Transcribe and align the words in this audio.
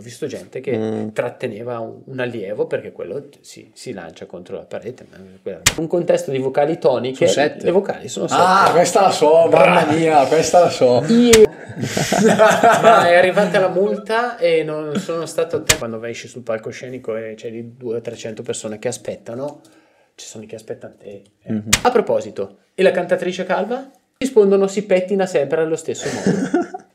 ho 0.00 0.02
visto 0.02 0.26
gente 0.26 0.60
che 0.60 0.76
mm. 0.76 1.08
tratteneva 1.10 1.78
un, 1.78 2.00
un, 2.06 2.18
allievo 2.20 2.66
perché 2.66 2.90
quello 2.90 3.28
si, 3.42 3.70
si, 3.74 3.92
lancia 3.92 4.24
contro 4.24 4.56
la 4.56 4.64
parete. 4.64 5.06
Un 5.76 5.86
contesto 5.86 6.30
di 6.30 6.38
vocali 6.38 6.78
toniche, 6.78 7.30
le 7.60 7.70
vocali 7.70 8.08
sono 8.08 8.26
sette. 8.26 8.40
Ah, 8.42 8.70
questa 8.72 9.02
la 9.02 9.10
so, 9.10 9.46
mamma 9.48 9.84
mia, 9.92 10.24
questa 10.24 10.60
la 10.60 10.70
so. 10.70 11.04
Io... 11.12 11.42
Ma 12.82 13.08
è 13.08 13.14
arrivata 13.14 13.60
la 13.60 13.68
multa 13.68 14.38
e 14.38 14.62
non 14.64 14.96
sono 14.96 15.26
stato 15.26 15.62
te 15.62 15.76
quando 15.76 16.02
esci 16.04 16.26
sul 16.26 16.42
palcoscenico 16.42 17.14
e 17.16 17.34
c'è 17.36 17.50
di 17.50 17.76
200-300 17.78 18.42
persone 18.42 18.78
che 18.78 18.88
aspettano. 18.88 19.60
Ci 20.14 20.26
sono 20.26 20.44
i 20.44 20.46
che 20.46 20.54
aspettano 20.56 20.94
te. 20.98 21.22
Mm-hmm. 21.50 21.68
A 21.82 21.90
proposito, 21.90 22.58
e 22.74 22.82
la 22.82 22.90
cantatrice 22.90 23.44
calva? 23.44 23.90
Rispondono 24.16 24.66
si 24.66 24.84
pettina 24.84 25.26
sempre 25.26 25.60
allo 25.60 25.76
stesso 25.76 26.08
modo. 26.08 26.78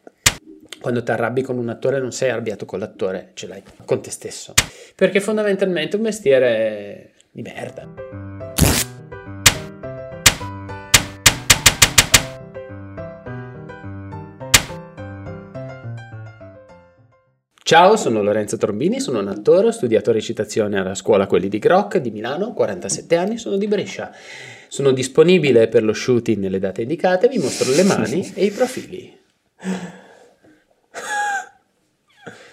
Quando 0.86 1.02
ti 1.02 1.10
arrabbi 1.10 1.42
con 1.42 1.58
un 1.58 1.68
attore 1.70 2.00
non 2.00 2.12
sei 2.12 2.30
arrabbiato 2.30 2.66
con 2.66 2.78
l'attore, 2.78 3.32
ce 3.34 3.48
l'hai 3.48 3.64
con 3.86 4.04
te 4.04 4.12
stesso. 4.12 4.54
Perché 4.96 5.20
fondamentalmente 5.20 5.96
è 5.96 5.98
un 5.98 6.04
mestiere 6.04 7.14
di 7.32 7.42
merda. 7.42 7.92
Ciao, 17.64 17.96
sono 17.96 18.22
Lorenzo 18.22 18.58
Trombini, 18.58 19.00
sono 19.00 19.18
un 19.22 19.28
attore, 19.28 19.70
ho 19.70 19.72
studiato 19.72 20.12
recitazione 20.12 20.80
alla 20.80 20.94
scuola 20.94 21.26
Quelli 21.26 21.50
di 21.50 21.58
Groc 21.58 21.98
di 21.98 22.12
Milano, 22.12 22.54
47 22.54 23.16
anni, 23.16 23.38
sono 23.40 23.58
di 23.58 23.66
Brescia. 23.66 24.12
Sono 24.68 24.92
disponibile 24.92 25.68
per 25.68 25.84
lo 25.84 25.94
shooting 25.94 26.38
nelle 26.38 26.60
date 26.60 26.84
indicate, 26.84 27.28
vi 27.28 27.40
mostro 27.40 27.74
le 27.74 27.82
mani 27.82 28.32
e 28.36 28.46
i 28.46 28.52
profili. 28.52 29.24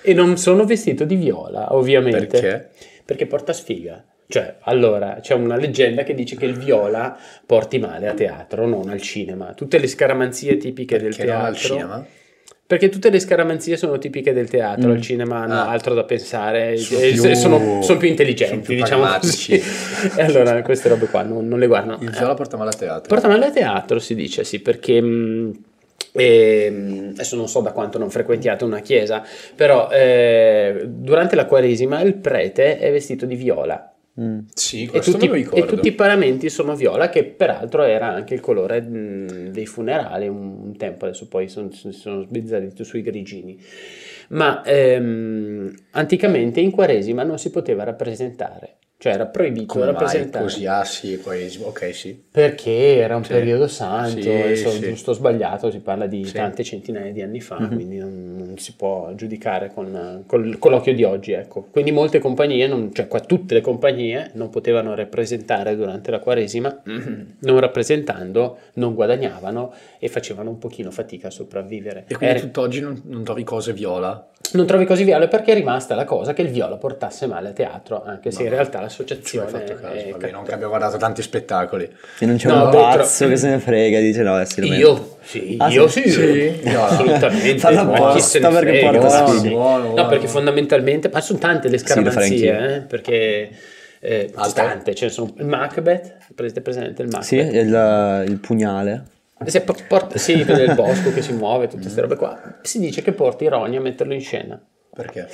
E 0.02 0.14
non 0.14 0.36
sono 0.36 0.64
vestito 0.64 1.04
di 1.04 1.16
viola, 1.16 1.74
ovviamente. 1.74 2.40
Perché? 2.40 2.68
Perché 3.04 3.26
porta 3.26 3.52
sfiga. 3.52 4.04
Cioè, 4.26 4.56
allora, 4.60 5.18
c'è 5.20 5.34
una 5.34 5.56
leggenda 5.56 6.04
che 6.04 6.14
dice 6.14 6.36
che 6.36 6.46
il 6.46 6.56
viola 6.56 7.16
porti 7.44 7.78
male 7.78 8.08
a 8.08 8.14
teatro, 8.14 8.66
non 8.66 8.88
al 8.88 9.00
cinema. 9.00 9.52
Tutte 9.52 9.78
le 9.78 9.86
scaramanzie 9.86 10.56
tipiche 10.56 10.96
Perché 10.96 11.24
del 11.24 11.26
teatro... 11.26 11.46
al 11.46 11.56
cinema? 11.56 12.06
Perché 12.66 12.88
tutte 12.88 13.10
le 13.10 13.20
scaramanzie 13.20 13.76
sono 13.76 13.98
tipiche 13.98 14.32
del 14.32 14.48
teatro, 14.48 14.88
mm. 14.88 14.92
al 14.92 15.00
cinema 15.02 15.42
hanno 15.42 15.54
ah. 15.56 15.68
altro 15.68 15.92
da 15.92 16.04
pensare, 16.04 16.78
sono, 16.78 17.00
più, 17.00 17.34
sono, 17.34 17.82
sono 17.82 17.98
più 17.98 18.08
intelligenti, 18.08 18.54
sono 18.54 18.62
più 18.62 18.74
diciamo 18.76 19.18
così. 19.20 19.52
e 20.16 20.22
allora 20.22 20.62
queste 20.62 20.88
robe 20.88 21.06
qua 21.08 21.22
non, 21.22 21.46
non 21.46 21.58
le 21.58 21.66
guardano. 21.66 21.98
Il 22.00 22.08
viola 22.08 22.32
porta 22.32 22.56
male 22.56 22.70
a 22.70 22.72
teatro. 22.72 23.08
Porta 23.08 23.28
male 23.28 23.44
a 23.44 23.50
teatro, 23.50 23.98
si 23.98 24.14
dice, 24.14 24.44
sì, 24.44 24.60
perché... 24.60 25.02
Mh, 25.02 25.52
e, 26.12 26.64
ehm, 26.66 27.10
adesso 27.14 27.36
non 27.36 27.48
so 27.48 27.60
da 27.60 27.72
quanto 27.72 27.98
non 27.98 28.10
frequentiate 28.10 28.64
una 28.64 28.80
chiesa, 28.80 29.24
però 29.54 29.88
eh, 29.90 30.84
durante 30.86 31.34
la 31.36 31.46
Quaresima 31.46 32.00
il 32.02 32.14
prete 32.14 32.78
è 32.78 32.90
vestito 32.90 33.26
di 33.26 33.36
viola. 33.36 33.86
Mm. 34.20 34.40
Sì, 34.52 34.90
e 34.92 35.00
tutti, 35.00 35.26
e 35.26 35.64
tutti, 35.64 35.88
i 35.88 35.92
paramenti 35.92 36.50
sono 36.50 36.76
viola, 36.76 37.08
che 37.08 37.24
peraltro 37.24 37.82
era 37.84 38.08
anche 38.08 38.34
il 38.34 38.40
colore 38.40 38.82
mh, 38.82 39.52
dei 39.52 39.64
funerali 39.64 40.28
un, 40.28 40.64
un, 40.64 40.76
tempo, 40.76 41.06
adesso 41.06 41.28
poi 41.28 41.48
sono, 41.48 41.70
sono 41.72 42.20
sbizzarriti 42.20 42.84
sui 42.84 43.00
grigini. 43.00 43.58
Ma 44.28 44.62
ehm, 44.64 45.74
anticamente 45.92 46.60
in 46.60 46.70
Quaresima 46.70 47.22
non 47.22 47.38
si 47.38 47.50
poteva 47.50 47.84
rappresentare 47.84 48.76
cioè 49.02 49.14
era 49.14 49.26
proibito 49.26 49.66
Come 49.66 49.86
rappresentare. 49.86 50.44
così, 50.44 50.64
ah 50.64 50.84
sì, 50.84 51.18
quesimo. 51.20 51.66
ok 51.66 51.92
sì. 51.92 52.22
Perché 52.30 52.98
era 52.98 53.16
un 53.16 53.24
sì. 53.24 53.32
periodo 53.32 53.66
santo, 53.66 54.20
sì, 54.20 54.28
adesso 54.28 54.70
sì. 54.70 54.78
giusto 54.78 55.10
o 55.10 55.14
sbagliato, 55.14 55.72
si 55.72 55.80
parla 55.80 56.06
di 56.06 56.22
tante 56.30 56.62
centinaia 56.62 57.10
di 57.10 57.20
anni 57.20 57.40
fa, 57.40 57.58
mm-hmm. 57.58 57.74
quindi 57.74 57.98
non, 57.98 58.36
non, 58.38 58.58
si 58.58 58.76
può 58.76 59.12
giudicare 59.16 59.72
con, 59.74 60.22
con, 60.24 60.54
con, 60.56 60.70
l'occhio 60.70 60.94
di 60.94 61.02
oggi, 61.02 61.32
ecco. 61.32 61.66
Quindi 61.68 61.90
molte 61.90 62.20
compagnie, 62.20 62.68
non, 62.68 62.94
cioè 62.94 63.08
qua 63.08 63.18
tutte 63.18 63.54
le 63.54 63.60
compagnie 63.60 64.30
non 64.34 64.50
potevano 64.50 64.94
rappresentare 64.94 65.74
durante 65.74 66.12
la 66.12 66.20
Quaresima, 66.20 66.82
mm-hmm. 66.88 67.20
non 67.40 67.58
rappresentando 67.58 68.58
non 68.74 68.94
guadagnavano 68.94 69.74
e 69.98 70.06
facevano 70.06 70.50
un 70.50 70.58
pochino 70.58 70.92
fatica 70.92 71.26
a 71.26 71.32
sopravvivere. 71.32 72.04
E 72.06 72.14
quindi 72.14 72.36
era... 72.36 72.38
tutt'oggi 72.38 72.78
non, 72.78 73.02
non 73.06 73.24
trovi 73.24 73.42
cose 73.42 73.72
viola? 73.72 74.30
non 74.52 74.66
trovi 74.66 74.84
così 74.84 75.04
viola 75.04 75.28
perché 75.28 75.52
è 75.52 75.54
rimasta 75.54 75.94
la 75.94 76.04
cosa 76.04 76.32
che 76.32 76.42
il 76.42 76.48
viola 76.48 76.76
portasse 76.76 77.26
male 77.26 77.50
a 77.50 77.52
teatro, 77.52 78.02
anche 78.04 78.30
se 78.30 78.40
no, 78.40 78.48
in 78.48 78.54
realtà 78.54 78.80
l'associazione... 78.92 79.46
Ci 79.46 79.52
fatto 79.56 79.74
caso, 79.80 80.10
vabbè, 80.10 80.30
non 80.30 80.44
che 80.44 80.52
abbia 80.52 80.66
guardato 80.66 80.98
tanti 80.98 81.22
spettacoli. 81.22 81.90
Che 82.18 82.26
non 82.26 82.36
c'è 82.36 82.48
no, 82.48 82.64
un 82.64 82.70
pazzo 82.70 83.24
tro... 83.24 83.28
che 83.28 83.36
se 83.36 83.48
ne 83.48 83.58
frega, 83.58 83.98
dice 83.98 84.22
no, 84.22 84.34
adesso 84.34 84.60
Io? 84.60 85.18
Sì, 85.22 85.56
ah, 85.58 85.68
io 85.68 85.88
sì, 85.88 86.10
sì. 86.10 86.60
No, 86.64 86.84
assolutamente. 86.84 87.58
Fanno 87.58 87.92
apposta 87.92 88.48
perché 88.50 88.80
porta 88.80 89.24
buono, 89.48 89.94
No, 89.94 90.06
perché 90.06 90.28
fondamentalmente, 90.28 91.08
ma 91.10 91.20
sono 91.20 91.38
tante 91.38 91.68
le 91.68 91.78
scaramanzie, 91.78 92.76
eh, 92.76 92.80
perché... 92.80 93.50
Eh, 94.04 94.32
tante, 94.52 94.96
ce 94.96 95.04
ne 95.04 95.10
sono 95.12 95.32
il 95.38 95.46
Macbeth, 95.46 96.16
presente, 96.34 96.60
presente 96.60 97.02
il 97.02 97.08
Macbeth? 97.08 97.28
Sì, 97.28 97.36
il, 97.36 98.24
il 98.26 98.38
pugnale. 98.38 99.04
Se 99.44 99.60
porta, 99.60 100.18
sì, 100.18 100.44
del 100.44 100.74
bosco 100.74 101.12
che 101.12 101.22
si 101.22 101.32
muove, 101.32 101.68
tutte 101.68 101.82
queste 101.82 102.00
robe 102.00 102.16
qua. 102.16 102.58
Si 102.62 102.80
dice 102.80 103.00
che 103.02 103.12
porti 103.12 103.46
Ronnie 103.46 103.78
a 103.78 103.80
metterlo 103.80 104.12
in 104.12 104.20
scena. 104.20 104.60
Perché? 104.94 105.28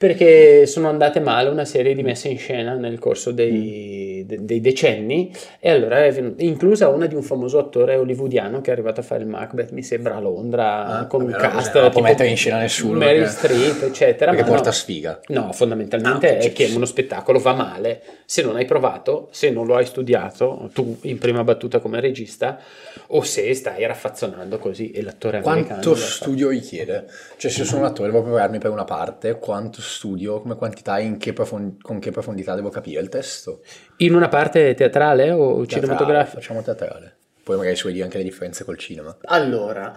Perché 0.00 0.64
sono 0.64 0.88
andate 0.88 1.20
male 1.20 1.50
una 1.50 1.66
serie 1.66 1.94
di 1.94 2.02
messe 2.02 2.28
in 2.28 2.38
scena 2.38 2.72
nel 2.72 2.98
corso 2.98 3.32
dei, 3.32 4.22
mm. 4.24 4.26
de, 4.26 4.44
dei 4.46 4.60
decenni 4.62 5.30
e 5.58 5.70
allora 5.70 6.02
è 6.02 6.32
inclusa 6.38 6.88
una 6.88 7.04
di 7.04 7.14
un 7.14 7.22
famoso 7.22 7.58
attore 7.58 7.96
hollywoodiano 7.96 8.62
che 8.62 8.70
è 8.70 8.72
arrivato 8.72 9.00
a 9.00 9.02
fare 9.02 9.24
il 9.24 9.28
Macbeth, 9.28 9.72
mi 9.72 9.82
sembra 9.82 10.16
a 10.16 10.20
Londra, 10.20 10.86
ah, 10.86 11.06
con 11.06 11.20
un 11.20 11.36
cast 11.38 11.78
non 11.78 11.90
può 11.90 12.00
mettere 12.00 12.30
in 12.30 12.38
scena 12.38 12.56
nessuno 12.56 12.96
Meryl 12.96 13.28
Streep, 13.28 13.82
eccetera. 13.82 14.30
Perché 14.30 14.48
porta 14.48 14.70
no, 14.70 14.74
sfiga. 14.74 15.20
No, 15.26 15.52
fondamentalmente 15.52 16.32
no, 16.32 16.38
è 16.44 16.52
che 16.54 16.72
uno 16.74 16.86
spettacolo 16.86 17.38
va 17.38 17.52
male 17.52 18.00
se 18.24 18.40
non 18.40 18.56
hai 18.56 18.64
provato, 18.64 19.28
se 19.32 19.50
non 19.50 19.66
lo 19.66 19.76
hai 19.76 19.84
studiato, 19.84 20.70
tu 20.72 20.96
in 21.02 21.18
prima 21.18 21.44
battuta 21.44 21.78
come 21.78 22.00
regista, 22.00 22.58
o 23.08 23.20
se 23.22 23.52
stai 23.52 23.84
raffazzonando 23.84 24.58
così 24.58 24.92
e 24.92 25.02
l'attore 25.02 25.42
quanto 25.42 25.74
americano... 25.74 25.80
Quanto 25.82 25.94
studio 26.00 26.48
richiede? 26.48 27.04
Cioè 27.36 27.50
se 27.50 27.64
sono 27.64 27.80
un 27.80 27.88
attore 27.88 28.08
devo 28.10 28.22
prepararmi 28.22 28.58
per 28.58 28.70
una 28.70 28.84
parte, 28.84 29.38
quanto 29.38 29.88
studio 29.90 30.40
come 30.40 30.56
quantità 30.56 30.98
e 30.98 31.16
che 31.18 31.32
profond- 31.32 31.80
con 31.82 31.98
che 31.98 32.10
profondità 32.10 32.54
devo 32.54 32.70
capire 32.70 33.00
il 33.00 33.08
testo? 33.08 33.62
In 33.98 34.14
una 34.14 34.28
parte 34.28 34.74
teatrale 34.74 35.30
o 35.30 35.64
teatrale, 35.64 35.66
cinematografica? 35.66 36.40
Facciamo 36.40 36.62
teatrale. 36.62 37.16
Poi 37.42 37.56
magari 37.56 37.74
si 37.74 37.82
vuoi 37.82 37.94
dire 37.94 38.04
anche 38.04 38.18
le 38.18 38.24
differenze 38.24 38.64
col 38.64 38.78
cinema. 38.78 39.16
Allora, 39.24 39.96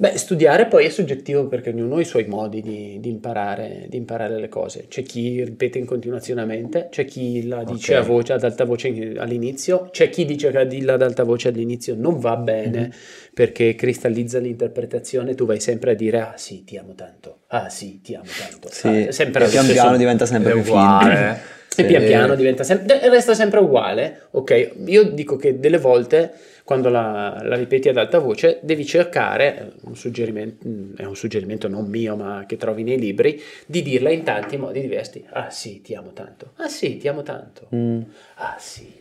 Beh, 0.00 0.16
studiare 0.16 0.66
poi 0.66 0.84
è 0.86 0.90
soggettivo 0.90 1.48
perché 1.48 1.70
ognuno 1.70 1.96
ha 1.96 2.00
i 2.00 2.04
suoi 2.04 2.24
modi 2.26 2.62
di, 2.62 2.98
di, 3.00 3.08
imparare, 3.08 3.86
di 3.88 3.96
imparare, 3.96 4.38
le 4.38 4.48
cose. 4.48 4.86
C'è 4.86 5.02
chi 5.02 5.42
ripete 5.42 5.78
in 5.78 5.86
continuazione, 5.86 6.68
c'è 6.88 7.04
chi 7.04 7.48
la 7.48 7.64
dice 7.64 7.96
okay. 7.96 8.04
a 8.04 8.06
voce, 8.06 8.32
ad 8.34 8.44
alta 8.44 8.64
voce 8.64 9.14
all'inizio, 9.16 9.88
c'è 9.90 10.08
chi 10.08 10.24
dice 10.24 10.52
che 10.52 10.66
dirla 10.68 10.92
ad 10.92 11.02
alta 11.02 11.24
voce 11.24 11.48
all'inizio 11.48 11.96
non 11.96 12.20
va 12.20 12.36
bene 12.36 12.78
mm-hmm. 12.78 12.90
perché 13.34 13.74
cristallizza 13.74 14.38
l'interpretazione, 14.38 15.34
tu 15.34 15.46
vai 15.46 15.58
sempre 15.58 15.90
a 15.90 15.94
dire 15.94 16.20
ah 16.20 16.34
sì, 16.36 16.62
ti 16.62 16.76
amo 16.76 16.94
tanto, 16.94 17.40
ah 17.48 17.68
sì, 17.68 18.00
ti 18.00 18.14
amo 18.14 18.30
tanto. 18.38 18.68
Sì, 18.70 19.08
ah, 19.08 19.10
sempre 19.10 19.48
pian 19.48 19.66
piano 19.66 19.96
diventa 19.96 20.26
sempre 20.26 20.52
più 20.52 20.60
uguale. 20.60 21.56
E 21.78 21.84
pian 21.84 22.04
piano 22.04 22.34
diventa 22.34 22.64
sempre, 22.64 23.08
resta 23.08 23.34
sempre 23.34 23.60
uguale, 23.60 24.22
ok? 24.32 24.72
Io 24.86 25.04
dico 25.04 25.36
che 25.36 25.60
delle 25.60 25.78
volte 25.78 26.32
quando 26.68 26.90
la, 26.90 27.40
la, 27.44 27.56
ripeti 27.56 27.88
ad 27.88 27.96
alta 27.96 28.18
voce, 28.18 28.58
devi 28.60 28.84
cercare, 28.84 29.72
un 29.84 29.96
suggerimento, 29.96 30.66
è 30.96 31.04
un 31.06 31.16
suggerimento 31.16 31.66
non 31.66 31.86
mio 31.86 32.14
ma 32.14 32.44
che 32.46 32.58
trovi 32.58 32.82
nei 32.82 32.98
libri, 32.98 33.40
di 33.64 33.80
dirla 33.80 34.10
in 34.10 34.22
tanti 34.22 34.58
modi 34.58 34.82
diversi. 34.82 35.24
Ah 35.30 35.48
sì, 35.48 35.80
ti 35.80 35.94
amo 35.94 36.12
tanto. 36.12 36.52
Ah 36.56 36.68
sì, 36.68 36.98
ti 36.98 37.08
amo 37.08 37.22
tanto. 37.22 37.68
Mm. 37.74 38.02
Ah 38.34 38.56
sì, 38.58 38.92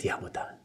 ti 0.00 0.08
amo 0.08 0.30
tanto. 0.30 0.62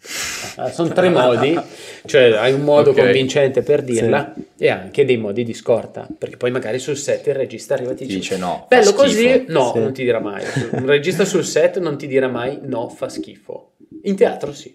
Ah, 0.55 0.71
sono 0.71 0.93
tre 0.93 1.09
modi, 1.09 1.59
cioè 2.05 2.31
hai 2.37 2.53
un 2.53 2.61
modo 2.61 2.91
okay. 2.91 3.03
convincente 3.03 3.63
per 3.63 3.81
dirla 3.81 4.33
sì. 4.33 4.63
e 4.63 4.69
anche 4.69 5.03
dei 5.03 5.17
modi 5.17 5.43
di 5.43 5.53
scorta, 5.53 6.07
perché 6.17 6.37
poi 6.37 6.51
magari 6.51 6.79
sul 6.79 6.95
set 6.95 7.27
il 7.27 7.33
regista 7.33 7.73
arriva 7.73 7.91
e 7.91 7.95
ti 7.95 8.05
dice, 8.05 8.17
dice 8.19 8.37
no, 8.37 8.65
bello 8.69 8.93
così, 8.93 9.43
no, 9.49 9.71
sì. 9.73 9.79
non 9.79 9.91
ti 9.91 10.03
dirà 10.03 10.19
mai. 10.19 10.41
Un 10.71 10.85
regista 10.85 11.25
sul 11.25 11.43
set 11.43 11.79
non 11.79 11.97
ti 11.97 12.07
dirà 12.07 12.29
mai 12.29 12.59
no, 12.61 12.87
fa 12.87 13.09
schifo. 13.09 13.73
In 14.03 14.15
teatro 14.15 14.53
sì. 14.53 14.73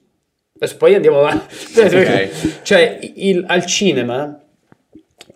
Adesso 0.57 0.77
poi 0.77 0.95
andiamo 0.95 1.21
avanti. 1.21 1.55
Okay. 1.79 2.31
Cioè, 2.63 2.99
il, 3.15 3.43
al 3.49 3.65
cinema 3.65 4.39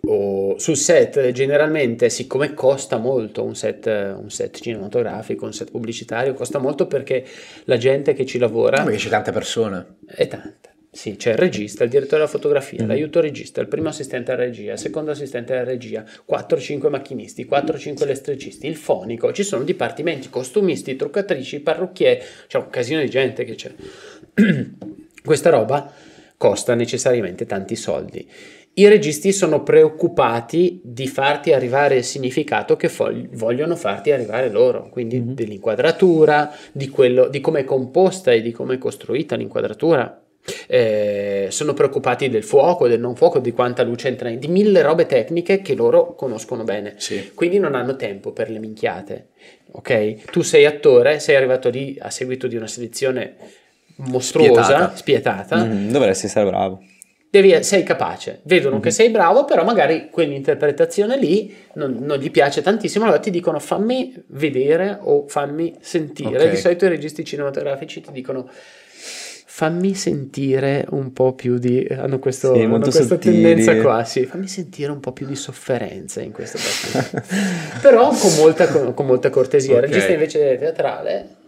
o 0.07 0.57
sul 0.57 0.77
set 0.77 1.31
generalmente, 1.31 2.09
siccome 2.09 2.53
costa 2.53 2.97
molto 2.97 3.43
un 3.43 3.55
set, 3.55 3.85
un 3.85 4.29
set, 4.29 4.59
cinematografico, 4.59 5.45
un 5.45 5.53
set 5.53 5.71
pubblicitario, 5.71 6.33
costa 6.33 6.59
molto 6.59 6.87
perché 6.87 7.25
la 7.65 7.77
gente 7.77 8.13
che 8.13 8.25
ci 8.25 8.37
lavora... 8.37 8.83
Perché 8.83 8.99
c'è 8.99 9.09
tante 9.09 9.31
persone. 9.31 9.97
È 10.05 10.27
tanta. 10.27 10.69
Sì, 10.95 11.17
c'è 11.17 11.31
il 11.31 11.37
regista, 11.37 11.83
il 11.83 11.89
direttore 11.89 12.19
della 12.19 12.29
fotografia, 12.29 12.79
mm-hmm. 12.79 12.87
l'aiuto 12.87 13.19
regista, 13.19 13.59
il 13.59 13.67
primo 13.67 13.89
assistente 13.89 14.31
alla 14.31 14.45
regia, 14.45 14.71
il 14.71 14.79
secondo 14.79 15.11
assistente 15.11 15.51
alla 15.51 15.65
regia, 15.65 16.05
4-5 16.25 16.89
macchinisti, 16.89 17.45
4-5 17.45 18.03
elettricisti, 18.03 18.65
il 18.65 18.77
fonico, 18.77 19.33
ci 19.33 19.43
sono 19.43 19.65
dipartimenti, 19.65 20.29
costumisti, 20.29 20.95
truccatrici, 20.95 21.59
parrucchieri, 21.59 22.21
c'è 22.47 22.57
un 22.57 22.69
casino 22.69 23.01
di 23.01 23.09
gente 23.09 23.43
che 23.43 23.55
c'è. 23.55 23.73
Questa 25.21 25.49
roba 25.49 25.91
costa 26.37 26.75
necessariamente 26.75 27.45
tanti 27.45 27.75
soldi 27.75 28.25
i 28.77 28.87
registi 28.89 29.31
sono 29.31 29.63
preoccupati 29.63 30.81
di 30.83 31.07
farti 31.07 31.53
arrivare 31.53 31.95
il 31.97 32.03
significato 32.03 32.75
che 32.75 32.89
fo- 32.89 33.09
vogliono 33.31 33.77
farti 33.77 34.11
arrivare 34.11 34.49
loro, 34.49 34.89
quindi 34.89 35.17
mm-hmm. 35.17 35.33
dell'inquadratura, 35.33 36.53
di, 36.73 36.89
quello, 36.89 37.27
di 37.29 37.39
come 37.39 37.61
è 37.61 37.63
composta 37.63 38.33
e 38.33 38.41
di 38.41 38.51
come 38.51 38.75
è 38.75 38.77
costruita 38.77 39.37
l'inquadratura. 39.37 40.21
Eh, 40.67 41.47
sono 41.49 41.73
preoccupati 41.73 42.29
del 42.29 42.43
fuoco, 42.43 42.89
del 42.89 42.99
non 42.99 43.15
fuoco, 43.15 43.39
di 43.39 43.53
quanta 43.53 43.81
luce 43.81 44.09
entra 44.09 44.29
in, 44.29 44.39
di 44.39 44.47
mille 44.47 44.81
robe 44.81 45.05
tecniche 45.05 45.61
che 45.61 45.73
loro 45.73 46.13
conoscono 46.13 46.65
bene. 46.65 46.95
Sì. 46.97 47.31
Quindi 47.33 47.59
non 47.59 47.75
hanno 47.75 47.95
tempo 47.95 48.33
per 48.33 48.49
le 48.49 48.59
minchiate. 48.59 49.29
Ok? 49.71 50.31
Tu 50.31 50.41
sei 50.41 50.65
attore, 50.65 51.19
sei 51.19 51.37
arrivato 51.37 51.69
lì 51.69 51.97
a 51.99 52.09
seguito 52.09 52.47
di 52.47 52.57
una 52.57 52.67
selezione 52.67 53.35
mostruosa, 53.95 54.93
spietata. 54.93 54.95
spietata. 54.95 55.63
Mm, 55.63 55.89
dovresti 55.91 56.25
essere 56.25 56.45
bravo. 56.45 56.83
Devi, 57.35 57.63
sei 57.65 57.83
capace, 57.83 58.39
vedono 58.43 58.75
mm-hmm. 58.75 58.83
che 58.83 58.91
sei 58.91 59.09
bravo, 59.09 59.43
però 59.43 59.65
magari 59.65 60.07
quell'interpretazione 60.09 61.17
lì 61.17 61.53
non, 61.73 61.97
non, 61.99 62.17
gli 62.17 62.31
piace 62.31 62.61
tantissimo, 62.61 63.03
allora 63.03 63.19
ti 63.19 63.29
dicono 63.29 63.59
fammi 63.59 64.23
vedere 64.27 64.97
o 65.01 65.27
fammi 65.27 65.75
sentire. 65.81 66.37
Okay. 66.37 66.49
Di 66.51 66.55
solito 66.55 66.85
i 66.85 66.87
registi 66.87 67.25
cinematografici 67.25 67.99
ti 67.99 68.13
dicono 68.13 68.49
fammi 68.49 69.95
sentire 69.95 70.85
un 70.91 71.11
po' 71.11 71.33
più 71.33 71.57
di... 71.57 71.85
hanno, 71.89 72.19
questo, 72.19 72.53
sì, 72.53 72.61
hanno 72.61 72.79
questa 72.79 73.17
tendenza 73.17 73.75
qua, 73.81 74.05
sì, 74.05 74.25
fammi 74.25 74.47
sentire 74.47 74.93
un 74.93 75.01
po' 75.01 75.11
più 75.11 75.25
di 75.25 75.35
sofferenza 75.35 76.21
in 76.21 76.31
questo 76.31 76.57
passaggio. 76.57 77.21
Però 77.83 78.15
con 78.15 78.33
molta, 78.37 78.69
con, 78.69 78.93
con 78.93 79.05
molta 79.05 79.29
cortesia. 79.29 79.73
Okay. 79.73 79.83
Il 79.83 79.89
regista 79.89 80.13
invece 80.13 80.57
teatrale... 80.57 81.43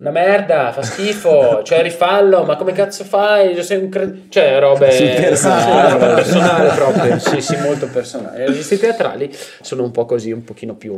Una 0.00 0.12
merda, 0.12 0.70
fa 0.70 0.82
schifo, 0.82 1.62
cioè 1.66 1.82
rifallo, 1.82 2.44
ma 2.44 2.54
come 2.54 2.70
cazzo 2.70 3.02
fai? 3.02 3.60
Sei 3.64 3.78
un 3.78 3.88
cre... 3.88 4.26
Cioè 4.28 4.60
robe... 4.60 4.86
personale. 4.86 5.96
personale 6.14 6.74
proprio, 6.74 7.18
sì 7.18 7.40
sì, 7.40 7.56
molto 7.56 7.88
personale. 7.88 8.44
I 8.44 8.46
registi 8.46 8.78
teatrali 8.78 9.28
sono 9.60 9.82
un 9.82 9.90
po' 9.90 10.04
così, 10.04 10.30
un 10.30 10.44
pochino 10.44 10.76
più 10.76 10.94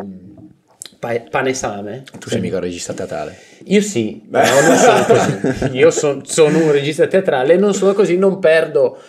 pa- 0.99 1.23
panesame. 1.31 2.02
Tu 2.19 2.29
sei 2.29 2.41
mica 2.41 2.56
un 2.56 2.62
regista 2.62 2.93
teatrale? 2.93 3.38
Io 3.64 3.81
sì, 3.81 4.23
Beh. 4.23 4.43
no, 4.43 4.61
non 4.61 4.76
sono 4.76 5.05
così. 5.06 5.76
Io 5.79 5.91
son, 5.91 6.26
sono 6.26 6.58
un 6.58 6.70
regista 6.70 7.06
teatrale, 7.06 7.56
non 7.56 7.73
sono 7.73 7.94
così, 7.94 8.19
non 8.19 8.38
perdo 8.38 9.00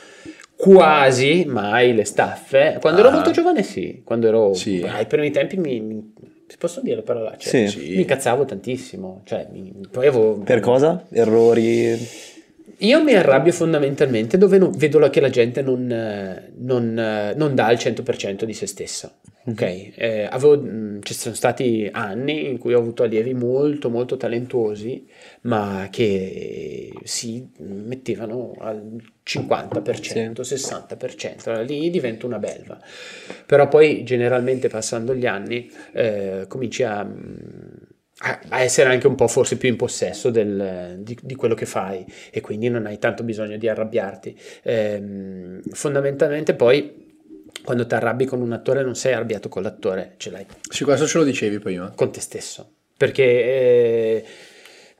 quasi 0.56 1.44
mai 1.46 1.94
le 1.94 2.06
staffe. 2.06 2.78
Quando 2.80 3.02
ah. 3.02 3.04
ero 3.04 3.14
molto 3.14 3.32
giovane 3.32 3.62
sì, 3.62 4.04
quando 4.06 4.28
ero 4.28 4.54
sì. 4.54 4.88
ai 4.90 5.06
primi 5.06 5.32
tempi 5.32 5.58
mi, 5.58 5.82
mi 5.82 6.14
si 6.52 6.58
possono 6.58 6.84
dire 6.84 7.02
parolacce? 7.02 7.68
Sì. 7.68 7.80
Mi 7.92 8.02
incazzavo 8.02 8.44
tantissimo. 8.44 9.22
Cioè, 9.24 9.48
mi, 9.54 9.74
poi 9.90 10.08
avevo... 10.08 10.40
Per 10.40 10.60
cosa? 10.60 11.06
Errori? 11.10 11.98
Io 12.80 13.02
mi 13.02 13.14
arrabbio 13.14 13.54
fondamentalmente 13.54 14.38
dove 14.38 14.58
non, 14.58 14.72
vedo 14.76 15.10
che 15.10 15.22
la 15.22 15.30
gente 15.30 15.62
non, 15.62 15.88
non, 16.58 17.34
non, 17.38 17.56
dà 17.56 17.72
il 17.72 17.78
100% 17.78 18.44
di 18.44 18.54
se 18.54 18.68
stessa. 18.68 19.16
Ok, 19.46 19.62
eh, 19.96 20.28
avevo, 20.30 21.00
ci 21.02 21.14
sono 21.14 21.36
stati 21.36 21.88
anni 21.90 22.50
in 22.50 22.58
cui 22.58 22.74
ho 22.74 22.80
avuto 22.80 23.04
allievi 23.04 23.34
molto 23.34 23.90
molto 23.90 24.18
talentuosi, 24.18 25.08
ma 25.44 25.88
che 25.90 26.92
si 27.04 27.48
mettevano 27.60 28.56
al 28.60 29.02
50%, 29.40 30.42
sì. 30.42 30.56
60%, 30.56 31.50
allora, 31.50 31.64
lì 31.64 31.90
diventa 31.90 32.26
una 32.26 32.40
belva. 32.40 32.80
Però 33.46 33.68
poi 33.68 34.04
generalmente 34.04 34.68
passando 34.68 35.14
gli 35.14 35.26
anni 35.26 35.72
eh, 35.94 36.46
cominci 36.48 36.84
a 36.84 37.08
a 38.24 38.62
essere 38.62 38.90
anche 38.90 39.08
un 39.08 39.16
po' 39.16 39.28
forse 39.28 39.58
più 39.58 39.68
in 39.68 39.76
possesso 39.76 40.30
del, 40.30 40.98
di, 41.00 41.18
di, 41.20 41.34
quello 41.34 41.56
che 41.56 41.66
fai 41.66 42.06
e 42.30 42.40
quindi 42.40 42.70
non 42.70 42.86
hai 42.86 43.00
tanto 43.00 43.24
bisogno 43.24 43.58
di 43.58 43.68
arrabbiarti. 43.68 44.38
Ehm, 44.64 45.62
fondamentalmente 45.72 46.54
poi 46.54 47.10
quando 47.64 47.86
ti 47.86 47.96
arrabbi 47.96 48.26
con 48.26 48.42
un 48.42 48.52
attore 48.52 48.84
non 48.84 48.96
sei 48.96 49.14
arrabbiato 49.14 49.50
con 49.50 49.64
l'attore, 49.64 50.14
ce 50.18 50.30
l'hai. 50.30 50.46
Sì, 50.70 50.84
questo 50.84 51.08
ce 51.08 51.18
lo 51.18 51.24
dicevi 51.24 51.60
prima. 51.60 51.92
Con 51.96 52.12
te 52.12 52.22
stesso. 52.22 52.74
Perché, 52.96 53.24
eh, 53.24 54.26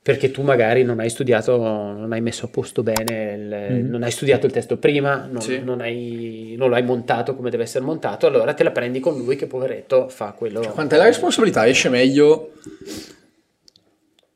perché 0.02 0.32
tu 0.32 0.42
magari 0.42 0.82
non 0.82 0.98
hai 0.98 1.08
studiato, 1.08 1.56
non 1.56 2.10
hai 2.10 2.20
messo 2.20 2.46
a 2.46 2.48
posto 2.48 2.82
bene, 2.82 3.34
il, 3.34 3.84
mm. 3.84 3.88
non 3.88 4.02
hai 4.02 4.10
studiato 4.10 4.46
il 4.46 4.52
testo 4.52 4.76
prima, 4.76 5.28
non, 5.30 5.40
sì. 5.40 5.62
non, 5.62 5.80
hai, 5.80 6.56
non, 6.58 6.68
lo 6.68 6.74
hai 6.74 6.82
montato 6.82 7.36
come 7.36 7.50
deve 7.50 7.62
essere 7.62 7.84
montato, 7.84 8.26
allora 8.26 8.52
te 8.52 8.64
la 8.64 8.72
prendi 8.72 8.98
con 8.98 9.16
lui 9.16 9.36
che 9.36 9.46
poveretto 9.46 10.08
fa 10.08 10.32
quello... 10.32 10.60
Cioè, 10.62 10.72
quant'è 10.72 10.96
la 10.96 11.04
responsabilità? 11.04 11.68
Esce 11.68 11.88
meglio 11.88 12.52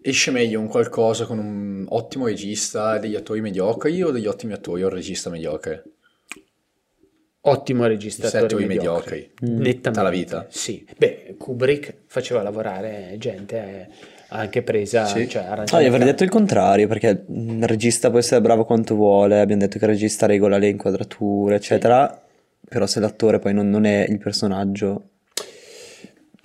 esce 0.01 0.31
meglio 0.31 0.61
un 0.61 0.69
qualcosa 0.69 1.25
con 1.25 1.39
un 1.39 1.85
ottimo 1.89 2.27
regista, 2.27 2.99
degli 2.99 3.17
attori 3.17 3.41
mediocri 3.41 4.01
o 4.05 4.13
degli 4.13 4.29
ottimi 4.29 4.53
attori 4.53 4.85
o 4.85 4.87
un 4.87 4.95
regista 4.95 5.31
mediocre? 5.31 5.83
ottimo 7.47 7.87
regista 7.87 8.27
attori 8.27 8.67
mediocri, 8.67 9.33
mediocri. 9.41 9.49
Mm. 9.49 9.61
nettamente 9.61 10.03
la 10.03 10.11
vita 10.11 10.47
sì 10.49 10.85
beh 10.97 11.37
Kubrick 11.39 11.95
faceva 12.07 12.43
lavorare 12.43 13.15
gente 13.19 13.57
eh, 13.57 13.89
anche 14.29 14.63
presa 14.63 15.07
sì. 15.07 15.29
cioè 15.29 15.45
no, 15.71 15.79
io 15.79 15.89
avrei 15.89 16.05
detto 16.05 16.25
il 16.25 16.31
contrario 16.31 16.89
perché 16.89 17.25
il 17.29 17.67
regista 17.67 18.11
può 18.11 18.19
essere 18.19 18.41
bravo 18.41 18.65
quanto 18.65 18.95
vuole 18.95 19.41
abbiamo 19.41 19.61
detto 19.63 19.79
che 19.79 19.85
il 19.85 19.91
regista 19.93 20.27
regola 20.27 20.59
le 20.59 20.69
inquadrature 20.69 21.55
eccetera 21.55 22.09
sì. 22.09 22.67
però 22.69 22.87
se 22.87 23.01
l'attore 23.01 23.39
poi 23.39 23.55
non, 23.55 23.71
non 23.71 23.85
è 23.85 24.05
il 24.09 24.19
personaggio 24.19 25.11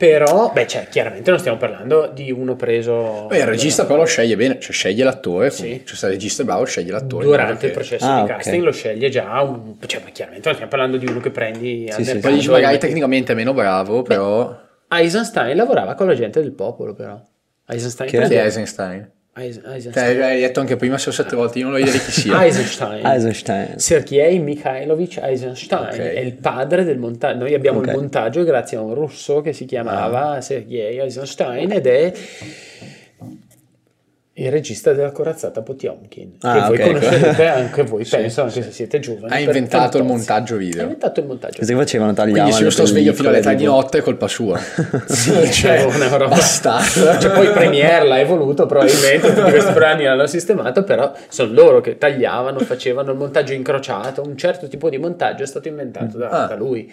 però, 0.01 0.50
beh, 0.51 0.66
cioè, 0.66 0.88
chiaramente 0.89 1.30
non 1.30 1.38
stiamo 1.38 1.60
parlando 1.60 2.10
di 2.12 2.31
uno 2.31 2.56
preso. 2.56 3.28
Beh, 3.28 3.38
il 3.38 3.45
regista 3.45 3.86
però 3.86 4.00
lo 4.00 4.06
sceglie 4.06 4.36
bene, 4.36 4.60
cioè 4.60 4.72
sceglie 4.72 5.04
l'attore. 5.04 5.51
Sì. 5.51 5.84
Cioè, 5.86 5.95
se 5.95 6.07
il 6.07 6.13
regista 6.13 6.42
è 6.42 6.45
bravo, 6.45 6.63
sceglie 6.63 6.92
l'attore. 6.92 7.25
Durante 7.25 7.68
il 7.68 7.72
processo 7.72 8.04
ah, 8.04 8.16
di 8.16 8.22
okay. 8.24 8.38
casting 8.38 8.63
lo 8.63 8.72
sceglie 8.72 9.10
già. 9.10 9.39
Un... 9.44 9.75
Cioè, 9.86 10.01
chiaramente 10.12 10.45
non 10.48 10.56
stiamo 10.56 10.72
parlando 10.72 10.98
di 10.98 11.06
uno 11.06 11.19
che 11.19 11.30
prendi. 11.30 11.88
Sì, 11.92 12.04
sì, 12.04 12.18
poi 12.18 12.34
dici 12.34 12.50
magari 12.50 12.80
tecnicamente 12.80 13.34
è 13.34 13.36
meno 13.36 13.54
bravo, 13.54 14.01
però. 14.01 14.60
Eisenstein 14.89 15.56
lavorava 15.56 15.94
con 15.94 16.07
la 16.07 16.16
gente 16.16 16.42
del 16.42 16.54
popolo, 16.54 16.95
però. 16.95 17.22
Eisenstein. 17.68 18.10
Chi 18.10 18.16
è 18.18 18.44
Eisenstein? 18.44 19.12
Eisenstein. 19.34 19.94
Cioè, 19.94 20.22
hai 20.24 20.42
detto 20.42 20.60
anche 20.60 20.75
prima 20.75 20.98
6 20.98 21.08
o 21.08 21.16
7 21.16 21.36
volte, 21.38 21.60
io 21.60 21.69
non 21.69 21.80
lo 21.80 21.84
vedo 21.84 21.98
chi 21.98 22.12
sia. 22.12 22.44
Eisenstein. 22.44 23.06
Eisenstein. 23.06 23.80
Sergei 23.80 24.40
Mikhailovich 24.40 25.19
Eisenstein 25.22 25.81
okay. 25.84 26.16
è 26.16 26.19
il 26.19 26.34
padre 26.34 26.84
del 26.84 26.98
montaggio. 26.98 27.40
Noi 27.40 27.54
abbiamo 27.54 27.80
okay. 27.80 27.94
il 27.94 28.00
montaggio 28.00 28.44
grazie 28.44 28.78
a 28.78 28.81
un 28.81 28.94
russo 28.94 29.40
che 29.40 29.54
si 29.54 29.63
chiamava 29.66 30.31
ah. 30.31 30.42
Sergei 30.42 31.00
Eisenstein 31.00 31.72
ed 31.72 31.88
è 31.88 32.13
il 34.41 34.51
regista 34.51 34.93
della 34.93 35.11
corazzata 35.11 35.61
Potiomkin, 35.61 36.38
ah, 36.41 36.53
che 36.53 36.59
voi 36.59 36.75
okay, 36.75 36.88
conoscete 36.88 37.45
anche 37.47 37.83
voi, 37.83 38.03
sì, 38.05 38.15
penso, 38.15 38.41
anche 38.41 38.53
sì. 38.53 38.63
se 38.63 38.71
siete 38.71 38.99
giovani. 38.99 39.33
Ha 39.33 39.39
inventato 39.39 39.97
il 39.97 40.03
montaggio 40.03 40.57
video. 40.57 40.79
Ha 40.79 40.83
inventato 40.83 41.19
il 41.19 41.25
montaggio. 41.27 41.63
Che 41.63 41.75
facevano 41.75 42.13
tagliare. 42.13 42.39
Quindi 42.39 42.51
se 42.51 42.63
io 42.63 42.69
sto 42.71 42.85
sveglio 42.85 43.13
fino 43.13 43.29
alle 43.29 43.39
3 43.39 43.55
di 43.55 43.65
notte 43.65 43.99
è 43.99 44.01
colpa 44.01 44.27
sua. 44.27 44.59
sì, 45.07 45.51
cioè, 45.51 45.83
una 45.83 46.07
roba. 46.07 46.36
Bastardo. 46.36 47.19
Cioè, 47.19 47.31
poi 47.31 47.51
Premiere 47.51 48.07
l'ha 48.07 48.19
evoluto 48.19 48.65
probabilmente, 48.65 49.33
tutti 49.33 49.50
questi 49.50 49.71
programmi 49.71 50.03
l'hanno 50.05 50.27
sistemato, 50.27 50.83
però 50.83 51.12
sono 51.27 51.53
loro 51.53 51.81
che 51.81 51.98
tagliavano, 51.98 52.60
facevano 52.60 53.12
il 53.12 53.17
montaggio 53.17 53.53
incrociato, 53.53 54.24
un 54.24 54.38
certo 54.38 54.67
tipo 54.67 54.89
di 54.89 54.98
montaggio 54.98 55.43
è 55.43 55.48
stato 55.48 55.67
inventato 55.67 56.17
da, 56.17 56.29
ah. 56.29 56.48
da 56.48 56.55
lui. 56.55 56.91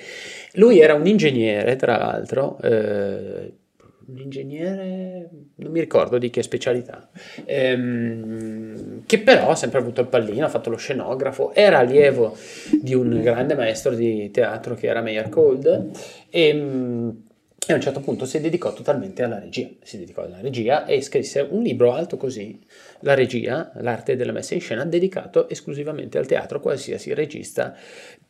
Lui 0.52 0.80
era 0.80 0.94
un 0.94 1.06
ingegnere, 1.06 1.76
tra 1.76 1.96
l'altro, 1.96 2.58
eh, 2.62 3.52
un 4.08 4.18
ingegnere, 4.18 5.28
non 5.56 5.70
mi 5.70 5.80
ricordo 5.80 6.16
di 6.16 6.30
che 6.30 6.42
specialità, 6.42 7.10
ehm, 7.44 9.02
che 9.04 9.18
però 9.18 9.50
ha 9.50 9.54
sempre 9.54 9.80
avuto 9.80 10.00
il 10.00 10.06
pallino, 10.06 10.46
ha 10.46 10.48
fatto 10.48 10.70
lo 10.70 10.76
scenografo, 10.76 11.52
era 11.54 11.78
allievo 11.78 12.34
di 12.80 12.94
un 12.94 13.20
grande 13.20 13.54
maestro 13.54 13.94
di 13.94 14.30
teatro 14.30 14.74
che 14.74 14.86
era 14.86 15.02
Meyer 15.02 15.28
Cold 15.28 15.90
e, 16.30 16.48
e 16.48 17.72
a 17.72 17.74
un 17.74 17.80
certo 17.82 18.00
punto 18.00 18.24
si 18.24 18.40
dedicò 18.40 18.72
totalmente 18.72 19.22
alla 19.22 19.38
regia, 19.38 19.68
si 19.82 19.98
dedicò 19.98 20.22
alla 20.22 20.40
regia 20.40 20.86
e 20.86 21.02
scrisse 21.02 21.46
un 21.50 21.62
libro 21.62 21.92
alto 21.92 22.16
così, 22.16 22.58
La 23.00 23.12
regia, 23.12 23.70
l'arte 23.74 24.16
della 24.16 24.32
messa 24.32 24.54
in 24.54 24.60
scena, 24.60 24.86
dedicato 24.86 25.50
esclusivamente 25.50 26.16
al 26.16 26.26
teatro, 26.26 26.60
qualsiasi 26.60 27.12
regista 27.12 27.76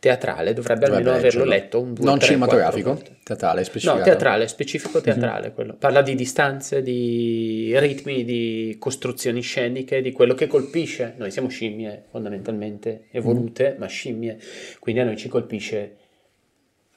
teatrale 0.00 0.52
dovrebbe 0.52 0.86
almeno 0.86 1.10
Vabbè, 1.10 1.18
averlo 1.18 1.44
letto 1.44 1.80
un 1.80 1.92
due, 1.92 2.04
non 2.04 2.18
tre, 2.18 2.26
cinematografico 2.26 3.00
teatrale 3.24 3.64
specifico 3.64 3.98
no 3.98 4.04
teatrale 4.04 4.46
specifico 4.46 5.00
teatrale 5.00 5.52
mm-hmm. 5.58 5.70
parla 5.76 6.02
di 6.02 6.14
distanze 6.14 6.82
di 6.82 7.72
ritmi 7.78 8.24
di 8.24 8.76
costruzioni 8.78 9.40
sceniche 9.40 10.00
di 10.00 10.12
quello 10.12 10.34
che 10.34 10.46
colpisce 10.46 11.14
noi 11.16 11.32
siamo 11.32 11.48
scimmie 11.48 12.04
fondamentalmente 12.10 13.06
evolute 13.10 13.70
mm-hmm. 13.70 13.78
ma 13.80 13.86
scimmie 13.86 14.38
quindi 14.78 15.00
a 15.00 15.04
noi 15.04 15.16
ci 15.16 15.28
colpisce 15.28 15.96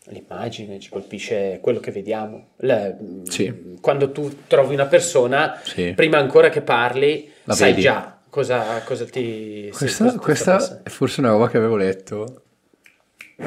l'immagine 0.06 0.80
ci 0.80 0.90
colpisce 0.90 1.58
quello 1.60 1.80
che 1.80 1.90
vediamo 1.90 2.50
Le, 2.58 2.98
sì. 3.24 3.78
quando 3.82 4.12
tu 4.12 4.46
trovi 4.46 4.76
una 4.76 4.86
persona 4.86 5.60
sì. 5.64 5.94
prima 5.96 6.20
ancora 6.20 6.50
che 6.50 6.62
parli 6.62 7.32
La 7.46 7.56
sai 7.56 7.72
vedi. 7.72 7.82
già 7.82 8.20
cosa, 8.30 8.80
cosa 8.84 9.06
ti 9.06 9.72
questa, 9.74 10.16
questa 10.18 10.82
è 10.84 10.90
forse 10.90 11.20
una 11.20 11.30
roba 11.30 11.50
che 11.50 11.58
avevo 11.58 11.76
letto 11.76 12.44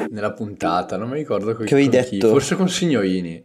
nella 0.09 0.31
puntata, 0.31 0.97
non 0.97 1.09
mi 1.09 1.17
ricordo 1.17 1.55
che 1.55 1.63
avevi 1.73 1.89
detto. 1.89 2.27
Forse 2.29 2.55
con 2.55 2.69
Signorini. 2.69 3.43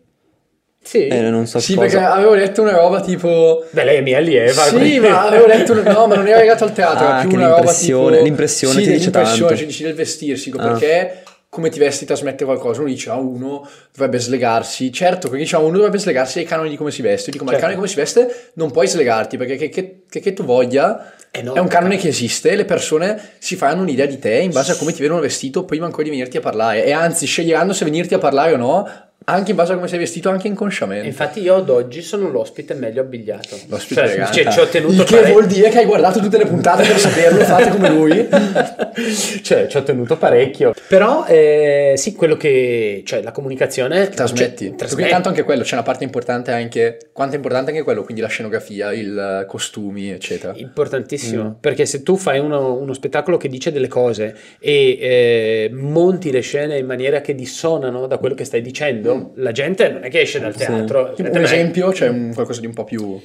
Sì. 0.82 1.06
Eh, 1.08 1.20
non 1.28 1.46
so 1.46 1.58
Sì, 1.60 1.74
cosa. 1.74 1.86
perché 1.88 2.04
avevo 2.04 2.34
letto 2.34 2.62
una 2.62 2.74
roba 2.76 3.00
tipo... 3.02 3.64
Beh, 3.70 3.84
lei 3.84 3.98
è 3.98 4.00
mia 4.00 4.16
allieva. 4.18 4.62
Sì, 4.62 4.70
quindi- 4.76 4.98
ma 5.00 5.26
avevo 5.26 5.46
letto... 5.46 5.74
No, 5.74 6.06
ma 6.06 6.14
non 6.14 6.26
era 6.26 6.38
legato 6.38 6.64
al 6.64 6.72
teatro, 6.72 7.06
Ah, 7.06 7.10
era 7.10 7.20
più 7.20 7.28
che 7.30 7.36
una 7.36 7.44
roba 7.48 7.56
l'impressione- 7.58 8.12
tipo... 8.12 8.24
l'impressione 8.24 8.72
sì, 8.74 8.80
ti 8.80 8.90
dice 8.92 9.02
l'impressione, 9.02 9.38
tanto. 9.40 9.56
cioè 9.56 9.66
dici 9.66 9.82
del 9.82 9.94
vestirsi, 9.94 10.52
Ah. 10.56 10.68
perché 10.68 11.22
come 11.50 11.68
ti 11.68 11.78
vesti 11.78 12.06
trasmette 12.06 12.44
qualcosa. 12.46 12.80
Uno 12.80 12.88
dice, 12.88 13.10
ah, 13.10 13.16
uno 13.16 13.68
dovrebbe 13.92 14.18
slegarsi. 14.18 14.90
Certo, 14.92 15.28
perché 15.28 15.42
diciamo, 15.42 15.66
uno 15.66 15.76
dovrebbe 15.76 15.98
slegarsi 15.98 16.38
ai 16.38 16.44
canoni 16.46 16.70
di 16.70 16.76
come 16.76 16.90
si 16.92 17.02
veste. 17.02 17.26
Io 17.26 17.32
dico, 17.32 17.44
ma 17.44 17.50
Certo. 17.50 17.66
il 17.66 17.72
canone 17.72 17.88
di 17.88 17.94
come 17.94 18.06
si 18.08 18.16
veste 18.16 18.50
non 18.54 18.70
puoi 18.70 18.86
slegarti, 18.88 19.36
perché 19.36 19.56
che, 19.56 19.68
che- 19.68 20.02
che- 20.08 20.20
che 20.20 20.32
tu 20.32 20.44
voglia... 20.44 21.12
No, 21.42 21.54
è 21.54 21.60
un 21.60 21.68
canone 21.68 21.96
che 21.96 22.08
esiste, 22.08 22.56
le 22.56 22.64
persone 22.64 23.34
si 23.38 23.54
faranno 23.54 23.82
un'idea 23.82 24.06
di 24.06 24.18
te 24.18 24.34
in 24.38 24.50
base 24.50 24.72
a 24.72 24.76
come 24.76 24.92
ti 24.92 25.00
vedono 25.00 25.20
vestito 25.20 25.64
prima 25.64 25.86
ancora 25.86 26.02
di 26.02 26.10
venirti 26.10 26.38
a 26.38 26.40
parlare 26.40 26.84
e 26.84 26.90
anzi 26.90 27.24
sceglieranno 27.24 27.72
se 27.72 27.84
venirti 27.84 28.14
a 28.14 28.18
parlare 28.18 28.52
o 28.52 28.56
no 28.56 29.09
anche 29.24 29.50
in 29.50 29.56
base 29.56 29.72
a 29.72 29.74
come 29.76 29.86
sei 29.86 29.98
vestito 29.98 30.28
anche 30.30 30.48
inconsciamente. 30.48 31.06
Infatti 31.06 31.40
io 31.40 31.56
ad 31.56 31.68
oggi 31.68 32.02
sono 32.02 32.28
l'ospite 32.30 32.74
meglio 32.74 33.00
abbigliato. 33.00 33.56
L'ospite 33.68 34.08
cioè, 34.08 34.28
cioè, 34.32 34.52
ci 34.52 34.58
ho 34.58 34.66
tenuto 34.66 34.94
Il 34.94 35.04
che 35.04 35.14
parecchio. 35.16 35.32
vuol 35.32 35.46
dire 35.46 35.68
che 35.68 35.78
hai 35.78 35.84
guardato 35.84 36.18
tutte 36.20 36.38
le 36.38 36.46
puntate 36.46 36.86
per 36.86 36.98
saperlo, 36.98 37.44
fate 37.44 37.70
come 37.70 37.88
lui. 37.90 38.28
cioè, 39.42 39.66
ci 39.66 39.76
ho 39.76 39.82
tenuto 39.82 40.16
parecchio. 40.16 40.72
Però, 40.88 41.24
eh, 41.26 41.94
sì, 41.96 42.14
quello 42.14 42.36
che... 42.36 43.02
Cioè, 43.04 43.22
la 43.22 43.32
comunicazione... 43.32 44.08
Trasmetti. 44.08 44.66
Cioè, 44.68 44.74
trasmetti. 44.76 45.10
tanto 45.10 45.28
anche 45.28 45.42
quello, 45.44 45.62
c'è 45.62 45.74
una 45.74 45.82
parte 45.82 46.04
importante 46.04 46.50
anche, 46.52 46.98
quanto 47.12 47.34
è 47.34 47.36
importante 47.36 47.70
anche 47.70 47.82
quello, 47.82 48.02
quindi 48.02 48.22
la 48.22 48.28
scenografia, 48.28 48.92
i 48.92 49.44
costumi, 49.46 50.10
eccetera. 50.10 50.52
Importantissimo, 50.56 51.28
Mm. 51.40 51.50
perché 51.60 51.86
se 51.86 52.02
tu 52.02 52.16
fai 52.16 52.38
uno, 52.38 52.74
uno 52.74 52.92
spettacolo 52.92 53.36
che 53.36 53.48
dice 53.48 53.70
delle 53.72 53.88
cose 53.88 54.34
e 54.58 54.98
eh, 55.00 55.70
monti 55.72 56.30
le 56.30 56.40
scene 56.40 56.76
in 56.78 56.86
maniera 56.86 57.20
che 57.20 57.34
dissonano 57.34 58.06
da 58.06 58.18
quello 58.18 58.34
che 58.34 58.44
stai 58.44 58.60
dicendo, 58.62 59.09
la 59.34 59.52
gente 59.52 59.88
non 59.88 60.04
è 60.04 60.10
che 60.10 60.20
esce 60.20 60.40
dal 60.40 60.52
Sì. 60.52 60.58
teatro. 60.66 61.14
gente 61.16 61.38
un 61.38 61.44
esempio, 61.44 61.90
c'è 61.90 62.08
un- 62.08 62.32
qualcosa 62.34 62.60
di 62.60 62.66
un 62.66 62.74
po' 62.74 62.84
più, 62.84 63.20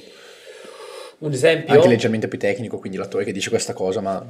un 1.18 1.32
esempio 1.32 1.74
anche 1.74 1.88
leggermente 1.88 2.28
più 2.28 2.38
tecnico, 2.38 2.78
quindi 2.78 2.98
l'attore 2.98 3.24
che 3.24 3.32
dice 3.32 3.48
questa 3.48 3.72
cosa, 3.72 4.00
ma 4.00 4.24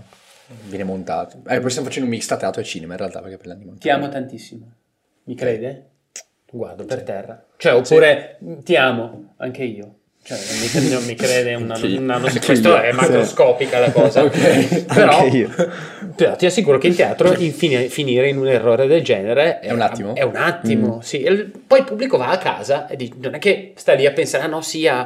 viene 0.64 0.84
montato. 0.84 1.38
Eh, 1.48 1.58
poi 1.60 1.70
stiamo 1.70 1.88
facendo 1.88 2.08
un 2.08 2.14
mix 2.14 2.26
tra 2.26 2.36
teatro 2.36 2.60
e 2.60 2.64
cinema 2.64 2.92
in 2.92 2.98
realtà, 2.98 3.20
perché 3.20 3.36
di 3.42 3.48
montaggio. 3.64 3.78
ti 3.78 3.90
amo 3.90 4.08
tantissimo. 4.08 4.72
Mi 5.24 5.34
crede? 5.34 5.90
Guardo 6.50 6.84
per 6.84 7.02
terra. 7.02 7.44
Cioè, 7.56 7.74
oppure 7.74 8.38
ti 8.62 8.76
amo 8.76 9.34
anche 9.38 9.64
io. 9.64 9.94
Cioè, 10.26 10.36
non 10.38 10.82
mi, 10.84 10.90
non 10.90 11.04
mi 11.04 11.14
crede 11.14 11.54
una, 11.54 11.76
io. 11.78 12.00
una- 12.00 12.14
Anche 12.16 12.40
questo 12.40 12.76
è 12.76 12.90
macroscopica 12.92 13.78
la 13.78 13.92
cosa. 13.92 14.24
Ok. 14.24 14.84
Però, 14.92 15.24
però 16.16 16.34
ti 16.36 16.46
assicuro 16.46 16.78
che 16.78 16.86
in 16.88 16.96
teatro 16.96 17.32
in 17.34 17.52
fine- 17.52 17.88
finire 17.88 18.28
in 18.28 18.38
un 18.38 18.48
errore 18.48 18.86
del 18.86 19.02
genere 19.02 19.60
È 19.60 19.70
un 19.70 19.80
attimo? 19.82 20.14
È 20.14 20.22
un 20.22 20.34
attimo, 20.36 21.00
sì. 21.02 21.22
E 21.22 21.50
poi 21.66 21.80
il 21.80 21.84
pubblico 21.84 22.16
va 22.16 22.28
a 22.30 22.38
casa 22.38 22.86
e 22.88 22.96
dice- 22.96 23.14
non 23.20 23.34
è 23.34 23.38
che 23.38 23.72
sta 23.76 23.92
lì 23.92 24.04
a 24.06 24.12
pensare, 24.12 24.44
ah 24.44 24.48
no, 24.48 24.62
sì, 24.62 24.88
ha, 24.88 25.00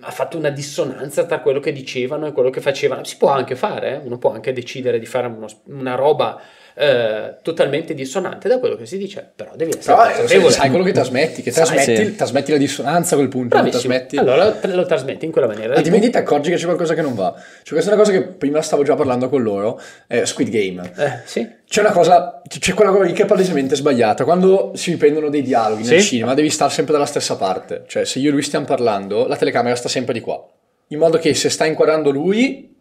ha 0.00 0.10
fatto 0.10 0.36
una 0.36 0.50
dissonanza 0.50 1.24
tra 1.24 1.38
quello 1.40 1.60
che 1.60 1.72
dicevano 1.72 2.26
e 2.26 2.32
quello 2.32 2.50
che 2.50 2.60
facevano. 2.60 3.04
Si 3.04 3.16
può 3.16 3.30
anche 3.30 3.54
fare, 3.56 3.94
eh. 3.94 4.00
uno 4.04 4.18
può 4.18 4.32
anche 4.32 4.52
decidere 4.52 4.98
di 4.98 5.06
fare 5.06 5.26
uno- 5.28 5.46
una 5.66 5.94
roba 5.94 6.38
eh, 6.78 7.34
totalmente 7.42 7.92
dissonante 7.92 8.48
da 8.48 8.58
quello 8.60 8.76
che 8.76 8.86
si 8.86 8.96
dice, 8.98 9.28
però 9.34 9.50
devi 9.56 9.72
essere 9.76 9.96
Però 9.96 10.08
eh, 10.08 10.14
consapevole. 10.18 10.52
sai 10.52 10.68
quello 10.68 10.84
che 10.84 10.92
trasmetti, 10.92 11.42
che 11.42 11.50
trasmetti, 11.50 11.96
sì. 11.96 12.14
trasmetti 12.14 12.50
la 12.52 12.56
dissonanza 12.56 13.14
a 13.14 13.18
quel 13.18 13.28
punto, 13.28 13.60
trasmetti... 13.68 14.16
Allora 14.16 14.56
lo 14.62 14.86
trasmetti 14.86 15.24
in 15.24 15.32
quella 15.32 15.48
maniera. 15.48 15.74
Altrimenti 15.74 16.10
ti 16.10 16.16
accorgi 16.16 16.50
che 16.50 16.56
c'è 16.56 16.64
qualcosa 16.64 16.94
che 16.94 17.02
non 17.02 17.14
va. 17.14 17.34
Cioè, 17.34 17.72
questa 17.72 17.90
è 17.90 17.94
una 17.94 18.02
cosa 18.02 18.12
che 18.16 18.22
prima 18.22 18.62
stavo 18.62 18.84
già 18.84 18.94
parlando 18.94 19.28
con 19.28 19.42
loro, 19.42 19.80
è 20.06 20.24
Squid 20.24 20.48
Game. 20.50 20.92
Eh, 20.96 21.12
sì. 21.24 21.56
C'è 21.68 21.80
una 21.80 21.90
cosa, 21.92 22.40
c'è 22.46 22.72
quella 22.74 22.90
cosa 22.92 23.04
lì 23.04 23.12
che 23.12 23.24
è 23.24 23.26
palesemente 23.26 23.74
sbagliata. 23.74 24.24
Quando 24.24 24.72
si 24.74 24.92
riprendono 24.92 25.28
dei 25.30 25.42
dialoghi 25.42 25.82
nel 25.86 26.00
Sì. 26.00 26.06
cinema, 26.06 26.34
devi 26.34 26.48
stare 26.48 26.70
sempre 26.70 26.92
dalla 26.92 27.06
stessa 27.06 27.36
parte. 27.36 27.82
Cioè, 27.86 28.04
se 28.04 28.20
io 28.20 28.28
e 28.28 28.32
lui 28.32 28.42
stiamo 28.42 28.64
parlando, 28.64 29.26
la 29.26 29.36
telecamera 29.36 29.74
sta 29.74 29.88
sempre 29.88 30.14
di 30.14 30.20
qua. 30.20 30.42
In 30.88 30.98
modo 30.98 31.18
che 31.18 31.34
se 31.34 31.50
sta 31.50 31.66
inquadrando 31.66 32.10
lui, 32.10 32.76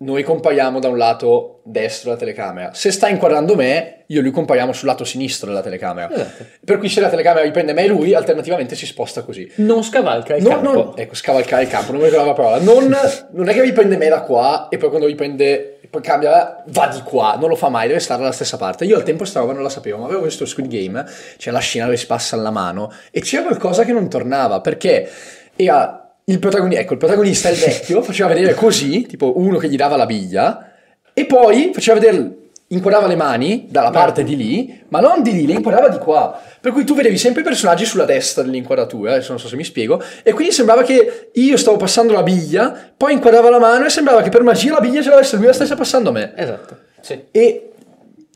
noi 0.00 0.22
compariamo 0.22 0.78
da 0.78 0.88
un 0.88 0.96
lato 0.96 1.60
destro 1.64 2.10
della 2.10 2.20
telecamera. 2.20 2.72
Se 2.72 2.92
sta 2.92 3.08
inquadrando 3.08 3.56
me, 3.56 4.04
io 4.06 4.20
e 4.20 4.22
lui 4.22 4.30
compariamo 4.30 4.72
sul 4.72 4.86
lato 4.86 5.04
sinistro 5.04 5.48
della 5.48 5.60
telecamera. 5.60 6.08
Esatto. 6.12 6.44
Per 6.64 6.78
cui 6.78 6.88
se 6.88 7.00
la 7.00 7.08
telecamera 7.08 7.44
riprende 7.44 7.72
me 7.72 7.82
e 7.84 7.88
lui, 7.88 8.14
alternativamente 8.14 8.76
si 8.76 8.86
sposta 8.86 9.22
così. 9.22 9.50
Non 9.56 9.82
scavalca 9.82 10.36
il 10.36 10.42
No, 10.44 10.50
campo. 10.50 10.72
no, 10.72 10.96
ecco, 10.96 11.14
scavalcare 11.16 11.62
il 11.64 11.68
campo, 11.68 11.90
non 11.92 12.00
mi 12.00 12.06
ricordo 12.08 12.28
la 12.28 12.34
parola. 12.34 12.58
Non, 12.60 12.96
non 13.32 13.48
è 13.48 13.52
che 13.52 13.60
riprende 13.62 13.96
me 13.96 14.08
da 14.08 14.22
qua 14.22 14.68
e 14.70 14.76
poi 14.76 14.88
quando 14.88 15.06
riprende, 15.08 15.80
poi 15.90 16.00
cambia, 16.00 16.62
va 16.68 16.86
di 16.86 17.00
qua, 17.02 17.36
non 17.38 17.48
lo 17.48 17.56
fa 17.56 17.68
mai, 17.68 17.88
deve 17.88 17.98
stare 17.98 18.20
dalla 18.20 18.32
stessa 18.32 18.56
parte. 18.56 18.84
Io 18.84 18.94
al 18.94 19.02
tempo 19.02 19.24
sta 19.24 19.40
roba 19.40 19.52
non 19.52 19.64
la 19.64 19.68
sapevo, 19.68 19.98
ma 19.98 20.04
avevo 20.06 20.22
visto 20.22 20.46
Squid 20.46 20.68
Game, 20.68 21.04
c'è 21.36 21.50
la 21.50 21.58
scena 21.58 21.86
dove 21.86 21.96
si 21.96 22.06
passa 22.06 22.36
la 22.36 22.50
mano 22.52 22.92
e 23.10 23.20
c'era 23.20 23.42
qualcosa 23.42 23.84
che 23.84 23.92
non 23.92 24.08
tornava, 24.08 24.60
perché 24.60 25.10
era 25.56 26.07
il 26.28 26.38
protagonista, 26.38 26.80
ecco, 26.80 26.92
il 26.92 26.98
protagonista, 26.98 27.48
il 27.48 27.56
vecchio, 27.56 28.00
faceva 28.02 28.32
vedere 28.32 28.54
così, 28.54 29.06
tipo 29.06 29.38
uno 29.38 29.58
che 29.58 29.68
gli 29.68 29.76
dava 29.76 29.96
la 29.96 30.06
biglia, 30.06 30.72
e 31.12 31.24
poi 31.24 31.70
faceva 31.72 31.98
vedere, 31.98 32.36
inquadrava 32.68 33.06
le 33.06 33.16
mani 33.16 33.66
dalla 33.70 33.90
parte 33.90 34.22
di 34.22 34.36
lì, 34.36 34.84
ma 34.88 35.00
non 35.00 35.22
di 35.22 35.32
lì, 35.32 35.46
le 35.46 35.54
inquadrava 35.54 35.88
di 35.88 35.98
qua. 35.98 36.38
Per 36.60 36.72
cui 36.72 36.84
tu 36.84 36.94
vedevi 36.94 37.16
sempre 37.16 37.40
i 37.40 37.44
personaggi 37.44 37.84
sulla 37.84 38.04
destra 38.04 38.42
dell'inquadratura, 38.42 39.12
adesso 39.12 39.30
non 39.30 39.40
so 39.40 39.48
se 39.48 39.56
mi 39.56 39.64
spiego, 39.64 40.02
e 40.22 40.32
quindi 40.32 40.52
sembrava 40.52 40.82
che 40.82 41.30
io 41.32 41.56
stavo 41.56 41.76
passando 41.76 42.12
la 42.12 42.22
biglia, 42.22 42.92
poi 42.96 43.14
inquadrava 43.14 43.48
la 43.48 43.58
mano 43.58 43.86
e 43.86 43.90
sembrava 43.90 44.22
che 44.22 44.28
per 44.28 44.42
magia 44.42 44.74
la 44.74 44.80
biglia 44.80 45.02
ce 45.02 45.08
l'avesse 45.08 45.36
lui 45.36 45.46
la 45.46 45.52
stesse 45.52 45.74
passando 45.76 46.10
a 46.10 46.12
me. 46.12 46.32
Esatto. 46.36 46.76
Sì. 47.00 47.24
E 47.30 47.67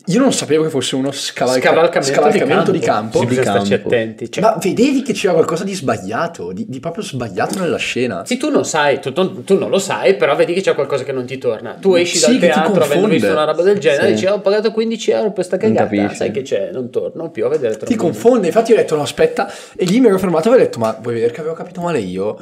io 0.07 0.19
non 0.21 0.33
sapevo 0.33 0.65
che 0.65 0.71
fosse 0.71 0.95
uno 0.97 1.11
scavalca- 1.13 1.61
Scavalcamento, 1.71 2.13
scavalcamento 2.15 2.71
di 2.73 2.79
di 2.81 2.85
campo. 2.85 3.01
campo. 3.03 3.19
Sì, 3.19 3.25
Di 3.25 3.29
bisogna 3.29 3.51
starci 3.51 3.71
campo. 3.71 3.89
attenti. 3.89 4.31
Cioè, 4.33 4.43
Ma 4.43 4.57
vedevi 4.61 5.03
che 5.03 5.13
c'era 5.13 5.33
qualcosa 5.35 5.65
di 5.65 5.75
sbagliato, 5.75 6.53
di, 6.53 6.65
di 6.69 6.81
proprio 6.81 7.05
sbagliato 7.05 7.59
nella 7.61 7.77
scena. 7.77 8.25
Sì, 8.25 8.37
tu 8.37 8.51
non 8.51 8.65
sai, 8.65 9.01
tu, 9.01 9.13
tu- 9.13 9.45
tu 9.45 9.59
non 9.59 9.71
lo 9.71 9.79
sai, 9.79 10.17
però 10.17 10.35
vedi 10.35 10.53
che 10.55 10.61
c'è 10.61 10.75
qualcosa 10.75 11.05
che 11.05 11.13
non 11.13 11.25
ti 11.25 11.39
torna. 11.39 11.77
Tu 11.81 11.95
esci 11.95 12.17
Sì, 12.19 12.31
dal 12.31 12.39
teatro 12.39 12.83
avendo 12.85 13.07
visto 13.09 13.31
una 13.31 13.45
roba 13.45 13.63
del 13.63 13.79
genere, 13.79 14.07
Sì. 14.09 14.13
dici, 14.15 14.27
"Oh, 14.27 14.35
ho 14.35 14.41
pagato 14.41 14.73
15 14.73 15.11
euro 15.13 15.33
per 15.33 15.45
sta 15.45 15.57
Non 15.61 15.75
cagata, 15.75 16.15
sai 16.15 16.31
che 16.31 16.43
c'è, 16.43 16.71
non 16.73 16.91
torno 16.91 17.31
più 17.31 17.45
a 17.45 17.49
vedere 17.49 17.77
Ti 17.77 17.95
confonde, 17.95 18.47
infatti 18.49 18.73
ho 18.73 18.77
detto 18.77 18.97
no 18.97 19.03
aspetta, 19.03 19.51
e 19.77 19.85
lì 19.85 20.01
mi 20.01 20.09
ero 20.09 20.19
fermato 20.19 20.51
e 20.51 20.55
ho 20.55 20.59
detto 20.59 20.79
ma 20.79 20.97
vuoi 21.01 21.15
vedere 21.15 21.33
che 21.33 21.41
avevo 21.41 21.55
capito 21.55 21.81
male 21.81 21.99
io? 22.01 22.39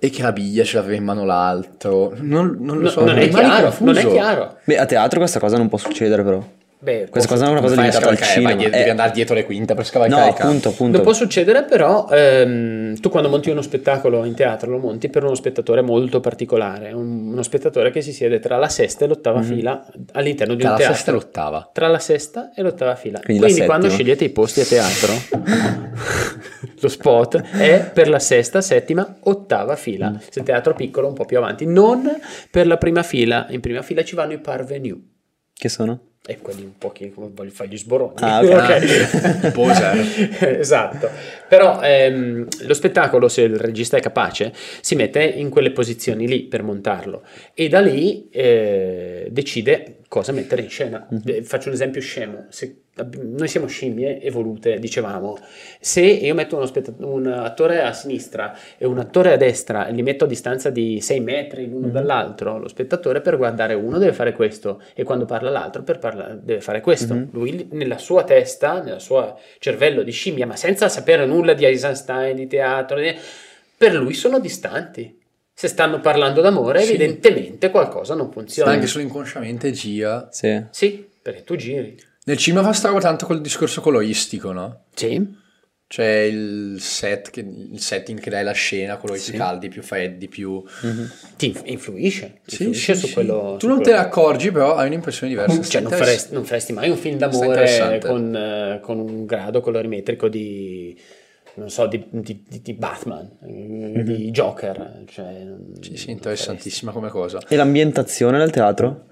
E 0.00 0.10
che 0.10 0.22
la 0.22 0.30
biglia 0.32 0.62
ce 0.62 0.76
l'aveva 0.76 0.94
in 0.96 1.02
mano 1.04 1.24
l'altro, 1.24 2.12
non, 2.20 2.56
non 2.60 2.76
lo 2.76 2.82
No, 2.82 2.88
so, 2.90 3.04
non, 3.04 3.18
è 3.18 3.28
chiaro, 3.28 3.74
non 3.80 3.96
è 3.96 4.06
chiaro. 4.06 4.56
Beh, 4.62 4.76
a 4.78 4.86
teatro 4.86 5.18
questa 5.18 5.40
cosa 5.40 5.56
non 5.56 5.68
può 5.68 5.76
succedere 5.78 6.22
però. 6.22 6.40
Beh, 6.80 7.08
Questa 7.10 7.28
cosa 7.28 7.46
è 7.46 7.48
una 7.50 7.60
cosa 7.60 7.74
Fai 7.74 7.86
a 7.86 7.88
limitata 7.88 8.08
al 8.10 8.16
scavalcare, 8.16 8.40
vai 8.42 8.52
cinema. 8.52 8.54
dietro- 8.60 8.74
Eh, 8.74 8.78
devi 8.78 8.90
andare 8.90 9.10
dietro 9.10 9.34
le 9.34 9.44
quinte 9.44 9.74
per 9.74 9.84
scavalcare 9.84 10.22
no, 10.30 10.36
appunto, 10.36 10.68
appunto. 10.68 10.92
Non 10.92 11.02
può 11.02 11.12
succedere, 11.12 11.64
però 11.64 12.06
ehm, 12.08 13.00
tu 13.00 13.08
quando 13.08 13.28
monti 13.28 13.50
uno 13.50 13.62
spettacolo 13.62 14.24
in 14.24 14.34
teatro 14.34 14.70
lo 14.70 14.78
monti 14.78 15.08
per 15.08 15.24
uno 15.24 15.34
spettatore 15.34 15.82
molto 15.82 16.20
particolare, 16.20 16.92
un- 16.92 17.32
uno 17.32 17.42
spettatore 17.42 17.90
che 17.90 18.00
si 18.00 18.12
siede 18.12 18.38
tra 18.38 18.56
la 18.58 18.68
sesta 18.68 19.04
e 19.04 19.08
l'ottava 19.08 19.42
fila 19.42 19.84
all'interno 20.12 20.54
di 20.54 20.60
Tra 20.60 20.68
un 20.68 20.74
la 20.74 20.78
teatro. 20.78 20.94
sesta 20.96 21.10
e 21.10 21.14
l'ottava. 21.14 21.70
Tra 21.72 21.88
la 21.88 21.98
sesta 21.98 22.52
e 22.54 22.62
l'ottava 22.62 22.94
fila. 22.94 23.20
Quindi 23.24 23.42
Quindi, 23.42 23.60
la 23.60 23.66
quando 23.66 23.88
scegliete 23.90 24.22
i 24.24 24.30
posti 24.30 24.60
a 24.60 24.64
teatro, 24.64 25.12
lo 26.80 26.88
spot 26.88 27.40
è 27.58 27.90
per 27.92 28.08
la 28.08 28.20
sesta, 28.20 28.60
settima, 28.60 29.16
ottava 29.22 29.74
fila. 29.74 30.10
Mm. 30.10 30.16
Se 30.30 30.38
il 30.38 30.44
teatro 30.44 30.74
piccolo 30.74 31.08
un 31.08 31.14
po' 31.14 31.24
più 31.24 31.38
avanti, 31.38 31.66
non 31.66 32.08
per 32.52 32.68
la 32.68 32.76
prima 32.76 33.02
fila. 33.02 33.46
In 33.50 33.58
prima 33.60 33.82
fila 33.82 34.04
ci 34.04 34.14
vanno 34.14 34.34
i 34.34 34.38
parvenu. 34.38 34.96
Che 35.52 35.68
sono? 35.68 36.00
E 36.26 36.38
quelli 36.38 36.62
un 36.62 36.76
po' 36.76 36.90
che 36.92 37.10
voglio 37.14 37.50
fare 37.50 37.70
gli 37.70 37.78
sboroni. 37.78 38.14
Ah, 38.16 38.40
ok. 38.44 39.44
I 39.44 39.50
poser. 39.50 39.96
esatto. 40.60 41.08
Però 41.48 41.80
ehm, 41.80 42.46
lo 42.62 42.74
spettacolo, 42.74 43.28
se 43.28 43.42
il 43.42 43.56
regista 43.56 43.96
è 43.96 44.00
capace, 44.00 44.52
si 44.80 44.94
mette 44.94 45.22
in 45.22 45.48
quelle 45.48 45.70
posizioni 45.72 46.28
lì 46.28 46.42
per 46.42 46.62
montarlo 46.62 47.22
e 47.54 47.68
da 47.68 47.80
lì 47.80 48.28
eh, 48.30 49.28
decide 49.30 50.00
cosa 50.08 50.32
mettere 50.32 50.62
in 50.62 50.68
scena. 50.68 51.08
Eh, 51.24 51.42
Faccio 51.42 51.68
un 51.68 51.74
esempio 51.74 52.00
scemo. 52.02 52.46
Se- 52.50 52.82
noi 53.20 53.48
siamo 53.48 53.66
scimmie 53.66 54.20
evolute, 54.22 54.78
dicevamo. 54.78 55.36
Se 55.80 56.00
io 56.00 56.34
metto 56.34 56.56
uno 56.56 56.66
spetta- 56.66 56.92
un 56.98 57.26
attore 57.26 57.82
a 57.82 57.92
sinistra 57.92 58.56
e 58.76 58.86
un 58.86 58.98
attore 58.98 59.32
a 59.32 59.36
destra 59.36 59.86
e 59.86 59.92
li 59.92 60.02
metto 60.02 60.24
a 60.24 60.26
distanza 60.28 60.70
di 60.70 61.00
6 61.00 61.20
metri 61.20 61.68
l'uno 61.68 61.88
dall'altro, 61.88 62.58
lo 62.58 62.68
spettatore 62.68 63.20
per 63.20 63.36
guardare 63.36 63.74
uno 63.74 63.98
deve 63.98 64.12
fare 64.12 64.32
questo 64.32 64.82
e 64.94 65.02
quando 65.04 65.24
parla 65.24 65.50
l'altro 65.50 65.82
per 65.82 65.98
parla- 65.98 66.38
deve 66.40 66.60
fare 66.60 66.80
questo. 66.80 67.14
Mhm. 67.14 67.28
Lui 67.32 67.68
nella 67.72 67.98
sua 67.98 68.24
testa, 68.24 68.80
nel 68.82 69.00
suo 69.00 69.38
cervello 69.58 70.02
di 70.02 70.12
scimmia, 70.12 70.46
ma 70.46 70.56
senza 70.56 70.88
sapere 70.88 71.26
nulla 71.26 71.54
di 71.54 71.64
Eisenstein, 71.64 72.36
di 72.36 72.46
teatro, 72.46 72.98
di- 73.00 73.14
per 73.76 73.94
lui 73.94 74.14
sono 74.14 74.38
distanti. 74.40 75.16
Se 75.52 75.66
stanno 75.66 75.98
parlando 76.00 76.40
d'amore, 76.40 76.82
Sì. 76.82 76.94
evidentemente 76.94 77.70
qualcosa 77.70 78.14
non 78.14 78.30
funziona. 78.30 78.70
anche 78.70 78.86
solo 78.86 79.02
inconsciamente 79.02 79.72
gira. 79.72 80.28
Sì. 80.30 80.62
Sì, 80.70 81.04
perché 81.20 81.42
tu 81.42 81.56
giri. 81.56 81.96
Nel 82.28 82.36
cinema 82.36 82.62
fa 82.62 82.72
sta 82.74 82.88
roba 82.88 83.00
tanto 83.00 83.24
col 83.24 83.40
discorso 83.40 83.80
coloristico, 83.80 84.52
no? 84.52 84.84
Sì. 84.94 85.46
C'è 85.86 86.04
il 86.30 86.76
set, 86.78 87.30
che- 87.30 87.40
il 87.40 87.80
setting 87.80 88.20
che 88.20 88.28
dai 88.28 88.44
la 88.44 88.52
scena, 88.52 88.98
colori 88.98 89.18
Sì. 89.18 89.30
più 89.30 89.38
caldi, 89.40 89.68
più 89.68 89.80
freddi, 89.82 90.28
più... 90.28 90.62
Ti 91.38 91.46
inf- 91.46 91.62
influisce, 91.64 92.40
Sì, 92.44 92.64
influisce 92.64 92.92
sì, 92.94 93.00
su 93.00 93.06
sì. 93.06 93.12
quello. 93.14 93.56
Tu 93.58 93.60
su 93.60 93.68
non 93.68 93.78
te 93.78 93.84
quello. 93.84 93.98
ne 93.98 94.04
accorgi, 94.04 94.50
però 94.50 94.74
hai 94.74 94.88
un'impressione 94.88 95.32
diversa. 95.32 95.62
Cioè, 95.62 95.80
non 95.80 95.90
faresti, 95.92 96.34
non 96.34 96.44
faresti 96.44 96.72
mai 96.74 96.90
un 96.90 96.96
film 96.98 97.16
d'amore 97.16 97.98
con, 98.04 98.36
eh, 98.36 98.80
con 98.82 98.98
un 98.98 99.24
grado 99.24 99.62
colorimetrico 99.62 100.28
di 100.28 100.94
non 101.54 101.70
so, 101.70 101.86
di, 101.86 102.04
di- 102.10 102.44
di- 102.46 102.60
di 102.62 102.72
Batman, 102.74 103.38
eh, 103.42 104.02
di 104.02 104.30
Joker. 104.30 105.04
Cioè, 105.06 105.46
Sì, 105.80 105.96
sì, 105.96 106.10
interessantissima 106.10 106.92
come 106.92 107.08
cosa. 107.08 107.40
E 107.48 107.56
l'ambientazione 107.56 108.36
del 108.36 108.50
teatro? 108.50 109.06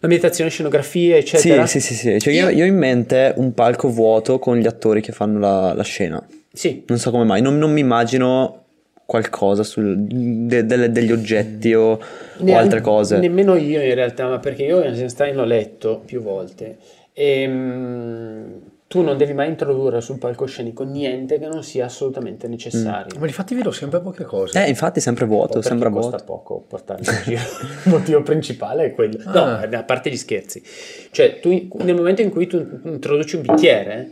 L'ambientazione, 0.00 0.50
scenografie, 0.50 1.14
Sì, 1.22 1.36
eccetera. 1.36 1.66
sì, 1.66 1.80
sì, 1.80 1.94
sì. 1.94 2.18
Cioè, 2.20 2.32
io, 2.32 2.48
io 2.48 2.64
ho 2.64 2.66
in 2.66 2.76
mente 2.76 3.32
un 3.36 3.52
palco 3.54 3.88
vuoto 3.88 4.38
con 4.38 4.56
gli 4.56 4.66
attori 4.66 5.00
che 5.00 5.12
fanno 5.12 5.38
la, 5.38 5.72
la 5.74 5.82
scena. 5.82 6.24
Sì, 6.52 6.84
Non 6.86 6.98
so 6.98 7.10
come 7.10 7.24
mai, 7.24 7.40
non, 7.42 7.58
non 7.58 7.72
mi 7.72 7.80
immagino 7.80 8.64
qualcosa 9.04 9.62
sul, 9.62 9.96
de- 9.98 10.66
delle- 10.66 10.90
degli 10.92 11.10
oggetti 11.12 11.72
o, 11.74 11.82
o 11.92 11.98
Neanche- 12.38 12.54
altre 12.62 12.80
cose. 12.80 13.18
Nemmeno 13.18 13.56
io 13.56 13.80
in 13.82 13.94
realtà, 13.94 14.28
ma 14.28 14.38
perché 14.38 14.64
io 14.64 14.82
Eisenstein 14.82 15.34
l'ho 15.34 15.44
letto 15.44 16.02
più 16.04 16.20
volte. 16.20 16.76
E, 17.12 17.46
mm, 17.48 18.44
tu 18.88 19.02
non 19.02 19.18
devi 19.18 19.34
mai 19.34 19.48
introdurre 19.48 20.00
sul 20.00 20.16
palcoscenico 20.18 20.82
niente 20.82 21.38
che 21.38 21.46
non 21.46 21.62
sia 21.62 21.84
assolutamente 21.84 22.48
necessario. 22.48 23.18
Ma 23.20 23.26
infatti 23.26 23.54
vedo 23.54 23.70
sempre 23.70 24.00
poche 24.00 24.24
cose. 24.24 24.64
Eh, 24.64 24.68
infatti 24.70 24.98
è 24.98 25.02
sempre 25.02 25.26
vuoto, 25.26 25.60
sembra 25.60 25.90
costa 25.90 26.16
vuoto. 26.16 26.24
poco 26.24 26.64
portarli 26.66 27.04
in 27.06 27.20
giro. 27.24 27.40
Il 27.84 27.90
motivo 27.90 28.22
principale 28.22 28.86
è 28.86 28.94
quello. 28.94 29.18
No, 29.26 29.42
Ah. 29.44 29.68
a 29.70 29.82
parte 29.84 30.08
gli 30.10 30.16
scherzi. 30.16 30.62
Cioè, 31.10 31.38
tu, 31.38 31.68
nel 31.82 31.94
momento 31.94 32.22
in 32.22 32.30
cui 32.30 32.46
tu 32.46 32.66
introduci 32.84 33.36
un 33.36 33.42
bicchiere, 33.42 34.10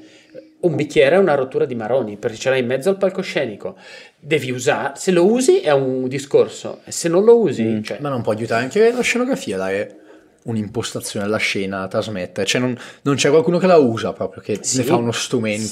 un 0.61 0.75
bicchiere 0.77 1.17
è 1.17 1.19
una 1.19 1.35
rottura 1.35 1.65
di 1.65 1.75
maroni, 1.75 2.19
perché 2.19 2.37
ce 2.37 2.51
l'hai 2.51 2.61
in 2.61 2.67
mezzo 2.67 2.91
al 2.91 2.99
palcoscenico. 2.99 3.77
Devi 4.19 4.51
usare, 4.51 4.93
se 4.97 5.11
lo 5.11 5.25
usi 5.25 5.61
è 5.61 5.71
un 5.73 6.07
discorso, 6.07 6.81
e 6.85 6.93
se 6.93 7.09
non 7.09 7.25
lo 7.25 7.39
usi, 7.39 7.63
Mm. 7.63 7.83
cioè, 7.83 7.99
Ma 8.01 8.11
non 8.11 8.21
può 8.21 8.33
aiutare 8.33 8.65
anche 8.65 8.91
la 8.93 9.01
scenografia, 9.01 9.57
dare 9.57 10.01
un'impostazione 10.47 11.25
alla 11.27 11.37
scena, 11.37 11.83
a 11.83 11.89
trasmettere. 11.89 12.47
Cioè 12.47 12.61
non, 12.61 12.77
non 13.03 13.15
c'è 13.15 13.31
qualcuno 13.31 13.59
che 13.59 13.67
la 13.67 13.77
usa 13.77 14.13
proprio, 14.13 14.43
che 14.43 14.59
Sì, 14.63 14.79
ne 14.79 14.85
fa 14.85 14.97
uno 14.97 15.13
strumento 15.13 15.63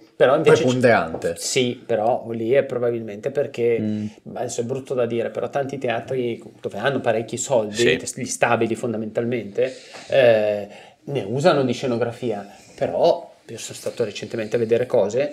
sì, 0.00 0.06
però 0.16 0.36
invece 0.36 0.62
preponderante. 0.62 1.34
Sì, 1.36 1.82
però 1.84 2.28
lì 2.30 2.52
è 2.52 2.64
probabilmente 2.64 3.30
perché, 3.30 3.78
Mm. 3.78 4.06
adesso 4.34 4.60
è 4.60 4.64
brutto 4.64 4.94
da 4.94 5.06
dire, 5.06 5.30
però 5.30 5.48
tanti 5.48 5.78
teatri 5.78 6.42
dove 6.60 6.78
hanno 6.78 7.00
parecchi 7.00 7.36
soldi, 7.36 7.74
Sì. 7.74 8.00
gli 8.20 8.24
stabili 8.24 8.74
fondamentalmente, 8.74 9.74
eh, 10.08 10.68
ne 11.04 11.22
usano 11.22 11.64
di 11.64 11.72
scenografia, 11.72 12.46
però 12.74 13.34
io 13.46 13.58
sono 13.58 13.76
stato 13.78 14.04
recentemente 14.04 14.56
a 14.56 14.58
vedere 14.58 14.86
cose, 14.86 15.32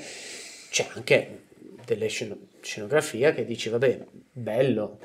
c'è 0.70 0.86
anche 0.96 1.42
delle 1.86 2.08
sceno- 2.08 2.38
scenografia 2.62 3.34
che 3.34 3.46
dici, 3.46 3.70
vabbè, 3.70 4.00
bello, 4.32 4.98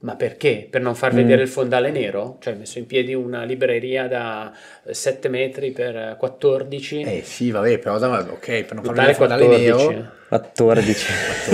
ma 0.00 0.14
perché? 0.14 0.68
Per 0.70 0.80
non 0.80 0.94
far 0.94 1.12
Mm. 1.12 1.16
vedere 1.16 1.42
il 1.42 1.48
fondale 1.48 1.90
nero? 1.90 2.36
Cioè, 2.40 2.52
hai 2.52 2.58
messo 2.60 2.78
in 2.78 2.86
piedi 2.86 3.14
una 3.14 3.42
libreria 3.44 4.06
da 4.06 4.52
7 4.88 5.28
metri 5.28 5.72
per 5.72 6.16
14? 6.18 7.00
Eh 7.02 7.22
sì, 7.24 7.50
vabbè, 7.50 7.78
però 7.78 7.98
da, 7.98 8.08
ok, 8.30 8.62
per 8.64 8.74
non 8.74 8.84
far 8.84 8.94
vedere 8.94 9.10
il 9.10 9.16
fondale 9.16 9.44
14. 9.44 9.86
nero, 9.88 10.10
14. 10.28 11.06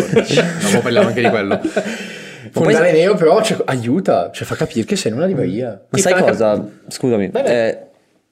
14. 0.04 0.40
dopo 0.70 0.80
parliamo 0.82 1.08
anche 1.08 1.20
di 1.22 1.28
quello. 1.28 1.60
Fondale 2.50 2.92
nero 2.92 3.14
però 3.14 3.42
cioè, 3.42 3.62
aiuta, 3.64 4.30
cioè 4.30 4.46
fa 4.46 4.54
capire 4.54 4.84
che 4.84 4.96
sei 4.96 5.10
in 5.12 5.16
una 5.16 5.26
libreria. 5.26 5.68
Ma 5.70 5.96
Ti 5.96 6.00
sai 6.00 6.12
fa 6.12 6.18
cap- 6.18 6.28
cosa? 6.28 6.68
Scusami. 6.88 7.30
Eh, 7.32 7.78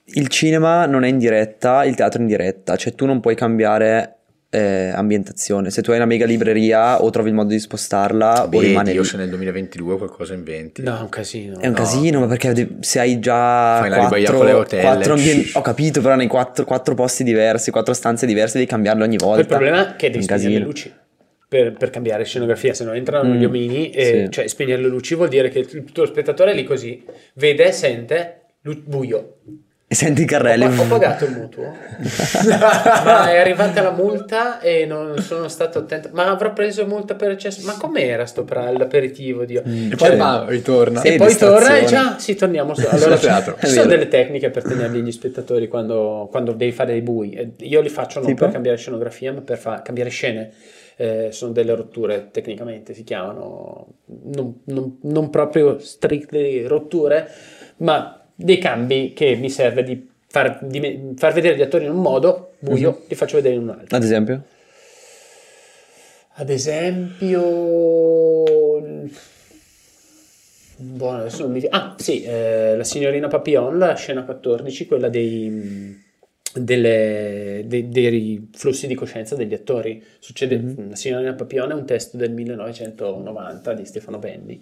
il 0.04 0.28
cinema 0.28 0.84
non 0.86 1.04
è 1.04 1.08
in 1.08 1.16
diretta, 1.18 1.84
il 1.84 1.94
teatro 1.94 2.18
è 2.18 2.22
in 2.22 2.28
diretta, 2.28 2.76
cioè 2.76 2.94
tu 2.94 3.06
non 3.06 3.20
puoi 3.20 3.34
cambiare 3.34 4.16
eh, 4.54 4.90
ambientazione. 4.94 5.70
Se 5.70 5.80
tu 5.80 5.90
hai 5.92 5.96
una 5.96 6.04
mega 6.04 6.26
libreria 6.26 7.02
o 7.02 7.08
trovi 7.08 7.30
il 7.30 7.34
modo 7.34 7.48
di 7.48 7.58
spostarla 7.58 8.44
o 8.44 8.48
Beh, 8.48 8.60
rimane 8.60 8.92
lì. 8.92 9.02
se 9.02 9.16
nel 9.16 9.30
2022 9.30 9.96
qualcosa 9.96 10.34
inventi. 10.34 10.82
No, 10.82 10.98
è 10.98 11.00
un 11.00 11.08
casino. 11.08 11.58
È 11.58 11.66
un 11.66 11.72
No. 11.72 11.78
casino, 11.78 12.20
ma 12.20 12.26
perché 12.26 12.76
se 12.80 13.00
hai 13.00 13.18
già 13.18 13.78
Fai 13.80 13.88
la 13.88 13.96
libreria 14.02 14.30
con 14.32 14.44
le 14.44 14.52
quattro, 14.52 14.78
quattro 14.80 15.12
ambien- 15.14 15.44
ho 15.54 15.60
capito, 15.62 16.00
però 16.02 16.14
nei 16.16 16.26
quattro, 16.26 16.64
quattro 16.66 16.94
posti 16.94 17.24
diversi, 17.24 17.70
quattro 17.70 17.94
stanze 17.94 18.26
diverse, 18.26 18.58
devi 18.58 18.68
cambiarle 18.68 19.02
ogni 19.02 19.16
volta. 19.16 19.40
Il 19.40 19.46
problema 19.46 19.92
è 19.92 19.96
che 19.96 20.10
devi 20.10 20.22
spegnere 20.22 20.50
le 20.50 20.58
luci 20.58 20.92
per, 21.48 21.72
per 21.72 21.88
cambiare 21.90 22.24
scenografia, 22.24 22.74
se 22.74 22.84
no 22.84 22.92
entrano 22.92 23.30
Mm, 23.32 23.36
gli 23.38 23.44
omini 23.44 23.90
e 23.90 24.24
sì. 24.24 24.30
cioè 24.30 24.46
spegnere 24.48 24.82
le 24.82 24.88
luci 24.88 25.14
vuol 25.14 25.28
dire 25.28 25.48
che 25.48 25.60
il 25.60 25.84
tuo 25.92 26.04
spettatore 26.06 26.52
è 26.52 26.54
lì 26.54 26.64
così, 26.64 27.02
vede, 27.34 27.72
sente, 27.72 28.42
lu- 28.62 28.82
buio. 28.84 29.38
E 29.92 29.94
senti 29.94 30.22
i 30.22 30.24
Ho, 30.24 30.26
carrelli. 30.26 30.66
pa- 30.74 30.80
ho 30.82 30.86
pagato 30.86 31.26
il 31.26 31.32
mutuo, 31.32 31.64
ma 33.04 33.30
è 33.30 33.36
arrivata 33.36 33.82
la 33.82 33.90
multa 33.90 34.58
e 34.60 34.86
non 34.86 35.18
sono 35.18 35.48
stato 35.48 35.80
attento. 35.80 36.08
Ma 36.12 36.30
avrò 36.30 36.54
preso 36.54 36.86
multa 36.86 37.14
per 37.14 37.32
eccesso. 37.32 37.60
Ma 37.66 37.76
com'era 37.76 38.24
sto 38.24 38.42
pra- 38.44 38.72
l'aperitivo? 38.72 39.44
Dio? 39.44 39.60
E 39.62 39.88
Cioè, 39.94 40.08
poi 40.08 40.16
bam, 40.16 40.48
ritorna. 40.48 41.00
Sì. 41.00 41.08
e 41.08 41.16
poi 41.16 41.36
torna 41.36 41.76
e 41.76 41.84
già, 41.84 42.18
sì, 42.18 42.34
torniamo. 42.34 42.74
su- 42.74 42.86
Allora, 42.88 43.18
teatro. 43.18 43.56
ci 43.60 43.66
sono 43.66 43.84
delle 43.84 44.08
tecniche 44.08 44.48
per 44.48 44.62
tenerli 44.62 45.02
gli 45.02 45.12
spettatori 45.12 45.68
quando, 45.68 46.26
quando 46.30 46.52
devi 46.52 46.72
fare 46.72 46.92
dei 46.92 47.02
bui. 47.02 47.32
E 47.34 47.50
Io 47.58 47.82
li 47.82 47.90
faccio 47.90 48.20
non 48.20 48.28
Tipo? 48.28 48.44
per 48.44 48.52
cambiare 48.54 48.78
scenografia, 48.78 49.30
ma 49.34 49.40
per 49.42 49.58
fa- 49.58 49.82
cambiare 49.82 50.08
scene. 50.08 50.52
Eh, 50.96 51.28
sono 51.32 51.52
delle 51.52 51.74
rotture, 51.74 52.28
tecnicamente 52.30 52.94
si 52.94 53.04
chiamano, 53.04 53.88
non, 54.24 54.60
non- 54.66 54.98
non 55.02 55.28
proprio 55.28 55.78
stricte 55.78 56.64
rotture, 56.66 57.28
ma 57.78 58.16
dei 58.34 58.58
cambi 58.58 59.12
che 59.14 59.34
mi 59.36 59.50
serve 59.50 59.82
di 59.82 60.08
far, 60.26 60.58
di 60.64 61.12
far 61.16 61.32
vedere 61.32 61.56
gli 61.56 61.62
attori 61.62 61.84
in 61.84 61.90
un 61.90 62.00
modo, 62.00 62.52
buio, 62.58 62.90
Mhm. 62.90 62.98
li 63.08 63.14
faccio 63.14 63.36
vedere 63.36 63.54
in 63.54 63.62
un 63.62 63.70
altro. 63.70 63.96
Ad 63.96 64.02
esempio? 64.02 64.42
Ad 66.36 66.48
esempio, 66.48 67.40
Buono, 70.76 71.18
adesso 71.18 71.42
non 71.42 71.52
mi... 71.52 71.64
Ah, 71.68 71.94
sì, 71.98 72.22
eh, 72.24 72.74
la 72.76 72.82
signorina 72.84 73.28
Papillon, 73.28 73.78
la 73.78 73.94
scena 73.94 74.24
14, 74.24 74.86
quella 74.86 75.08
dei, 75.08 75.96
delle- 76.54 77.62
dei, 77.66 77.88
dei 77.88 78.48
flussi 78.52 78.86
di 78.88 78.94
coscienza 78.94 79.36
degli 79.36 79.54
attori. 79.54 80.02
Succede, 80.18 80.56
Mhm. 80.56 80.88
La 80.90 80.96
signorina 80.96 81.34
Papillon 81.34 81.70
è 81.70 81.74
un 81.74 81.84
testo 81.86 82.16
del 82.16 82.32
1990 82.32 83.74
di 83.74 83.84
Stefano 83.84 84.18
Benni. 84.18 84.60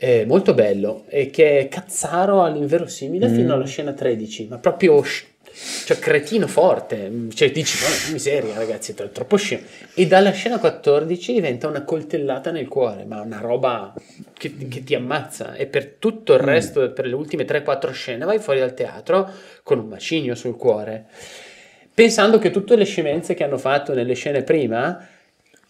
Eh, 0.00 0.24
molto 0.26 0.54
bello 0.54 1.04
e 1.08 1.28
che 1.28 1.58
è 1.58 1.68
cazzaro 1.68 2.44
all'inverosimile 2.44 3.28
Mm. 3.28 3.34
fino 3.34 3.52
alla 3.54 3.66
scena 3.66 3.92
13, 3.92 4.46
ma 4.48 4.58
proprio 4.58 5.02
cioè 5.86 5.98
cretino 5.98 6.46
forte, 6.46 7.10
cioè 7.34 7.50
dici 7.50 7.78
"Ma 7.82 8.12
miseria 8.12 8.54
ragazzi, 8.54 8.92
è 8.92 8.94
tro- 8.94 9.08
troppo 9.10 9.34
scemo. 9.36 9.62
E 9.94 10.06
dalla 10.06 10.30
scena 10.30 10.60
14 10.60 11.32
diventa 11.32 11.66
una 11.66 11.82
coltellata 11.82 12.52
nel 12.52 12.68
cuore, 12.68 13.04
ma 13.06 13.20
una 13.22 13.40
roba 13.40 13.92
che, 14.34 14.54
che 14.68 14.84
ti 14.84 14.94
ammazza 14.94 15.54
e 15.54 15.66
per 15.66 15.96
tutto 15.98 16.32
il 16.34 16.38
resto, 16.40 16.92
per 16.92 17.06
le 17.06 17.14
ultime 17.16 17.44
3-4 17.44 17.90
scene 17.90 18.24
vai 18.24 18.38
fuori 18.38 18.60
dal 18.60 18.74
teatro 18.74 19.28
con 19.64 19.80
un 19.80 19.88
macigno 19.88 20.36
sul 20.36 20.54
cuore. 20.56 21.06
Pensando 21.92 22.38
che 22.38 22.52
tutte 22.52 22.76
le 22.76 22.84
scemenze 22.84 23.34
che 23.34 23.42
hanno 23.42 23.58
fatto 23.58 23.92
nelle 23.94 24.14
scene 24.14 24.42
prima 24.44 25.04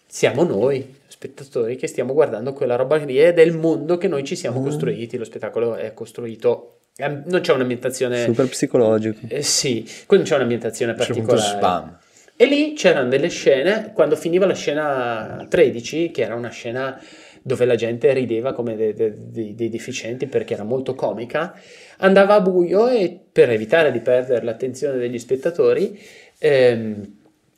siamo 0.05 0.43
noi, 0.43 0.97
spettatori, 1.19 1.75
che 1.75 1.87
stiamo 1.87 2.13
guardando 2.13 2.53
quella 2.53 2.77
roba 2.77 2.95
lì 2.95 3.19
ed 3.19 3.39
è 3.39 3.41
il 3.41 3.53
mondo 3.53 3.97
che 3.97 4.07
noi 4.07 4.23
ci 4.23 4.37
siamo 4.37 4.61
costruiti. 4.61 5.17
Lo 5.17 5.25
spettacolo 5.25 5.75
è 5.75 5.93
costruito, 5.93 6.77
non 6.97 7.41
c'è 7.41 7.51
un'ambientazione. 7.51 8.23
Super 8.23 8.47
psicologico. 8.47 9.19
Eh, 9.27 9.41
sì, 9.41 9.85
qui 10.05 10.15
non 10.15 10.25
c'è 10.25 10.35
un'ambientazione 10.35 10.93
particolare. 10.93 11.41
spam. 11.41 11.97
E 12.37 12.45
lì 12.45 12.71
c'erano 12.71 13.09
delle 13.09 13.27
scene, 13.27 13.91
quando 13.93 14.15
finiva 14.15 14.45
la 14.45 14.53
scena 14.53 15.45
13, 15.49 16.09
che 16.11 16.21
era 16.21 16.35
una 16.35 16.49
scena 16.49 16.97
dove 17.41 17.65
la 17.65 17.75
gente 17.75 18.13
rideva 18.13 18.53
come 18.53 18.77
de- 18.77 18.93
de- 18.93 19.13
de- 19.17 19.55
dei 19.55 19.69
deficienti 19.69 20.25
perché 20.25 20.53
era 20.53 20.63
molto 20.63 20.95
comica, 20.95 21.53
andava 21.97 22.35
a 22.35 22.41
buio 22.41 22.87
e 22.87 23.19
per 23.29 23.49
evitare 23.49 23.91
di 23.91 23.99
perdere 23.99 24.45
l'attenzione 24.45 24.97
degli 24.97 25.19
spettatori 25.19 25.99
ehm, 26.37 27.17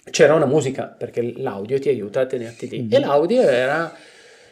c'era 0.10 0.34
una 0.34 0.46
musica, 0.46 0.86
perché 0.86 1.34
l'audio 1.38 1.80
ti 1.80 1.90
aiuta 1.90 2.22
a 2.22 2.26
tenerti 2.26 2.68
lì. 2.68 2.80
Mm-hmm. 2.80 2.92
E 2.92 3.00
mhm. 3.00 3.06
l'audio 3.06 3.42
era 3.42 3.94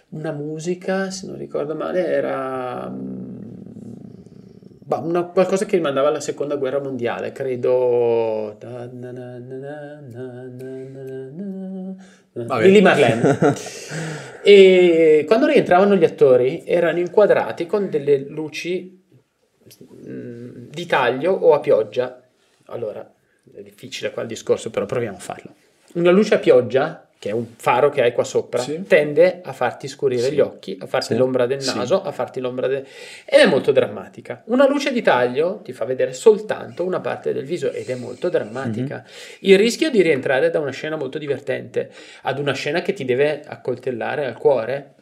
una 0.09 0.31
musica, 0.31 1.09
se 1.09 1.27
non 1.27 1.37
ricordo 1.37 1.75
male, 1.75 2.05
era 2.05 2.91
bah, 4.89 4.97
una, 4.97 5.23
qualcosa 5.25 5.65
che 5.65 5.75
rimandava 5.75 6.07
alla 6.07 6.19
seconda 6.19 6.55
guerra 6.55 6.79
mondiale, 6.79 7.31
credo. 7.31 8.57
Lily 12.33 12.81
Marlene. 12.81 13.37
e 14.43 15.25
quando 15.27 15.47
rientravano 15.47 15.95
gli 15.95 16.03
attori 16.03 16.63
erano 16.65 16.99
inquadrati 16.99 17.65
con 17.65 17.89
delle 17.89 18.17
luci 18.17 19.03
mm, 20.07 20.69
di 20.69 20.85
taglio 20.85 21.33
o 21.33 21.53
a 21.53 21.59
pioggia. 21.59 22.21
Allora, 22.65 23.11
è 23.55 23.61
difficile 23.61 24.11
qua 24.11 24.21
il 24.23 24.27
discorso, 24.27 24.69
però 24.69 24.85
proviamo 24.85 25.17
a 25.17 25.19
farlo. 25.19 25.53
Una 25.93 26.11
luce 26.11 26.35
a 26.35 26.37
pioggia, 26.37 27.03
che 27.17 27.29
è 27.29 27.33
un 27.33 27.47
faro 27.57 27.89
che 27.89 28.01
hai 28.01 28.13
qua 28.13 28.23
sopra, 28.23 28.61
Sì. 28.61 28.83
tende 28.87 29.41
a 29.43 29.51
farti 29.51 29.87
scurire 29.89 30.21
Sì. 30.29 30.33
gli 30.35 30.39
occhi, 30.39 30.77
a 30.79 30.85
farti 30.85 31.13
Sì. 31.13 31.17
l'ombra 31.17 31.45
del 31.47 31.61
naso, 31.65 32.01
a 32.01 32.11
farti 32.13 32.39
l'ombra 32.39 32.67
del... 32.67 32.85
ed 33.25 33.39
è 33.39 33.45
molto 33.45 33.71
drammatica. 33.73 34.43
Una 34.45 34.67
luce 34.67 34.93
di 34.93 35.01
taglio 35.01 35.59
ti 35.63 35.73
fa 35.73 35.83
vedere 35.85 36.13
soltanto 36.13 36.85
una 36.85 37.01
parte 37.01 37.33
del 37.33 37.43
viso 37.43 37.71
ed 37.71 37.89
è 37.89 37.95
molto 37.95 38.29
drammatica. 38.29 39.03
Il 39.39 39.57
rischio 39.57 39.89
di 39.89 40.01
rientrare 40.01 40.49
da 40.49 40.59
una 40.59 40.71
scena 40.71 40.95
molto 40.95 41.17
divertente 41.17 41.89
ad 42.21 42.39
una 42.39 42.53
scena 42.53 42.81
che 42.81 42.93
ti 42.93 43.03
deve 43.03 43.41
accoltellare 43.45 44.25
al 44.25 44.37
cuore 44.37 44.93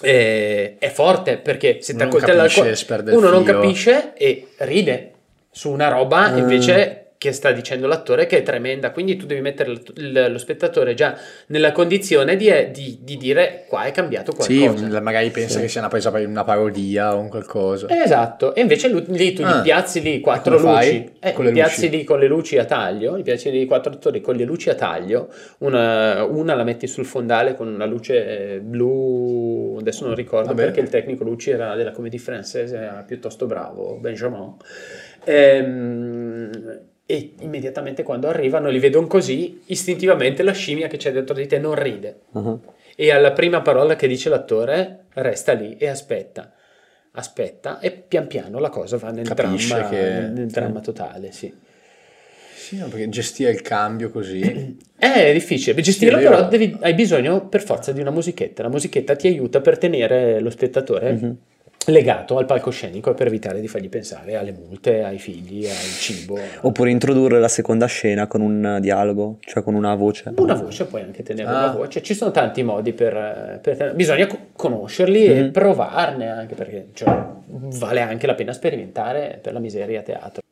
eh, 0.00 0.76
è 0.78 0.88
forte 0.90 1.38
perché 1.38 1.78
se 1.80 1.94
ti 1.94 2.02
accoltella 2.02 2.42
al 2.42 2.52
cuore 2.52 2.74
uno 3.12 3.30
non 3.30 3.42
capisce 3.42 4.12
e 4.14 4.48
ride 4.58 5.12
su 5.50 5.70
una 5.70 5.88
roba 5.88 6.24
Ah. 6.26 6.36
invece 6.38 7.07
che 7.18 7.32
sta 7.32 7.50
dicendo 7.50 7.88
l'attore 7.88 8.26
che 8.26 8.38
è 8.38 8.42
tremenda, 8.44 8.92
quindi 8.92 9.16
tu 9.16 9.26
devi 9.26 9.40
mettere 9.40 9.74
lo 9.96 10.38
spettatore 10.38 10.94
già 10.94 11.18
nella 11.48 11.72
condizione 11.72 12.36
di, 12.36 12.48
di- 12.70 12.98
di 13.02 13.16
dire 13.16 13.64
qua 13.68 13.82
è 13.84 13.90
cambiato 13.90 14.32
Sì, 14.40 14.58
qualcosa. 14.60 15.00
magari 15.00 15.30
pensa 15.30 15.58
che 15.58 15.66
sia 15.66 15.80
una 15.80 15.88
presa 15.90 16.12
per 16.12 16.24
una 16.26 16.44
parodia 16.44 17.16
o 17.16 17.18
un 17.18 17.28
qualcosa. 17.28 17.88
Esatto, 17.90 18.54
e 18.54 18.60
invece 18.60 18.88
lì 18.88 19.32
tu 19.32 19.42
Ah. 19.42 19.58
gli 19.58 19.62
piazzi 19.62 20.00
lì 20.00 20.20
quattro 20.20 20.58
luci, 20.58 21.10
eh, 21.18 21.32
Con 21.32 21.44
li 21.44 21.50
le 21.50 21.56
piazzi 21.56 21.86
luci. 21.86 21.96
lì 21.96 22.04
con 22.04 22.18
le 22.20 22.26
luci 22.28 22.56
a 22.56 22.64
taglio, 22.64 23.16
li 23.16 23.22
piazzi 23.24 23.50
lì 23.50 23.66
quattro 23.66 23.92
attori 23.92 24.20
con 24.20 24.36
le 24.36 24.44
luci 24.44 24.70
a 24.70 24.74
taglio, 24.76 25.28
una, 25.58 26.22
una 26.22 26.54
la 26.54 26.62
metti 26.62 26.86
sul 26.86 27.04
fondale 27.04 27.56
con 27.56 27.66
una 27.66 27.84
luce 27.86 28.54
eh, 28.54 28.60
blu, 28.60 29.76
adesso 29.80 30.06
non 30.06 30.14
ricordo 30.14 30.48
Vabbè. 30.48 30.62
perché 30.62 30.78
il 30.80 30.88
tecnico 30.88 31.24
luci 31.24 31.50
era 31.50 31.74
della 31.74 31.90
Comédie 31.90 32.20
Française, 32.20 32.74
era 32.74 33.02
piuttosto 33.04 33.46
bravo, 33.46 33.96
Benjamin. 34.00 34.54
Ehm, 35.24 36.50
e 37.10 37.32
immediatamente 37.40 38.02
quando 38.02 38.28
arrivano 38.28 38.68
li 38.68 38.78
vedono 38.78 39.06
così, 39.06 39.62
istintivamente 39.66 40.42
la 40.42 40.52
scimmia 40.52 40.88
che 40.88 40.98
c'è 40.98 41.10
dentro 41.10 41.34
di 41.34 41.46
te 41.46 41.58
non 41.58 41.74
ride. 41.74 42.18
Uh-huh. 42.32 42.60
E 42.94 43.10
alla 43.10 43.32
prima 43.32 43.62
parola 43.62 43.96
che 43.96 44.06
dice 44.06 44.28
l'attore 44.28 45.04
resta 45.14 45.54
lì 45.54 45.78
e 45.78 45.86
aspetta, 45.86 46.52
aspetta 47.12 47.78
e 47.80 47.92
pian 47.92 48.26
piano 48.26 48.58
la 48.58 48.68
cosa 48.68 48.98
va 48.98 49.10
nel 49.10 49.26
Capisce 49.26 49.74
dramma, 49.74 49.88
che- 49.88 49.96
nel, 49.96 50.32
nel 50.32 50.46
dramma 50.48 50.80
totale, 50.80 51.32
sì. 51.32 51.50
Sì, 52.54 52.76
no, 52.76 52.88
perché 52.88 53.08
gestire 53.08 53.52
il 53.52 53.62
cambio 53.62 54.10
così. 54.10 54.76
È 54.98 55.32
difficile, 55.32 55.80
gestirlo 55.80 56.18
Sì, 56.18 56.24
però 56.24 56.46
devi- 56.46 56.76
hai 56.80 56.92
bisogno 56.92 57.48
per 57.48 57.62
forza 57.62 57.90
di 57.92 58.02
una 58.02 58.10
musichetta, 58.10 58.62
la 58.64 58.68
musichetta 58.68 59.16
ti 59.16 59.28
aiuta 59.28 59.62
per 59.62 59.78
tenere 59.78 60.40
lo 60.40 60.50
spettatore 60.50 61.12
Mhm. 61.12 61.36
Legato 61.90 62.38
al 62.38 62.44
palcoscenico 62.46 63.10
e 63.10 63.14
per 63.14 63.26
evitare 63.26 63.60
di 63.60 63.68
fargli 63.68 63.88
pensare 63.88 64.36
alle 64.36 64.52
multe, 64.52 65.02
ai 65.02 65.18
figli, 65.18 65.66
al 65.66 65.72
cibo. 65.74 66.38
Oppure 66.62 66.90
introdurre 66.90 67.38
la 67.40 67.48
seconda 67.48 67.86
scena 67.86 68.26
con 68.26 68.40
un 68.40 68.78
dialogo, 68.80 69.38
cioè 69.40 69.62
con 69.62 69.74
una 69.74 69.94
voce. 69.94 70.32
Una 70.36 70.54
voce, 70.54 70.84
puoi 70.86 71.02
anche 71.02 71.22
tenere 71.22 71.48
Ah. 71.48 71.64
una 71.64 71.72
voce. 71.72 72.02
Ci 72.02 72.14
sono 72.14 72.30
tanti 72.30 72.62
modi 72.62 72.92
per, 72.92 73.58
per 73.62 73.76
tenere- 73.76 73.94
Bisogna 73.94 74.26
co- 74.26 74.38
conoscerli 74.54 75.24
e 75.26 75.42
Mhm. 75.44 75.50
provarne 75.52 76.28
anche 76.30 76.54
perché 76.54 76.88
cioè, 76.92 77.24
vale 77.46 78.00
anche 78.00 78.26
la 78.26 78.34
pena 78.34 78.52
sperimentare 78.52 79.38
per 79.42 79.52
la 79.52 79.58
miseria 79.58 80.00
a 80.00 80.02
teatro. 80.02 80.42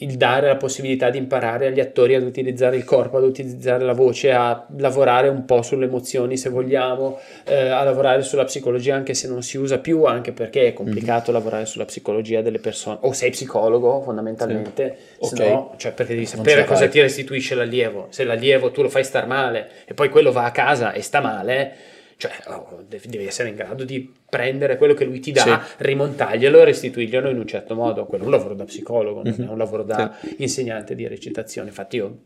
Il 0.00 0.16
dare 0.16 0.46
la 0.46 0.56
possibilità 0.56 1.10
di 1.10 1.18
imparare 1.18 1.66
agli 1.66 1.80
attori 1.80 2.14
ad 2.14 2.22
utilizzare 2.22 2.76
il 2.76 2.84
corpo, 2.84 3.16
ad 3.16 3.24
utilizzare 3.24 3.84
la 3.84 3.94
voce, 3.94 4.30
a 4.32 4.64
lavorare 4.76 5.28
un 5.28 5.44
po' 5.44 5.62
sulle 5.62 5.86
emozioni 5.86 6.36
se 6.36 6.50
vogliamo, 6.50 7.18
eh, 7.44 7.68
a 7.68 7.82
lavorare 7.82 8.22
sulla 8.22 8.44
psicologia 8.44 8.94
anche 8.94 9.14
se 9.14 9.26
non 9.26 9.42
si 9.42 9.56
usa 9.58 9.78
più, 9.78 10.04
anche 10.04 10.30
perché 10.32 10.68
è 10.68 10.72
complicato 10.72 11.32
lavorare 11.32 11.66
sulla 11.66 11.84
psicologia 11.84 12.42
delle 12.42 12.60
persone. 12.60 12.98
O 13.00 13.12
sei 13.12 13.30
psicologo 13.30 14.00
fondamentalmente, 14.02 14.96
Sì. 15.20 15.34
se 15.34 15.42
Ok. 15.42 15.50
no, 15.50 15.74
cioè 15.78 15.92
perché 15.92 16.14
devi 16.14 16.26
sapere 16.26 16.64
cosa 16.64 16.80
fai. 16.82 16.90
ti 16.90 17.00
restituisce 17.00 17.54
l'allievo. 17.56 18.06
Se 18.10 18.22
l'allievo 18.22 18.70
tu 18.70 18.82
lo 18.82 18.88
fai 18.88 19.02
star 19.02 19.26
male 19.26 19.68
e 19.84 19.94
poi 19.94 20.08
quello 20.10 20.30
va 20.30 20.44
a 20.44 20.52
casa 20.52 20.92
e 20.92 21.02
sta 21.02 21.20
male, 21.20 21.72
cioè 22.18 22.32
oh, 22.48 22.84
devi 22.86 23.26
essere 23.26 23.48
in 23.48 23.54
grado 23.54 23.84
di 23.84 24.12
prendere 24.28 24.76
quello 24.76 24.92
che 24.92 25.04
lui 25.04 25.20
ti 25.20 25.30
dà, 25.32 25.42
Sì. 25.64 25.74
rimontarglielo 25.84 26.60
e 26.60 26.64
restituirglielo 26.64 27.30
in 27.30 27.38
un 27.38 27.46
certo 27.46 27.74
modo. 27.76 28.04
Quello 28.06 28.24
è 28.24 28.26
un 28.26 28.32
lavoro 28.32 28.54
da 28.54 28.64
psicologo, 28.64 29.22
non 29.22 29.34
Mhm. 29.38 29.46
è 29.46 29.50
un 29.50 29.56
lavoro 29.56 29.84
da 29.84 30.14
insegnante 30.38 30.94
di 30.96 31.06
recitazione. 31.06 31.68
Infatti 31.68 31.96
io 31.96 32.18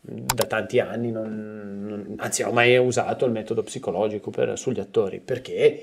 da 0.00 0.44
tanti 0.46 0.78
anni 0.78 1.10
non, 1.10 1.84
non- 1.86 2.14
anzi 2.18 2.42
ho 2.44 2.52
mai 2.52 2.76
usato 2.78 3.26
il 3.26 3.32
metodo 3.32 3.62
psicologico 3.64 4.30
per- 4.30 4.56
sugli 4.58 4.80
attori 4.80 5.18
perché 5.20 5.82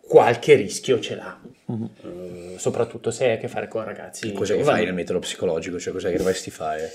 qualche 0.00 0.54
rischio 0.54 0.98
ce 1.00 1.14
l'ha, 1.16 1.38
Mhm. 1.66 1.90
Eh, 2.02 2.58
soprattutto 2.58 3.10
se 3.10 3.24
hai 3.26 3.32
a 3.32 3.36
che 3.38 3.48
fare 3.48 3.68
con 3.68 3.84
ragazzi. 3.84 4.32
Giovani. 4.32 4.62
fai 4.62 4.84
nel 4.86 4.94
metodo 4.94 5.18
psicologico? 5.18 5.78
Cioè, 5.78 5.92
che 6.10 6.16
dovresti 6.18 6.50
fare? 6.50 6.90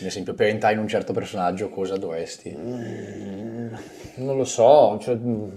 Ad 0.00 0.06
esempio, 0.06 0.34
per 0.34 0.48
entrare 0.48 0.74
in 0.74 0.80
un 0.80 0.88
certo 0.88 1.12
personaggio, 1.12 1.68
cosa 1.68 1.96
dovresti? 1.96 2.54
Mm, 2.56 3.72
Non 4.16 4.36
lo 4.36 4.44
so, 4.44 4.98
cioè, 5.00 5.14
mm, 5.16 5.48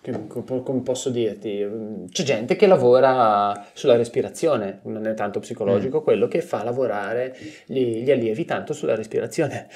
che- 0.00 0.26
co- 0.26 0.62
come 0.62 0.80
posso 0.82 1.10
dirti? 1.10 1.62
Mm, 1.64 2.06
C'è 2.06 2.22
gente 2.22 2.56
che 2.56 2.66
lavora 2.66 3.66
sulla 3.72 3.96
respirazione, 3.96 4.80
non 4.84 5.06
è 5.06 5.14
tanto 5.14 5.40
psicologico 5.40 6.00
Mm. 6.00 6.02
quello 6.02 6.28
che 6.28 6.40
fa 6.42 6.62
lavorare 6.64 7.36
gli, 7.66 8.02
gli 8.02 8.10
allievi 8.10 8.44
tanto 8.44 8.72
sulla 8.72 8.94
respirazione. 8.94 9.68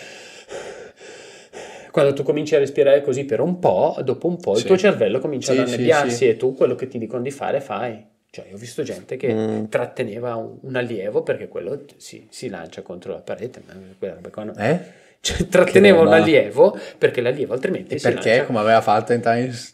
Quando 1.90 2.12
tu 2.12 2.22
cominci 2.22 2.54
a 2.54 2.58
respirare 2.58 3.00
così 3.00 3.24
per 3.24 3.40
un 3.40 3.58
po', 3.58 3.96
dopo 4.04 4.26
un 4.26 4.36
po' 4.38 4.52
il 4.52 4.58
Sì. 4.60 4.66
tuo 4.66 4.76
cervello 4.76 5.18
comincia 5.18 5.52
Sì, 5.52 5.58
ad 5.58 5.66
annebbiarsi 5.66 6.16
sì. 6.16 6.28
e 6.28 6.36
tu 6.36 6.54
quello 6.54 6.74
che 6.74 6.88
ti 6.88 6.98
dicono 6.98 7.22
di 7.22 7.30
fare 7.30 7.60
fai. 7.60 8.04
Cioè, 8.30 8.46
io 8.48 8.54
ho 8.56 8.58
visto 8.58 8.82
gente 8.82 9.16
che 9.16 9.32
Mm. 9.32 9.64
tratteneva 9.66 10.34
un, 10.36 10.58
un 10.60 10.76
allievo 10.76 11.22
perché 11.22 11.48
quello 11.48 11.84
si, 11.96 12.26
si 12.30 12.48
lancia 12.48 12.82
contro 12.82 13.12
la 13.12 13.20
parete. 13.20 13.62
Ma 13.66 13.74
quella 13.98 14.14
roba 14.14 14.28
qua 14.30 14.44
no. 14.44 14.54
Eh? 14.56 15.04
Cioè, 15.18 15.48
tratteneva 15.48 16.02
un 16.02 16.12
allievo 16.12 16.78
perché 16.98 17.20
l'allievo 17.20 17.54
altrimenti 17.54 17.94
E 17.94 17.98
si 17.98 18.04
perché? 18.08 18.28
lancia. 18.28 18.44
Come 18.44 18.58
aveva 18.60 18.80
fatto 18.80 19.12
in... 19.12 19.22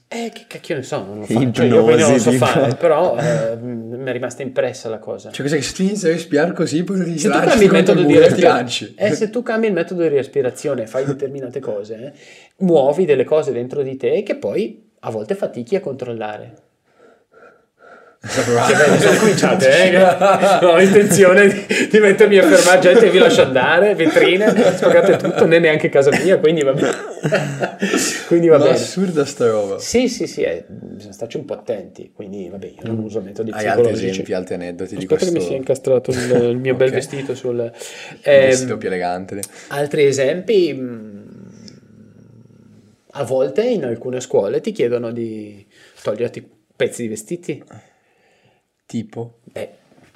Eh, 0.08 0.30
che 0.32 0.44
cacchio 0.46 0.76
ne 0.76 0.82
so, 0.82 1.04
non 1.04 1.18
lo 1.18 1.24
Ipnosi, 1.24 1.44
faccio, 1.44 1.62
io 1.64 1.84
non 1.84 2.12
lo 2.12 2.18
so 2.18 2.30
fare, 2.32 2.74
però 2.76 3.18
eh, 3.18 3.56
mi 3.56 4.08
è 4.08 4.12
rimasta 4.12 4.42
impressa 4.42 4.88
la 4.88 4.98
cosa. 4.98 5.30
Cioè, 5.30 5.44
cos'è 5.44 5.56
che 5.56 5.62
se 5.62 5.74
tu 5.74 5.82
inizi 5.82 6.06
a 6.06 6.12
respirare 6.12 6.52
così, 6.52 6.84
poi 6.84 7.04
ti 7.04 7.18
se 7.18 7.28
tu 7.28 7.38
cambi 7.40 7.64
il 7.64 7.70
metodo 7.70 8.00
di 8.02 8.12
ti 8.12 8.18
respirazione, 8.18 8.92
eh, 8.96 9.12
se 9.12 9.28
tu 9.30 9.42
cambi 9.42 9.66
il 9.66 9.72
metodo 9.74 10.02
di 10.02 10.08
respirazione 10.08 10.82
e 10.84 10.86
fai 10.86 11.04
determinate 11.04 11.60
cose, 11.60 11.96
eh, 11.96 12.12
muovi 12.58 13.04
delle 13.04 13.24
cose 13.24 13.52
dentro 13.52 13.82
di 13.82 13.96
te 13.96 14.22
che 14.22 14.36
poi 14.36 14.90
a 15.00 15.10
volte 15.10 15.34
fatichi 15.34 15.76
a 15.76 15.80
controllare. 15.80 16.61
Che 18.24 18.74
belle, 18.76 19.00
sono 19.00 19.18
cominciate, 19.18 19.68
eh? 19.90 20.64
ho 20.64 20.80
intenzione 20.80 21.48
di, 21.48 21.88
di 21.90 21.98
mettermi 21.98 22.38
a 22.38 22.46
fermare 22.46 22.78
gente, 22.78 23.10
vi 23.10 23.18
lascio 23.18 23.42
andare, 23.42 23.96
vetrine, 23.96 24.48
spagate 24.76 25.16
tutto, 25.16 25.40
non 25.40 25.52
è 25.54 25.58
neanche 25.58 25.88
casa 25.88 26.10
mia, 26.22 26.38
quindi 26.38 26.62
va 26.62 26.72
bene. 26.72 26.92
quindi 28.28 28.46
va 28.46 28.58
Ma 28.58 28.64
bene. 28.66 28.76
assurda 28.76 29.24
sta 29.24 29.48
roba. 29.48 29.80
Sì, 29.80 30.08
sì, 30.08 30.28
sì, 30.28 30.42
eh, 30.42 30.64
bisogna 30.68 31.12
starci 31.12 31.36
un 31.36 31.44
po' 31.46 31.54
attenti, 31.54 32.12
quindi 32.14 32.48
vabbè, 32.48 32.66
io 32.66 32.74
non 32.82 32.98
uso 33.00 33.20
metodi 33.20 33.50
Hai 33.50 33.66
altri 33.66 33.72
psicologici. 33.90 34.08
esempi, 34.10 34.32
altri 34.34 34.54
aneddoti 34.54 34.90
di 34.90 35.02
Aspetta 35.02 35.14
questo? 35.16 35.32
che 35.34 35.38
mi 35.40 35.44
sia 35.44 35.56
incastrato 35.56 36.10
il, 36.12 36.48
il 36.50 36.56
mio 36.58 36.74
bel 36.76 36.88
Ok. 36.88 36.94
vestito 36.94 37.34
sul... 37.34 37.58
Ehm, 38.22 38.46
vestito 38.46 38.76
più 38.78 38.86
elegante. 38.86 39.40
altri 39.68 40.04
esempi, 40.04 40.72
mh, 40.72 41.24
a 43.14 43.24
volte 43.24 43.64
in 43.64 43.84
alcune 43.84 44.20
scuole 44.20 44.60
ti 44.60 44.70
chiedono 44.70 45.10
di 45.10 45.66
toglierti 46.02 46.48
pezzi 46.76 47.02
di 47.02 47.08
vestiti, 47.08 47.62
Tipo? 48.92 49.38
beh, 49.44 49.70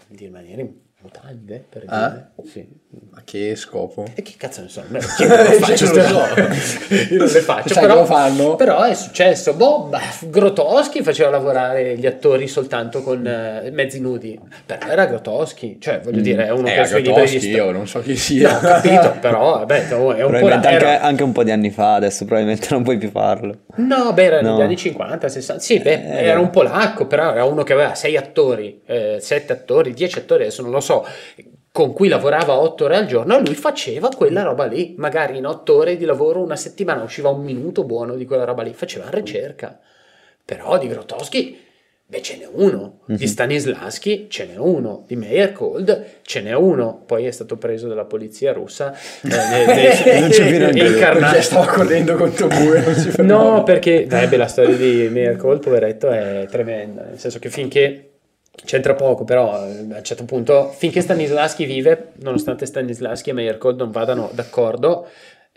di 0.08 0.16
rimanere 0.26 0.60
in 0.60 0.74
mutande, 1.00 1.64
per 1.66 1.84
Ah? 1.86 2.08
dire. 2.10 2.32
Sì. 2.46 2.68
A 3.14 3.22
che 3.24 3.56
scopo? 3.56 4.04
E 4.14 4.22
che 4.22 4.34
cazzo 4.36 4.60
ne 4.62 4.68
so, 4.68 4.82
io 4.90 5.26
non 5.28 5.36
lo 5.38 5.50
faccio, 5.52 5.86
Cioè, 5.86 6.10
lo 6.10 6.18
so. 6.24 6.94
io 7.10 7.18
non 7.18 7.26
le 7.26 7.40
faccio, 7.40 7.68
Sai 7.74 7.82
però, 7.82 7.94
lo 7.96 8.04
fanno? 8.04 8.54
però 8.56 8.82
è 8.82 8.94
successo, 8.94 9.54
boh, 9.54 9.90
Grotowski 10.20 11.02
faceva 11.02 11.30
lavorare 11.30 11.96
gli 11.96 12.06
attori 12.06 12.46
soltanto 12.46 13.02
con 13.02 13.26
eh, 13.26 13.70
mezzi 13.72 14.00
nudi, 14.00 14.38
però 14.64 14.86
era 14.86 15.06
Grotowski, 15.06 15.78
cioè 15.80 16.00
voglio 16.00 16.20
dire, 16.20 16.46
è 16.46 16.50
uno 16.50 16.68
Eh, 16.68 16.72
che 16.72 16.78
ha 16.80 16.82
i 16.82 16.86
suoi 16.88 17.02
libri 17.02 17.38
di 17.38 17.48
io 17.50 17.70
non 17.72 17.86
so 17.88 18.00
chi 18.00 18.16
sia. 18.16 18.50
No, 18.52 18.56
ho 18.58 18.60
capito, 18.60 19.14
però 19.20 19.58
vabbè, 19.58 19.88
è 19.88 19.94
un 19.94 20.38
po' 20.38 20.46
anche, 20.48 20.68
era- 20.68 21.00
anche 21.00 21.22
un 21.22 21.32
po' 21.32 21.42
di 21.42 21.50
anni 21.50 21.70
fa, 21.70 21.94
adesso 21.94 22.24
probabilmente 22.24 22.68
non 22.70 22.82
puoi 22.82 22.98
più 22.98 23.10
farlo. 23.10 23.60
No, 23.76 24.12
beh, 24.12 24.22
era 24.24 24.40
negli 24.40 24.56
No. 24.56 24.60
anni 24.62 24.76
50, 24.76 25.28
60. 25.28 25.62
Sì, 25.62 25.78
beh, 25.80 25.92
Eh. 25.92 26.24
era 26.26 26.38
un 26.40 26.50
polacco, 26.50 27.06
però 27.06 27.32
era 27.32 27.44
uno 27.44 27.62
che 27.62 27.72
aveva 27.72 27.94
sei 27.94 28.16
attori, 28.16 28.80
eh, 28.86 29.16
sette 29.20 29.52
attori, 29.52 29.92
dieci 29.94 30.18
attori, 30.18 30.42
adesso 30.42 30.62
non 30.62 30.70
lo 30.70 30.80
so, 30.80 31.04
con 31.76 31.92
cui 31.92 32.08
lavorava 32.08 32.54
otto 32.58 32.84
ore 32.86 32.96
al 32.96 33.04
giorno 33.04 33.36
e 33.36 33.44
lui 33.44 33.54
faceva 33.54 34.08
quella 34.08 34.40
roba 34.40 34.64
lì. 34.64 34.94
Magari 34.96 35.36
in 35.36 35.44
otto 35.44 35.76
ore 35.76 35.98
di 35.98 36.06
lavoro 36.06 36.40
una 36.42 36.56
settimana 36.56 37.02
usciva 37.02 37.28
un 37.28 37.42
minuto 37.44 37.84
buono 37.84 38.14
di 38.16 38.24
quella 38.24 38.44
roba 38.44 38.62
lì, 38.62 38.72
faceva 38.72 39.10
ricerca. 39.10 39.78
Però 40.42 40.78
di 40.78 40.88
Grotowski, 40.88 41.58
beh, 42.06 42.22
ce 42.22 42.38
n'è 42.38 42.48
uno. 42.50 43.00
Di 43.04 43.12
Mhm. 43.12 43.24
Stanislaschi 43.26 44.26
ce 44.30 44.46
n'è 44.46 44.56
uno. 44.56 45.04
Di 45.06 45.16
Meyerhold 45.16 46.04
ce 46.22 46.40
n'è 46.40 46.54
uno. 46.54 47.02
Poi 47.04 47.26
è 47.26 47.30
stato 47.30 47.58
preso 47.58 47.88
dalla 47.88 48.06
polizia 48.06 48.54
russa. 48.54 48.94
eh, 49.22 49.28
Non 50.20 50.30
c'è 50.30 50.70
incarnato- 50.72 51.28
Perché 51.28 51.42
stava 51.42 51.66
correndo 51.66 52.14
contro 52.16 52.46
Bue, 52.46 52.80
non 52.80 52.94
si 52.94 53.10
fermava. 53.10 53.42
No, 53.56 53.62
perché 53.64 54.04
eh, 54.04 54.26
beh, 54.28 54.36
la 54.38 54.46
storia 54.46 54.76
di 54.76 55.08
Miracle, 55.10 55.58
poveretto, 55.58 56.08
è 56.08 56.46
tremenda. 56.50 57.02
Nel 57.04 57.18
senso 57.18 57.38
che 57.38 57.50
finché 57.50 58.12
c'entra 58.64 58.94
poco, 58.94 59.24
però 59.24 59.54
eh, 59.66 59.78
a 59.78 59.96
un 59.96 60.00
certo 60.02 60.24
punto, 60.24 60.70
finché 60.76 61.00
Stanislaschi 61.00 61.64
vive, 61.64 62.08
nonostante 62.22 62.66
Stanislaschi 62.66 63.30
e 63.30 63.32
Miracle 63.32 63.74
non 63.74 63.90
vadano 63.90 64.30
d'accordo, 64.32 65.06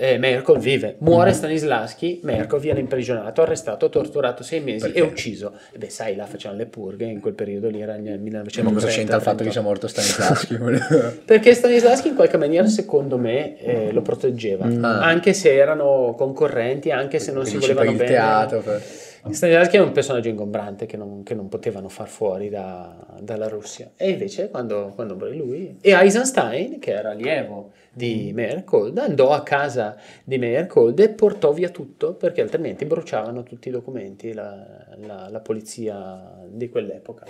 eh, 0.01 0.17
Miracle 0.17 0.59
vive. 0.59 0.95
Muore 0.99 1.33
Stanislaschi, 1.33 2.21
Miracle 2.23 2.57
viene 2.59 2.79
imprigionato, 2.79 3.41
arrestato, 3.41 3.89
torturato 3.89 4.43
sei 4.43 4.61
mesi 4.61 4.85
Perché? 4.85 4.99
e 4.99 5.01
ucciso. 5.01 5.51
E 5.73 5.77
beh, 5.77 5.89
sai, 5.89 6.15
là 6.15 6.25
facevano 6.25 6.57
le 6.59 6.67
purghe, 6.67 7.03
in 7.03 7.19
quel 7.19 7.33
periodo 7.33 7.67
lì 7.67 7.81
era 7.81 7.97
nel 7.97 8.17
1930. 8.19 8.61
Ma 8.63 8.71
cosa 8.79 8.87
c'entra 8.87 9.17
il 9.17 9.21
fatto 9.21 9.43
che 9.43 9.51
sia 9.51 9.59
morto 9.59 9.87
Stanislaschi? 9.89 10.57
Perché 11.25 11.53
Stanislaschi 11.53 12.07
in 12.07 12.15
qualche 12.15 12.37
maniera, 12.37 12.65
secondo 12.67 13.17
me, 13.17 13.59
eh, 13.59 13.91
lo 13.91 14.01
proteggeva, 14.01 14.65
Ah. 14.65 15.01
anche 15.03 15.33
se 15.33 15.53
erano 15.53 16.13
concorrenti, 16.17 16.91
anche 16.91 17.19
se 17.19 17.33
non 17.33 17.41
Quindi 17.41 17.59
si 17.59 17.65
per 17.67 17.75
volevano 17.75 17.91
il 17.91 17.97
bene. 17.97 18.09
teatro, 18.09 18.59
per- 18.61 18.81
Stanislavski 19.33 19.77
è 19.77 19.79
un 19.79 19.91
personaggio 19.91 20.29
ingombrante 20.29 20.85
che 20.85 20.97
non, 20.97 21.23
che 21.23 21.33
non 21.33 21.49
potevano 21.49 21.89
far 21.89 22.07
fuori 22.07 22.49
da- 22.49 23.17
dalla 23.19 23.47
Russia. 23.47 23.91
E 23.95 24.09
invece 24.11 24.49
quando, 24.49 24.91
quando 24.95 25.15
morì 25.15 25.37
lui... 25.37 25.77
E 25.81 25.91
Eisenstein, 25.91 26.79
che 26.79 26.91
era 26.91 27.11
allievo 27.11 27.71
di 27.91 28.31
Meyerhold, 28.33 28.97
andò 28.97 29.31
a 29.31 29.43
casa 29.43 29.95
di 30.23 30.37
Meyerhold 30.37 30.99
e 30.99 31.09
portò 31.09 31.51
via 31.51 31.69
tutto 31.69 32.13
perché 32.13 32.41
altrimenti 32.41 32.85
bruciavano 32.85 33.43
tutti 33.43 33.67
i 33.69 33.71
documenti 33.71 34.33
la, 34.33 34.85
la- 34.97 35.27
la 35.29 35.39
polizia 35.39 36.39
di 36.47 36.69
quell'epoca. 36.69 37.25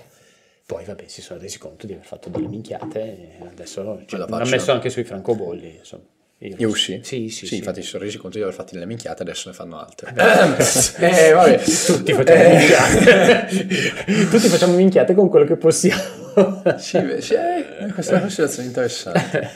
Poi 0.65 0.85
vabbè 0.85 1.07
si 1.07 1.21
sono 1.21 1.39
resi 1.39 1.57
conto 1.57 1.87
di 1.87 1.93
aver 1.93 2.05
fatto 2.05 2.29
delle 2.29 2.47
minchiate 2.47 3.01
e 3.01 3.45
adesso 3.49 4.03
cioè, 4.05 4.19
l'ha 4.19 4.45
messo 4.45 4.71
anche 4.71 4.91
sui 4.91 5.03
francobolli. 5.03 5.77
Insomma. 5.77 6.03
I 6.41 6.55
I 6.57 6.63
russi? 6.63 7.01
Sì, 7.03 7.27
sì, 7.29 7.45
sì. 7.45 7.57
infatti 7.57 7.81
sono 7.81 8.03
resi 8.03 8.17
conto 8.17 8.37
di 8.37 8.43
aver 8.43 8.55
fatto 8.55 8.73
delle 8.73 8.85
minchiate, 8.85 9.23
adesso 9.23 9.49
ne 9.49 9.55
fanno 9.55 9.77
altre. 9.77 10.11
Beh, 10.13 11.27
eh, 11.27 11.33
vabbè. 11.33 11.59
Tutti 11.59 12.13
facciamo 12.13 12.43
Eh. 12.43 12.57
minchiate. 12.57 13.47
Tutti 14.31 14.47
facciamo 14.47 14.73
minchiate 14.75 15.13
con 15.13 15.27
quello 15.27 15.45
che 15.45 15.57
possiamo. 15.57 16.01
Sì, 16.77 16.99
beh, 16.99 17.21
sì, 17.21 17.33
eh, 17.33 17.91
questa 17.93 18.11
è 18.11 18.15
una 18.15 18.21
considerazione 18.21 18.67
interessante. 18.67 19.49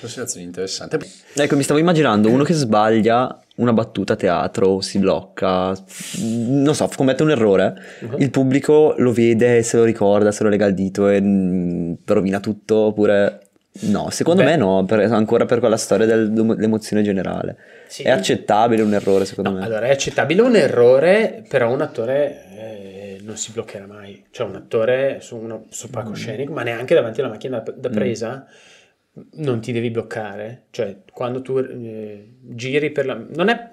Considerazione 0.00 0.44
interessante. 0.46 0.98
Ecco, 1.34 1.56
mi 1.56 1.62
stavo 1.62 1.80
immaginando 1.80 2.28
uno 2.28 2.44
che 2.44 2.52
sbaglia 2.52 3.40
una 3.56 3.72
battuta 3.72 4.12
a 4.12 4.16
teatro, 4.16 4.80
si 4.80 4.98
blocca, 4.98 5.74
non 6.20 6.74
so, 6.74 6.88
commette 6.94 7.22
un 7.24 7.30
errore, 7.30 7.74
il 8.18 8.30
pubblico 8.30 8.94
lo 8.98 9.12
vede, 9.12 9.62
se 9.64 9.78
lo 9.78 9.84
ricorda, 9.84 10.30
se 10.30 10.44
lo 10.44 10.50
lega 10.50 10.66
al 10.66 10.74
dito 10.74 11.08
e 11.08 11.20
mm, 11.20 11.92
rovina 12.04 12.40
tutto, 12.40 12.76
oppure... 12.76 13.40
No, 13.80 14.10
secondo 14.10 14.42
Beh. 14.42 14.50
me 14.50 14.56
no, 14.56 14.84
per- 14.84 15.00
ancora 15.12 15.44
per 15.44 15.60
quella 15.60 15.76
storia 15.76 16.06
dell'emozione 16.06 17.02
generale. 17.02 17.56
Sì. 17.86 18.02
È 18.02 18.10
accettabile 18.10 18.82
un 18.82 18.92
errore, 18.94 19.24
secondo 19.24 19.52
me. 19.52 19.64
Allora, 19.64 19.86
è 19.86 19.90
accettabile 19.90 20.42
un 20.42 20.56
errore, 20.56 21.44
però 21.48 21.72
un 21.72 21.80
attore 21.80 22.44
eh, 22.56 23.20
non 23.22 23.36
si 23.36 23.52
bloccherà 23.52 23.86
mai. 23.86 24.24
Cioè, 24.30 24.46
un 24.46 24.56
attore 24.56 25.18
su 25.20 25.36
uno 25.36 25.66
sopracoscenico, 25.68 26.52
ma 26.52 26.62
neanche 26.62 26.94
davanti 26.94 27.20
alla 27.20 27.30
macchina 27.30 27.60
da, 27.60 27.72
da 27.72 27.88
presa, 27.88 28.46
non 29.34 29.60
ti 29.60 29.72
devi 29.72 29.90
bloccare. 29.90 30.64
Cioè, 30.70 30.98
quando 31.12 31.40
tu 31.42 31.58
eh, 31.58 32.28
giri 32.40 32.90
per 32.90 33.06
la... 33.06 33.14
Non 33.34 33.48
è... 33.48 33.70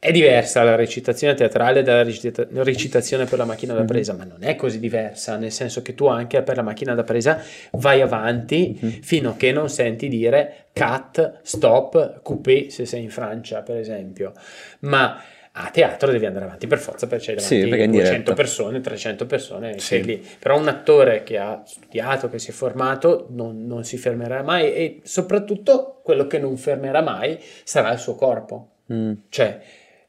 È 0.00 0.12
diversa 0.12 0.62
la 0.62 0.76
recitazione 0.76 1.34
teatrale 1.34 1.82
dalla 1.82 2.04
recita- 2.04 2.46
recitazione 2.52 3.24
per 3.24 3.36
la 3.36 3.44
macchina 3.44 3.74
da 3.74 3.82
presa, 3.82 4.12
ma 4.12 4.22
non 4.22 4.44
è 4.44 4.54
così 4.54 4.78
diversa, 4.78 5.36
nel 5.36 5.50
senso 5.50 5.82
che 5.82 5.96
tu 5.96 6.06
anche 6.06 6.40
per 6.42 6.54
la 6.54 6.62
macchina 6.62 6.94
da 6.94 7.02
presa 7.02 7.42
vai 7.72 8.00
avanti 8.00 8.78
fino 9.02 9.30
a 9.30 9.36
che 9.36 9.50
non 9.50 9.68
senti 9.68 10.06
dire 10.06 10.66
cut, 10.72 11.40
stop, 11.42 12.22
coupé 12.22 12.70
se 12.70 12.86
sei 12.86 13.02
in 13.02 13.10
Francia, 13.10 13.62
per 13.62 13.76
esempio. 13.76 14.34
Ma 14.80 15.20
a 15.50 15.68
teatro 15.70 16.12
devi 16.12 16.26
andare 16.26 16.44
avanti 16.44 16.68
per 16.68 16.78
forza 16.78 17.08
perché 17.08 17.34
c'è 17.34 17.40
Sì, 17.40 17.54
davanti 17.58 17.68
perché 17.68 17.82
è 17.82 17.86
in 17.86 17.90
200 17.90 18.12
diretta. 18.18 18.34
persone, 18.34 18.80
300 18.80 19.26
persone, 19.26 19.78
Sì. 19.80 20.04
lì. 20.04 20.24
Però 20.38 20.56
un 20.56 20.68
attore 20.68 21.24
che 21.24 21.38
ha 21.38 21.60
studiato, 21.66 22.30
che 22.30 22.38
si 22.38 22.50
è 22.50 22.52
formato, 22.52 23.26
non, 23.30 23.66
non 23.66 23.82
si 23.82 23.96
fermerà 23.96 24.44
mai 24.44 24.72
e 24.72 25.00
soprattutto 25.02 25.98
quello 26.04 26.28
che 26.28 26.38
non 26.38 26.56
fermerà 26.56 27.00
mai 27.02 27.36
sarà 27.64 27.90
il 27.90 27.98
suo 27.98 28.14
corpo. 28.14 28.68
Mm. 28.92 29.12
Cioè, 29.28 29.58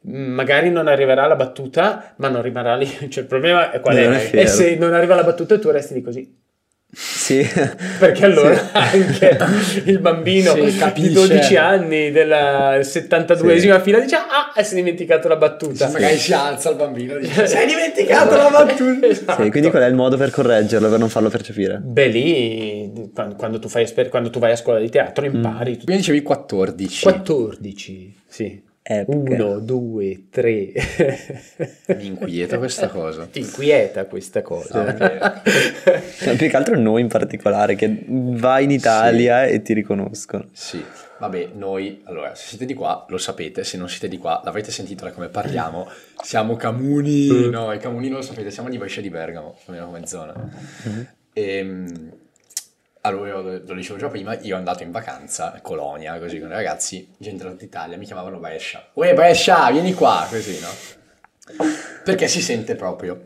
magari 0.01 0.69
non 0.69 0.87
arriverà 0.87 1.27
la 1.27 1.35
battuta, 1.35 2.13
ma 2.17 2.29
non 2.29 2.41
rimarrà 2.41 2.75
lì. 2.75 2.87
Cioè, 3.09 3.23
il 3.23 3.29
problema 3.29 3.71
è 3.71 3.79
qual 3.79 3.95
Non 3.97 4.13
è? 4.13 4.29
è 4.29 4.39
E 4.41 4.47
se 4.47 4.75
non 4.75 4.93
arriva 4.93 5.15
la 5.15 5.23
battuta 5.23 5.57
tu 5.59 5.69
resti 5.69 5.93
lì 5.93 6.01
così. 6.01 6.37
Sì. 6.91 7.45
Perché 7.99 8.25
allora 8.25 8.55
Sì. 8.57 8.63
anche 8.73 9.37
il 9.85 9.99
bambino 9.99 10.53
Sì, 10.55 10.63
di 10.65 10.75
capisce. 10.75 11.11
12 11.11 11.55
anni 11.55 12.09
della 12.09 12.77
72esima 12.79 13.79
fila 13.79 13.99
dice 13.99 14.15
ah, 14.15 14.51
si 14.63 14.71
è 14.73 14.75
dimenticato 14.75 15.27
la 15.27 15.35
battuta. 15.35 15.87
Magari 15.89 16.17
si 16.17 16.33
alza 16.33 16.71
il 16.71 16.77
bambino 16.77 17.13
e 17.15 17.19
dice: 17.19 17.45
Sei 17.45 17.67
dimenticato 17.67 18.35
la 18.35 18.49
battuta! 18.49 19.05
Esatto. 19.05 19.43
Sì, 19.43 19.51
quindi 19.51 19.69
qual 19.69 19.83
è 19.83 19.85
il 19.85 19.93
modo 19.93 20.17
per 20.17 20.31
correggerlo, 20.31 20.89
per 20.89 20.97
non 20.97 21.09
farlo 21.09 21.29
percepire? 21.29 21.79
Beh, 21.79 22.07
lì 22.07 23.11
quando, 23.37 23.59
tu 23.59 23.67
fai 23.69 23.83
esper- 23.83 24.09
quando 24.09 24.31
tu 24.31 24.39
vai 24.39 24.53
a 24.53 24.55
scuola 24.55 24.79
di 24.79 24.89
teatro 24.89 25.25
impari 25.25 25.73
tutto. 25.73 25.85
Prima 25.85 25.99
dicevi 25.99 26.23
14. 26.23 27.03
14, 27.03 28.15
sì. 28.27 28.63
Perché? 28.89 29.11
1, 29.35 29.59
2, 29.59 30.23
3. 30.31 30.73
Mi 31.95 32.07
inquieta 32.07 32.57
questa 32.57 32.87
cosa. 32.87 33.27
Ti 33.27 33.39
inquieta 33.39 34.05
questa 34.05 34.41
cosa. 34.41 34.83
Ah, 34.83 34.89
ok. 34.89 36.25
No, 36.25 36.35
più 36.35 36.49
che 36.49 36.57
altro 36.57 36.75
noi 36.75 37.01
in 37.01 37.07
particolare, 37.07 37.75
che 37.75 38.03
vai 38.07 38.63
in 38.63 38.71
Italia 38.71 39.45
e 39.45 39.61
ti 39.61 39.75
riconoscono. 39.75 40.47
Sì, 40.53 40.83
vabbè, 41.19 41.49
noi, 41.53 42.01
allora, 42.05 42.33
se 42.33 42.47
siete 42.47 42.65
di 42.65 42.73
qua 42.73 43.05
lo 43.09 43.19
sapete, 43.19 43.63
se 43.63 43.77
non 43.77 43.87
siete 43.89 44.07
di 44.07 44.17
qua 44.17 44.41
l'avrete 44.43 44.71
sentito 44.71 45.05
da 45.05 45.11
come 45.11 45.27
parliamo, 45.27 45.87
siamo 46.23 46.55
Camuni, 46.55 47.47
no, 47.47 47.71
i 47.71 47.77
Camuni 47.77 48.07
non 48.07 48.17
lo 48.17 48.23
sapete, 48.23 48.49
siamo 48.49 48.69
di 48.69 48.79
Brescia 48.79 49.01
di 49.01 49.11
Bergamo, 49.11 49.55
più 49.63 49.71
o 49.71 49.75
meno 49.75 49.85
come 49.85 50.07
zona. 50.07 50.33
Ehm, 51.33 52.11
allora, 53.09 53.29
io 53.29 53.41
lo, 53.41 53.73
dicevo 53.73 53.97
già 53.97 54.07
prima, 54.07 54.37
io 54.39 54.55
andato 54.55 54.83
in 54.83 54.91
vacanza 54.91 55.53
a 55.53 55.61
Colonia, 55.61 56.17
così 56.19 56.39
con 56.39 56.49
i 56.49 56.53
ragazzi, 56.53 57.13
gente 57.17 57.55
d'Italia, 57.55 57.97
mi 57.97 58.05
chiamavano 58.05 58.37
Brescia. 58.39 58.89
Uè 58.93 59.13
Brescia, 59.13 59.69
vieni 59.71 59.93
qua, 59.93 60.25
così, 60.29 60.59
no? 60.59 60.69
Perché 62.03 62.27
si 62.27 62.41
sente 62.41 62.75
proprio. 62.75 63.25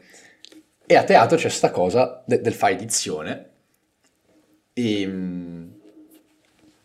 E 0.86 0.96
a 0.96 1.04
teatro 1.04 1.38
c'è 1.38 1.50
sta 1.50 1.72
cosa 1.72 2.24
de- 2.26 2.42
del 2.42 2.54
fare 2.54 2.74
edizione 2.74 3.50
e... 4.74 5.06
mm, 5.08 5.70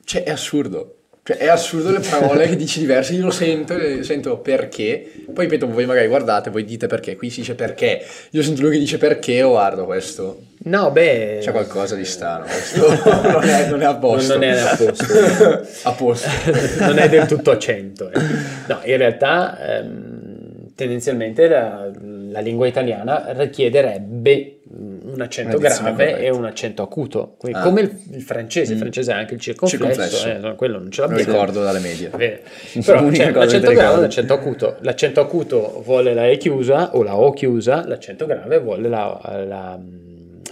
Cioè, 0.04 0.22
è 0.22 0.30
assurdo. 0.30 0.97
Cioè, 1.28 1.36
è 1.36 1.48
assurdo 1.48 1.90
le 1.90 2.00
parole 2.00 2.48
che 2.48 2.56
dici 2.56 2.78
diverse. 2.78 3.12
Io 3.12 3.24
lo 3.26 3.30
sento, 3.30 3.76
e 3.76 4.02
sento 4.02 4.38
perché. 4.38 5.12
Poi 5.30 5.44
ripeto, 5.44 5.68
voi 5.68 5.84
magari 5.84 6.06
guardate, 6.06 6.48
voi 6.48 6.64
dite 6.64 6.86
perché. 6.86 7.16
Qui 7.16 7.28
si 7.28 7.40
dice 7.40 7.54
perché. 7.54 8.02
Io 8.30 8.42
sento 8.42 8.62
lui 8.62 8.70
che 8.70 8.78
dice 8.78 8.96
perché, 8.96 9.42
oh, 9.42 9.50
guardo 9.50 9.84
questo. 9.84 10.40
No, 10.60 10.90
beh, 10.90 11.40
C'è 11.42 11.50
qualcosa 11.50 11.96
di 11.96 12.06
strano. 12.06 12.44
Questo 12.44 12.88
non 13.28 13.44
è, 13.44 13.68
non 13.68 13.82
è 13.82 13.84
a 13.84 13.96
posto. 13.96 14.32
Non 14.32 14.42
è 14.42 14.58
a 14.58 14.74
posto. 14.74 15.66
a 15.82 15.92
posto. 15.92 16.28
non 16.80 16.98
è 16.98 17.10
del 17.10 17.26
tutto 17.26 17.50
a 17.50 17.58
100. 17.58 18.10
eh. 18.10 18.20
No, 18.66 18.80
in 18.84 18.96
realtà 18.96 19.80
ehm, 19.80 20.72
tendenzialmente 20.74 21.46
la, 21.46 21.90
la 22.30 22.40
lingua 22.40 22.66
italiana 22.66 23.32
richiederebbe 23.36 24.60
mm, 24.72 24.97
un 25.18 25.24
accento 25.24 25.58
grave 25.58 25.90
corretta. 25.90 26.16
e 26.18 26.30
un 26.30 26.44
accento 26.44 26.82
acuto, 26.82 27.36
Ah. 27.52 27.60
come 27.62 27.80
il, 27.80 27.98
il 28.12 28.22
francese, 28.22 28.72
il 28.74 28.78
francese 28.78 29.12
ha 29.12 29.16
anche 29.16 29.34
il 29.34 29.40
circonflesso, 29.40 29.86
Circonflesso. 30.16 30.48
eh, 30.48 30.54
quello 30.54 30.78
non 30.78 30.90
ce 30.92 31.00
Lo 31.02 31.08
l'abbiamo. 31.08 31.30
ricordo 31.32 31.62
dalle 31.64 31.80
medie. 31.80 32.08
Però 32.84 33.08
c'è 33.08 33.32
che 33.32 33.38
l'accento 33.38 33.72
grave 33.72 33.96
e 33.98 34.00
l'accento 34.02 34.32
acuto. 34.32 34.76
L'accento 34.80 35.20
acuto 35.20 35.82
vuole 35.84 36.14
la 36.14 36.28
E 36.28 36.36
chiusa 36.36 36.94
o 36.94 37.02
la 37.02 37.16
O 37.16 37.32
chiusa, 37.32 37.84
l'accento 37.86 38.26
grave 38.26 38.60
vuole 38.60 38.88
la, 38.88 39.44
la, 39.46 39.78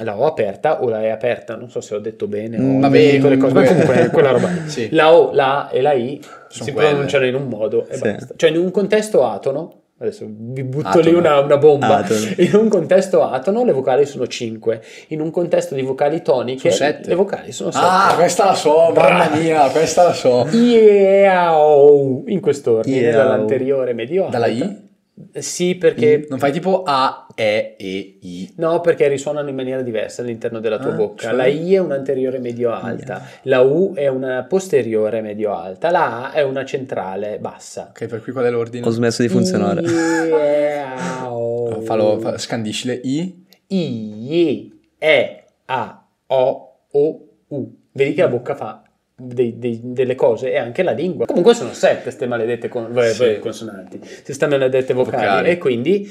la 0.03 0.19
O 0.19 0.27
aperta 0.27 0.83
o 0.83 0.89
la 0.89 1.03
E 1.05 1.11
aperta. 1.11 1.55
Non 1.55 1.71
so 1.71 1.81
se 1.81 1.95
ho 1.95 2.01
detto 2.01 2.27
bene 2.27 2.59
o 2.59 2.61
Mm, 2.61 2.77
ho 2.77 2.81
vabbè, 2.81 3.11
detto 3.13 3.29
le 3.29 3.37
cose, 3.37 3.55
ma 3.55 3.63
comunque- 3.65 4.09
quella 4.13 4.31
roba. 4.33 4.51
Sì. 4.67 4.89
La 4.91 5.15
O, 5.15 5.33
la 5.33 5.69
A 5.69 5.71
e 5.73 5.81
la 5.81 5.93
I 5.93 6.21
Sono 6.49 6.65
si 6.65 6.73
quelle. 6.73 6.89
pronunciano 6.91 7.25
in 7.27 7.35
un 7.37 7.47
modo 7.49 7.87
e 7.89 7.95
Sì. 7.95 8.01
basta. 8.03 8.35
Cioè 8.37 8.51
in 8.51 8.59
un 8.59 8.71
contesto 8.73 9.25
atono, 9.25 9.83
adesso 9.99 10.27
vi 10.29 10.63
butto 10.63 10.89
Atono. 10.89 11.05
lì 11.05 11.15
una, 11.15 11.39
una 11.41 11.57
bomba, 11.57 11.97
Atono. 11.99 12.27
in 12.37 12.55
un 12.55 12.69
contesto 12.69 13.23
atono 13.23 13.65
le 13.65 13.73
vocali 13.73 14.05
sono 14.07 14.27
5, 14.27 14.83
in 15.09 15.21
un 15.21 15.31
contesto 15.31 15.75
di 15.75 15.83
vocali 15.83 16.23
toniche 16.23 16.71
le 17.05 17.15
vocali 17.15 17.53
sono 17.53 17.71
7. 17.71 17.87
Ah, 17.87 18.15
questa 18.17 18.45
la 18.45 18.55
so, 18.55 18.93
mamma 18.95 19.29
mia, 19.31 19.69
questa 19.71 20.03
la 20.05 20.13
so. 20.13 20.47
Iao, 20.51 22.23
in 22.27 22.41
quest'ordine, 22.41 23.09
Iao. 23.09 23.17
dall'anteriore 23.17 23.93
medio. 23.95 24.29
Dalla 24.31 24.47
I? 24.47 24.86
Sì, 25.33 25.77
perché... 25.77 26.27
Non 26.29 26.39
fai 26.39 26.53
tipo 26.53 26.83
A, 26.85 27.27
E, 27.35 27.75
E, 27.79 28.19
I. 28.21 28.53
No, 28.57 28.81
perché 28.81 29.09
risuonano 29.09 29.49
in 29.49 29.55
maniera 29.55 29.81
diversa 29.83 30.21
all'interno 30.23 30.61
della 30.61 30.79
tua 30.79 30.93
Ah, 30.93 30.97
bocca. 30.97 31.23
cioè? 31.29 31.33
La 31.35 31.47
I 31.47 31.73
è 31.75 31.79
un'anteriore 31.79 32.39
medio 32.39 32.71
alta, 32.73 33.23
la 33.43 33.61
U 33.63 33.95
è 33.95 34.09
una 34.09 34.45
posteriore 34.49 35.21
medio 35.23 35.55
alta, 35.57 35.91
la 35.91 36.31
A 36.31 36.33
è 36.33 36.43
una 36.43 36.65
centrale 36.67 37.39
bassa. 37.39 37.89
Ok, 37.91 38.07
per 38.07 38.23
cui 38.23 38.33
qual 38.33 38.45
è 38.45 38.51
l'ordine? 38.51 38.87
Ho 38.87 38.91
smesso 38.91 39.23
di 39.23 39.29
funzionare. 39.29 39.81
Iao. 39.83 41.81
Fallo, 41.85 42.19
fa- 42.21 42.37
scandiscile 42.39 43.01
I. 43.03 43.45
I, 43.69 44.73
E, 44.99 45.45
A, 45.67 46.07
O, 46.27 46.79
O, 46.91 47.29
U. 47.49 47.75
Vedi 47.93 48.13
che 48.15 48.21
la 48.23 48.29
bocca 48.29 48.55
fa 48.55 48.83
dei- 49.17 49.59
dei- 49.59 49.81
delle 49.83 50.15
cose 50.15 50.53
e 50.53 50.59
anche 50.59 50.83
la 50.83 50.93
lingua. 50.93 51.25
Comunque 51.27 51.55
sono 51.55 51.73
sette 51.73 52.03
queste 52.03 52.27
maledette 52.27 52.69
con- 52.69 52.93
beh, 52.93 53.13
Sì. 53.13 53.19
beh, 53.25 53.39
consonanti, 53.39 53.99
queste 54.25 54.47
maledette 54.47 54.93
vocali. 54.93 55.23
Vocali. 55.25 55.49
E 55.51 55.59
quindi 55.59 56.11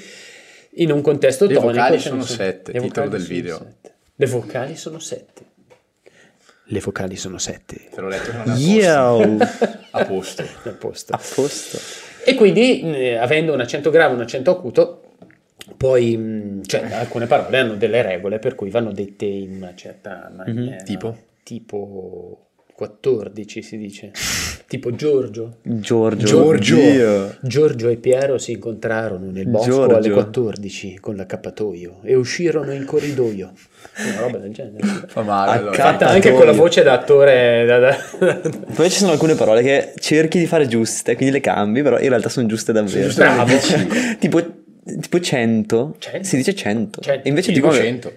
in 0.77 0.91
un 0.91 1.01
contesto 1.01 1.45
Le 1.45 1.53
tonico... 1.53 1.71
vocali 1.71 1.99
ce 1.99 2.09
ne 2.11 2.21
sono 2.21 2.23
sette, 2.23 2.71
le 2.71 2.79
titolo 2.81 3.05
vocali 3.07 3.09
del 3.23 3.27
video. 3.27 3.57
sette. 3.57 3.93
Le 4.15 4.25
vocali 4.25 4.75
sono 4.75 4.99
sette. 4.99 5.43
Le 6.69 6.79
vocali 6.79 7.15
sono 7.15 7.37
sette. 7.37 7.89
Te 7.93 8.01
l'ho 8.01 8.07
letto 8.07 8.31
non 8.33 8.57
Yo! 8.57 9.37
posto. 9.37 9.67
A 9.91 10.03
posto. 10.05 10.41
A 10.63 10.71
posto. 10.71 11.13
A 11.13 11.17
posto. 11.35 11.77
E 12.25 12.33
quindi, 12.33 12.81
eh, 12.81 13.15
avendo 13.17 13.53
un 13.53 13.59
accento 13.59 13.91
grave 13.91 14.13
e 14.13 14.15
un 14.15 14.21
accento 14.21 14.49
acuto, 14.49 15.01
poi, 15.77 16.17
mh, 16.17 16.65
cioè, 16.65 16.91
alcune 16.91 17.27
parole 17.27 17.59
hanno 17.59 17.75
delle 17.75 18.01
regole 18.01 18.39
per 18.39 18.55
cui 18.55 18.71
vanno 18.71 18.91
dette 18.91 19.25
in 19.25 19.57
una 19.57 19.75
certa 19.75 20.31
maniera. 20.35 20.77
tipo? 20.81 21.15
Tipo, 21.43 22.44
14 22.75 23.61
si 23.61 23.77
dice. 23.77 24.11
tipo 24.67 24.93
Giorgio. 24.93 25.57
Giorgio. 25.61 26.25
Giorgio. 26.25 27.35
Giorgio 27.41 27.87
e 27.89 27.95
Piero 27.97 28.37
si 28.37 28.51
incontrarono 28.53 29.29
nel 29.31 29.47
bosco 29.47 29.69
Giorgio. 29.71 29.95
alle 29.95 30.09
14 30.09 30.97
con 30.99 31.15
l'accappatoio 31.15 31.99
e 32.03 32.15
uscirono 32.15 32.73
in 32.73 32.83
corridoio. 32.85 33.53
Una 34.09 34.19
roba 34.19 34.37
del 34.39 34.51
genere. 34.51 35.05
Fa 35.07 35.21
male. 35.21 35.51
allora. 35.59 35.73
Fatta 35.75 36.07
anche 36.07 36.31
con 36.33 36.45
la 36.45 36.51
voce 36.51 36.83
da 36.83 36.93
attore. 36.93 37.63
da- 37.65 37.79
da- 37.79 37.97
Poi 38.73 38.89
ci 38.89 38.97
sono 38.97 39.11
alcune 39.11 39.35
parole 39.35 39.61
che 39.61 39.93
cerchi 39.99 40.37
di 40.39 40.45
fare 40.47 40.67
giuste, 40.67 41.15
quindi 41.15 41.33
le 41.33 41.41
cambi, 41.41 41.81
però 41.81 41.97
in 41.99 42.09
realtà 42.09 42.27
sono 42.29 42.45
giuste 42.47 42.73
davvero. 42.73 43.05
giuste 43.05 43.21
Bravo. 43.23 43.53
tipo, 44.19 44.43
tipo 44.99 45.19
100, 45.19 45.95
Cento? 45.99 46.23
si 46.27 46.35
dice 46.35 46.53
100. 46.53 47.01
Cento. 47.01 47.25
E 47.25 47.29
invece 47.29 47.51
dico 47.53 47.71
100. 47.71 48.11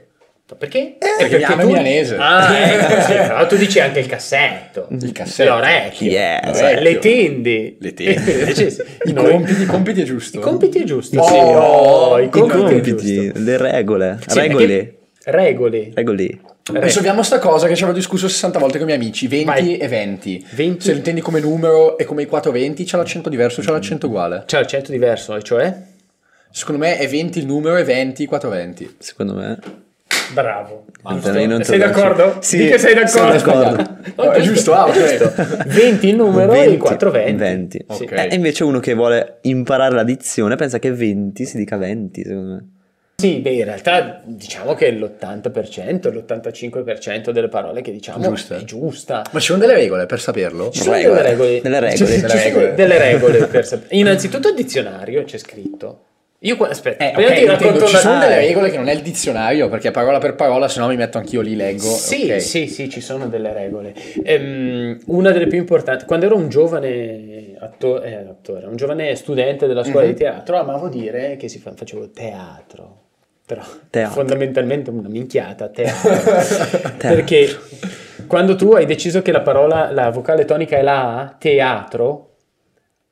Perché? 0.56 0.96
perché 1.18 1.36
mi 1.36 1.42
ama 1.44 1.62
tu- 1.62 1.68
milanese. 1.68 2.16
Ah, 2.18 2.58
ecco, 2.58 3.00
sì, 3.02 3.12
però 3.18 3.46
tu 3.46 3.56
dici 3.56 3.80
anche 3.80 3.98
il 4.00 4.06
cassetto. 4.06 4.86
Il 4.90 5.12
cassetto. 5.12 5.50
L'orecchio. 5.50 6.10
Yes. 6.10 6.56
Cioè, 6.58 6.80
le 6.80 6.98
tendi. 6.98 7.76
Le 7.80 7.92
tendi. 7.94 8.30
Invece 8.32 8.84
I 9.04 9.12
noi- 9.12 9.30
compiti, 9.32 9.62
i 9.62 9.66
compiti 9.66 10.00
è 10.00 10.04
giusto. 10.04 10.38
I 10.38 10.40
compiti 10.40 10.78
è 10.80 10.84
giusto. 10.84 11.20
Oh, 11.20 11.26
sì. 11.26 11.34
Oh, 11.34 12.18
i 12.20 12.24
I 12.24 12.28
compiti, 12.30 12.58
è 12.58 12.62
compiti, 12.94 13.32
le 13.44 13.56
regole, 13.58 14.18
Sì, 14.26 14.38
regole, 14.38 14.66
perché- 14.66 14.96
Regole. 15.30 15.90
regole. 15.94 16.38
Risolviamo 16.70 17.22
sta 17.22 17.38
cosa 17.38 17.66
che 17.66 17.74
ci 17.76 17.82
avevo 17.82 17.96
discusso 17.96 18.28
60 18.28 18.58
volte 18.58 18.78
con 18.78 18.86
i 18.88 18.90
miei 18.92 19.02
amici, 19.02 19.26
20 19.26 19.44
Vai. 19.46 19.76
e 19.78 19.88
20. 19.88 20.46
20. 20.50 20.84
Se 20.84 20.90
lo 20.92 20.96
intendi 20.98 21.20
come 21.22 21.40
numero 21.40 21.96
e 21.98 22.04
come 22.04 22.22
i 22.22 22.26
420 22.26 22.84
c'è 22.84 22.96
l'accento 22.98 23.28
diverso, 23.30 23.60
c'è 23.62 23.70
l'accento 23.70 24.06
uguale. 24.06 24.42
C'è 24.46 24.58
l'accento 24.58 24.90
diverso, 24.92 25.34
e 25.36 25.42
cioè? 25.42 25.74
Secondo 26.50 26.80
me 26.82 26.96
è 26.98 27.06
20 27.08 27.38
il 27.38 27.46
numero 27.46 27.76
e 27.76 27.84
20 27.84 28.22
i 28.22 28.26
420. 28.26 28.96
Secondo 28.98 29.34
me. 29.34 29.58
Bravo. 30.32 30.84
Non 31.02 31.62
sei 31.64 31.78
d'accordo? 31.78 32.36
Sì, 32.40 32.66
che 32.68 32.78
sei 32.78 32.94
d'accordo? 32.94 33.38
sono 33.38 33.60
d'accordo. 33.62 33.96
Oh, 34.16 34.30
è 34.32 34.40
giusto, 34.40 34.74
ah, 34.74 34.86
ok. 34.88 35.64
20 35.68 36.08
il 36.08 36.16
numero 36.16 36.52
e 36.52 36.56
20, 36.56 36.72
il 36.74 36.78
420. 36.78 37.36
20. 37.42 37.84
Sì. 37.90 38.02
Ok. 38.04 38.12
Eh, 38.12 38.28
E 38.30 38.34
invece 38.34 38.64
uno 38.64 38.80
che 38.80 38.94
vuole 38.94 39.38
imparare 39.42 39.94
l'addizione 39.94 40.56
pensa 40.56 40.78
che 40.78 40.92
20 40.92 41.44
si 41.44 41.56
dica 41.56 41.76
20, 41.76 42.22
secondo 42.24 42.52
me. 42.54 42.68
Sì, 43.20 43.38
beh, 43.40 43.50
in 43.50 43.64
realtà 43.64 44.20
diciamo 44.24 44.74
che 44.74 44.92
l'80%, 44.92 46.12
l'85% 46.12 47.30
delle 47.30 47.48
parole 47.48 47.80
che 47.82 47.90
diciamo 47.90 48.22
Giuste. 48.22 48.58
è 48.58 48.62
giusta. 48.64 49.24
Ma 49.32 49.40
ci 49.40 49.46
sono 49.46 49.58
delle 49.58 49.74
regole 49.74 50.06
per 50.06 50.20
saperlo? 50.20 50.70
Ci 50.70 50.82
sono 50.82 50.94
Regole. 50.94 51.16
delle 51.16 51.28
regole. 51.30 51.60
Delle 51.60 51.80
regole. 51.80 51.96
Ci- 51.96 52.06
ci 52.06 52.20
Delle 52.20 52.28
sono 52.28 52.42
regole. 52.44 52.74
delle 52.74 52.98
regole 52.98 53.46
per 53.46 53.66
sapere. 53.66 53.96
Innanzitutto 53.96 54.48
il 54.50 54.54
dizionario 54.54 55.24
c'è 55.24 55.38
scritto. 55.38 56.02
Io 56.42 56.56
aspetta, 56.56 57.04
Eh, 57.08 57.12
prima 57.14 57.30
ok, 57.30 57.36
ti 57.36 57.44
racconto 57.46 57.86
ci 57.86 57.96
sono 57.96 58.20
delle 58.20 58.36
regole 58.36 58.70
che 58.70 58.76
non 58.76 58.86
è 58.86 58.92
il 58.92 59.00
dizionario, 59.02 59.68
perché 59.68 59.90
parola 59.90 60.18
per 60.18 60.36
parola, 60.36 60.68
se 60.68 60.78
no 60.78 60.86
mi 60.86 60.94
metto 60.94 61.18
anch'io 61.18 61.40
lì, 61.40 61.56
leggo. 61.56 61.80
Sì, 61.88 62.30
ok. 62.30 62.40
sì, 62.40 62.68
sì, 62.68 62.88
ci 62.88 63.00
sono 63.00 63.26
delle 63.26 63.52
regole. 63.52 63.92
Ehm, 64.22 64.98
una 65.06 65.32
delle 65.32 65.48
più 65.48 65.58
importanti, 65.58 66.04
quando 66.04 66.26
ero 66.26 66.36
un 66.36 66.48
giovane 66.48 67.56
atto- 67.58 68.00
eh, 68.02 68.14
attore, 68.14 68.66
un 68.66 68.76
giovane 68.76 69.16
studente 69.16 69.66
della 69.66 69.82
scuola 69.82 70.06
Mhm. 70.06 70.12
di 70.12 70.16
teatro, 70.18 70.58
amavo 70.58 70.88
dire 70.88 71.36
che 71.36 71.48
si 71.48 71.58
fa- 71.58 71.72
facevo 71.74 72.10
teatro. 72.10 73.02
Però 73.44 73.62
Teatro. 73.90 74.12
fondamentalmente 74.14 74.90
una 74.90 75.08
minchiata, 75.08 75.68
teatro. 75.74 76.10
Perché 76.98 77.48
quando 78.28 78.54
tu 78.54 78.72
hai 78.74 78.86
deciso 78.86 79.22
che 79.22 79.32
la 79.32 79.40
parola, 79.40 79.90
la 79.90 80.10
vocale 80.10 80.44
tonica 80.44 80.76
è 80.76 80.82
la 80.82 81.18
A, 81.18 81.34
teatro, 81.36 82.27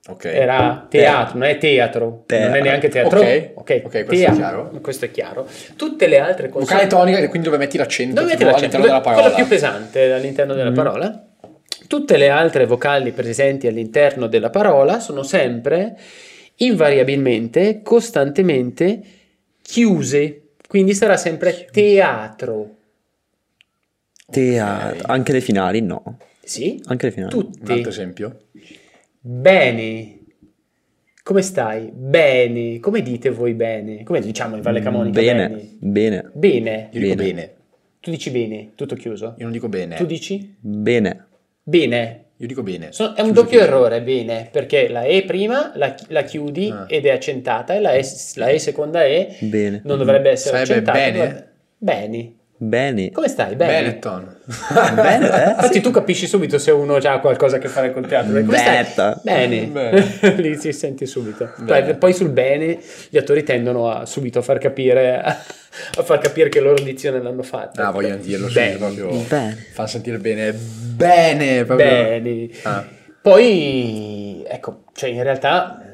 Ok. 0.09 0.25
era 0.27 0.87
teatro, 0.89 1.39
non 1.39 1.49
è 1.49 1.59
teatro, 1.59 2.23
Teatro. 2.27 2.49
non 2.49 2.57
è 2.59 2.61
neanche 2.63 2.89
teatro. 2.89 3.19
Ok, 3.19 3.51
ok, 3.55 3.83
ok, 3.85 3.91
questo 3.91 4.13
è 4.13 4.17
teatro. 4.17 4.35
chiaro. 4.37 4.71
Questo 4.81 5.05
è 5.07 5.11
chiaro. 5.11 5.49
Tutte 5.77 6.07
le 6.07 6.19
altre 6.19 6.49
Vocale 6.49 6.51
consonanti 6.67 6.89
tonica, 6.95 7.29
quindi 7.29 7.49
dove 7.49 7.57
metti 7.59 7.77
l'accento 7.77 8.15
dove 8.21 8.27
metti 8.33 8.45
l'accento? 8.45 8.77
all'interno 8.77 8.87
della 8.87 9.01
Quella 9.01 9.17
parola. 9.17 9.35
più 9.35 9.47
pesante 9.49 10.13
all'interno 10.13 10.55
della 10.55 10.73
parola. 10.73 11.27
Tutte 11.89 12.17
le 12.17 12.29
altre 12.29 12.67
vocali 12.67 13.13
presenti 13.13 13.67
all'interno 13.67 14.27
della 14.27 14.51
parola 14.51 14.99
sono 15.01 15.23
sempre, 15.23 15.97
invariabilmente, 16.57 17.81
costantemente 17.83 19.01
chiuse. 19.63 20.43
Quindi 20.69 20.95
sarà 20.95 21.17
sempre 21.17 21.67
teatro. 21.71 22.71
Teatro. 24.29 25.07
Anche 25.07 25.33
le 25.33 25.41
finali, 25.41 25.81
no. 25.81 26.19
Sì? 26.43 26.81
Anche 26.87 27.07
le 27.07 27.13
finali. 27.13 27.35
Un 27.35 27.41
altro 27.61 27.75
Tutti. 27.77 27.89
esempio? 27.89 28.37
Bene. 29.29 30.19
Come 31.25 31.43
stai? 31.43 31.91
Bene. 31.93 32.79
Come 32.79 33.03
dite 33.03 33.31
voi 33.31 33.55
bene? 33.55 34.05
Come 34.05 34.21
diciamo 34.21 34.55
in 34.55 34.63
Valle 34.63 34.79
Camonica? 34.81 35.21
Bene, 35.21 35.49
Bene. 35.49 35.69
bene, 35.81 36.31
Bene. 36.33 36.89
Io 36.93 37.01
dico 37.01 37.15
Bene. 37.17 37.33
bene. 37.33 37.55
Tu 37.99 38.11
dici 38.13 38.31
bene, 38.31 38.71
tutto 38.77 38.95
chiuso. 38.95 39.35
Io 39.39 39.43
non 39.43 39.51
dico 39.51 39.69
bene. 39.69 39.97
Tu 39.97 40.07
dici 40.07 40.55
bene. 40.61 41.27
bene. 41.61 42.21
Io 42.37 42.47
dico 42.47 42.63
bene. 42.63 42.93
So- 42.93 43.15
è 43.15 43.21
un 43.23 43.33
Chiuso, 43.33 43.33
doppio 43.43 43.59
chiuso. 43.59 43.65
errore, 43.65 44.03
bene, 44.03 44.49
perché 44.53 44.87
la 44.89 45.03
E 45.03 45.25
prima 45.25 45.73
la, 45.75 45.93
la 46.09 46.23
chiudi 46.23 46.71
Ah. 46.71 46.85
ed 46.87 47.07
è 47.07 47.11
accentata 47.11 47.75
e 47.75 47.81
la 47.81 47.95
E, 47.95 48.05
la 48.35 48.49
E 48.51 48.59
seconda 48.61 49.05
E 49.05 49.35
Bene. 49.41 49.81
non 49.85 49.99
dovrebbe 49.99 50.31
essere 50.31 50.65
Sarebbe 50.65 50.89
accentata. 50.91 50.99
bene? 50.99 51.17
guarda- 51.17 51.47
Bene. 51.79 52.33
Bene. 52.59 53.11
Come 53.11 53.29
stai? 53.29 53.55
Bene. 53.55 53.83
Benetton. 53.83 54.37
Bene, 54.95 55.45
eh? 55.45 55.51
Infatti 55.51 55.81
tu 55.81 55.91
capisci 55.91 56.27
subito 56.27 56.59
se 56.59 56.71
uno 56.71 56.97
ha 56.97 57.19
qualcosa 57.21 57.57
a 57.57 57.59
che 57.59 57.69
fare 57.69 57.93
col 57.93 58.07
teatro. 58.07 58.33
Come 58.33 58.57
stai? 58.57 59.15
Bene. 59.23 59.67
Bene. 59.67 60.35
Lì 60.41 60.57
si 60.57 60.73
senti 60.73 61.05
subito. 61.05 61.53
Bene. 61.59 61.95
Poi, 61.97 62.15
sul 62.15 62.31
bene 62.31 62.79
gli 63.11 63.19
attori 63.19 63.43
tendono 63.43 63.91
a 63.91 64.07
subito 64.07 64.39
a 64.39 64.43
far 64.43 64.59
capire 64.59 65.23
a 65.23 66.03
far 66.03 66.19
capire 66.19 66.49
che 66.49 66.61
loro 66.61 66.83
dizione 66.83 67.21
l'hanno 67.21 67.43
fatta. 67.43 67.87
Ah, 67.87 67.91
vogliono 67.91 68.17
dirlo 68.17 68.49
Bene. 68.49 68.77
proprio. 68.77 69.11
Bene. 69.29 69.67
Fa 69.73 69.87
sentire 69.87 70.19
bene. 70.19 70.53
Bene. 70.53 71.65
Proprio. 71.65 71.87
Bene. 71.87 72.49
Ah. 72.63 72.85
Poi, 73.21 74.45
ecco, 74.47 74.85
cioè 74.95 75.11
in 75.11 75.23
realtà 75.23 75.86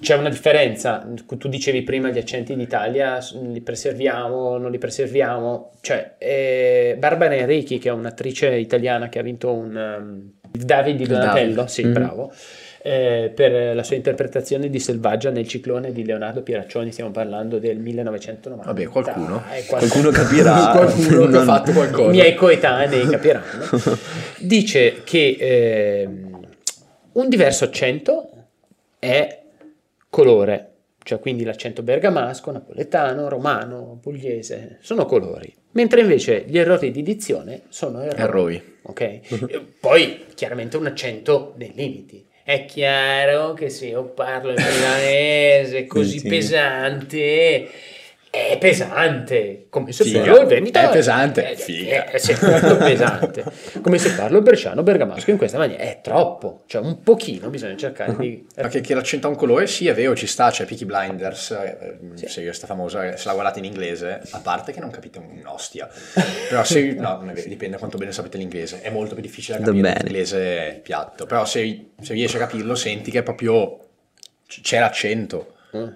c'è 0.00 0.14
una 0.16 0.28
differenza. 0.28 1.06
Tu 1.38 1.48
dicevi 1.48 1.82
prima 1.82 2.10
gli 2.10 2.18
accenti 2.18 2.54
d'Italia, 2.54 3.18
li 3.50 3.60
preserviamo, 3.62 4.58
non 4.58 4.70
li 4.70 4.78
preserviamo. 4.78 5.72
Cioè, 5.80 6.14
eh, 6.18 6.96
Barbara 6.98 7.34
Enrichi, 7.34 7.78
che 7.78 7.88
è 7.88 7.92
un'attrice 7.92 8.48
italiana 8.54 9.08
che 9.08 9.18
ha 9.18 9.22
vinto 9.22 9.52
un 9.52 9.74
um, 10.00 10.32
David 10.50 10.96
di 10.96 11.06
Donatello, 11.06 11.54
David. 11.54 11.68
sì, 11.70 11.84
Mhm. 11.84 11.92
bravo, 11.92 12.32
eh, 12.82 13.30
per 13.34 13.74
la 13.74 13.82
sua 13.82 13.96
interpretazione 13.96 14.68
di 14.68 14.78
Selvaggia 14.78 15.30
nel 15.30 15.46
ciclone 15.46 15.92
di 15.92 16.04
Leonardo 16.04 16.42
Pieraccioni, 16.42 16.92
stiamo 16.92 17.10
parlando 17.10 17.58
del 17.58 17.78
1990. 17.78 18.72
Vabbè, 18.72 18.86
qualcuno. 18.88 19.42
Eh, 19.52 19.64
qualche- 19.66 19.88
Qualcuno 19.88 20.10
capirà. 20.12 20.72
Qualcuno 20.76 21.20
che 21.20 21.24
ha 21.24 21.28
Non- 21.30 21.44
fatto 21.44 21.72
qualcosa. 21.72 22.08
i 22.10 22.12
miei 22.12 22.34
coetanei 22.34 23.06
capiranno, 23.06 23.64
dice 24.38 25.02
che 25.04 25.36
ehm, 25.38 26.38
un 27.12 27.28
diverso 27.28 27.64
accento 27.64 28.30
è 28.98 29.39
colore, 30.10 30.66
cioè 31.02 31.18
quindi 31.18 31.44
l'accento 31.44 31.82
bergamasco, 31.82 32.50
napoletano, 32.50 33.28
romano, 33.28 33.98
pugliese, 34.02 34.78
sono 34.82 35.06
colori, 35.06 35.50
mentre 35.72 36.02
invece 36.02 36.44
gli 36.46 36.58
errori 36.58 36.90
di 36.90 37.02
dizione 37.02 37.62
sono 37.68 38.02
errori. 38.02 38.20
Errori. 38.22 38.76
ok? 38.82 39.00
E 39.00 39.66
Poi 39.80 40.26
chiaramente 40.34 40.76
un 40.76 40.86
accento 40.86 41.54
nei 41.56 41.72
limiti. 41.74 42.26
È 42.42 42.64
chiaro 42.64 43.52
che 43.52 43.68
se 43.70 43.86
io 43.86 44.06
parlo 44.06 44.50
il 44.50 44.56
milanese 44.60 45.86
così 45.88 46.18
Sì. 46.18 46.28
pesante, 46.28 47.68
è 48.30 48.58
pesante. 48.58 49.66
Come 49.68 49.90
se 49.90 50.08
parlo 50.08 50.42
il 50.42 50.46
veneto. 50.46 50.78
È 50.78 50.88
pesante. 50.88 51.50
È, 51.50 51.56
Figa. 51.56 52.04
è, 52.06 52.18
sì, 52.18 52.36
molto 52.40 52.76
pesante. 52.76 53.44
Come 53.82 53.98
se 53.98 54.12
parlo 54.12 54.36
il 54.36 54.44
bresciano 54.44 54.84
bergamasco 54.84 55.30
in 55.30 55.36
questa 55.36 55.58
maniera. 55.58 55.82
È 55.82 55.98
troppo. 56.00 56.62
Cioè 56.66 56.80
un 56.80 57.02
pochino 57.02 57.50
bisogna 57.50 57.76
cercare 57.76 58.14
di... 58.16 58.46
Che 58.54 58.94
l'accento 58.94 59.26
ha 59.26 59.30
un 59.30 59.36
colore, 59.36 59.66
sì, 59.66 59.88
è 59.88 59.94
vero, 59.94 60.14
ci 60.14 60.28
sta, 60.28 60.50
c'è 60.50 60.64
Peaky 60.64 60.84
Blinders, 60.84 61.50
eh, 61.50 61.98
serie 62.28 62.44
questa 62.44 62.66
famosa, 62.66 63.16
se 63.16 63.26
la 63.26 63.32
guardate 63.32 63.58
in 63.58 63.64
inglese, 63.64 64.22
a 64.30 64.38
parte 64.38 64.72
che 64.72 64.78
non 64.78 64.90
capite 64.90 65.18
un'ostia, 65.18 65.88
però 66.48 66.62
se, 66.62 66.92
no, 66.98 67.16
non 67.16 67.30
è 67.30 67.32
vero, 67.32 67.48
dipende 67.48 67.78
quanto 67.78 67.98
bene 67.98 68.12
sapete 68.12 68.38
l'inglese, 68.38 68.80
è 68.80 68.90
molto 68.90 69.14
più 69.14 69.22
difficile 69.22 69.58
da 69.58 69.64
capire 69.64 69.96
l'inglese 70.02 70.80
piatto, 70.82 71.26
però 71.26 71.44
se, 71.44 71.90
se 72.00 72.12
riesci 72.12 72.36
a 72.36 72.40
capirlo 72.40 72.74
senti 72.74 73.10
che 73.10 73.22
proprio 73.22 73.78
c- 74.46 74.60
c'è 74.60 74.78
l'accento 74.78 75.54
Mm. 75.76 75.88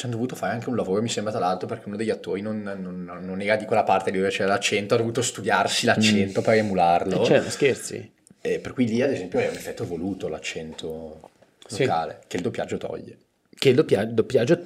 Ci 0.00 0.06
hanno 0.06 0.14
dovuto 0.14 0.34
fare 0.34 0.54
anche 0.54 0.70
un 0.70 0.76
lavoro, 0.76 1.02
mi 1.02 1.10
sembra 1.10 1.30
tra 1.30 1.40
l'altro, 1.42 1.68
perché 1.68 1.86
uno 1.88 1.96
degli 1.96 2.08
attori 2.08 2.40
non, 2.40 2.62
non- 2.62 3.20
non 3.22 3.40
era 3.42 3.56
di 3.56 3.66
quella 3.66 3.82
parte 3.82 4.10
dove 4.10 4.30
c'era 4.30 4.48
l'accento, 4.48 4.94
ha 4.94 4.96
dovuto 4.96 5.20
studiarsi 5.20 5.84
l'accento 5.84 6.40
per 6.40 6.54
emularlo. 6.54 7.22
Cioè, 7.22 7.42
scherzi. 7.50 8.12
E 8.40 8.58
per 8.60 8.72
cui 8.72 8.86
lì, 8.86 9.02
ad 9.02 9.10
esempio, 9.12 9.38
è 9.40 9.48
un 9.48 9.54
effetto 9.54 9.84
voluto 9.86 10.28
l'accento 10.28 11.28
Sì. 11.66 11.84
locale, 11.84 12.20
che 12.26 12.36
il 12.38 12.42
doppiaggio 12.42 12.78
toglie. 12.78 13.18
Che 13.54 13.68
il 13.68 13.74
doppia- 13.74 14.06
doppiaggio, 14.06 14.58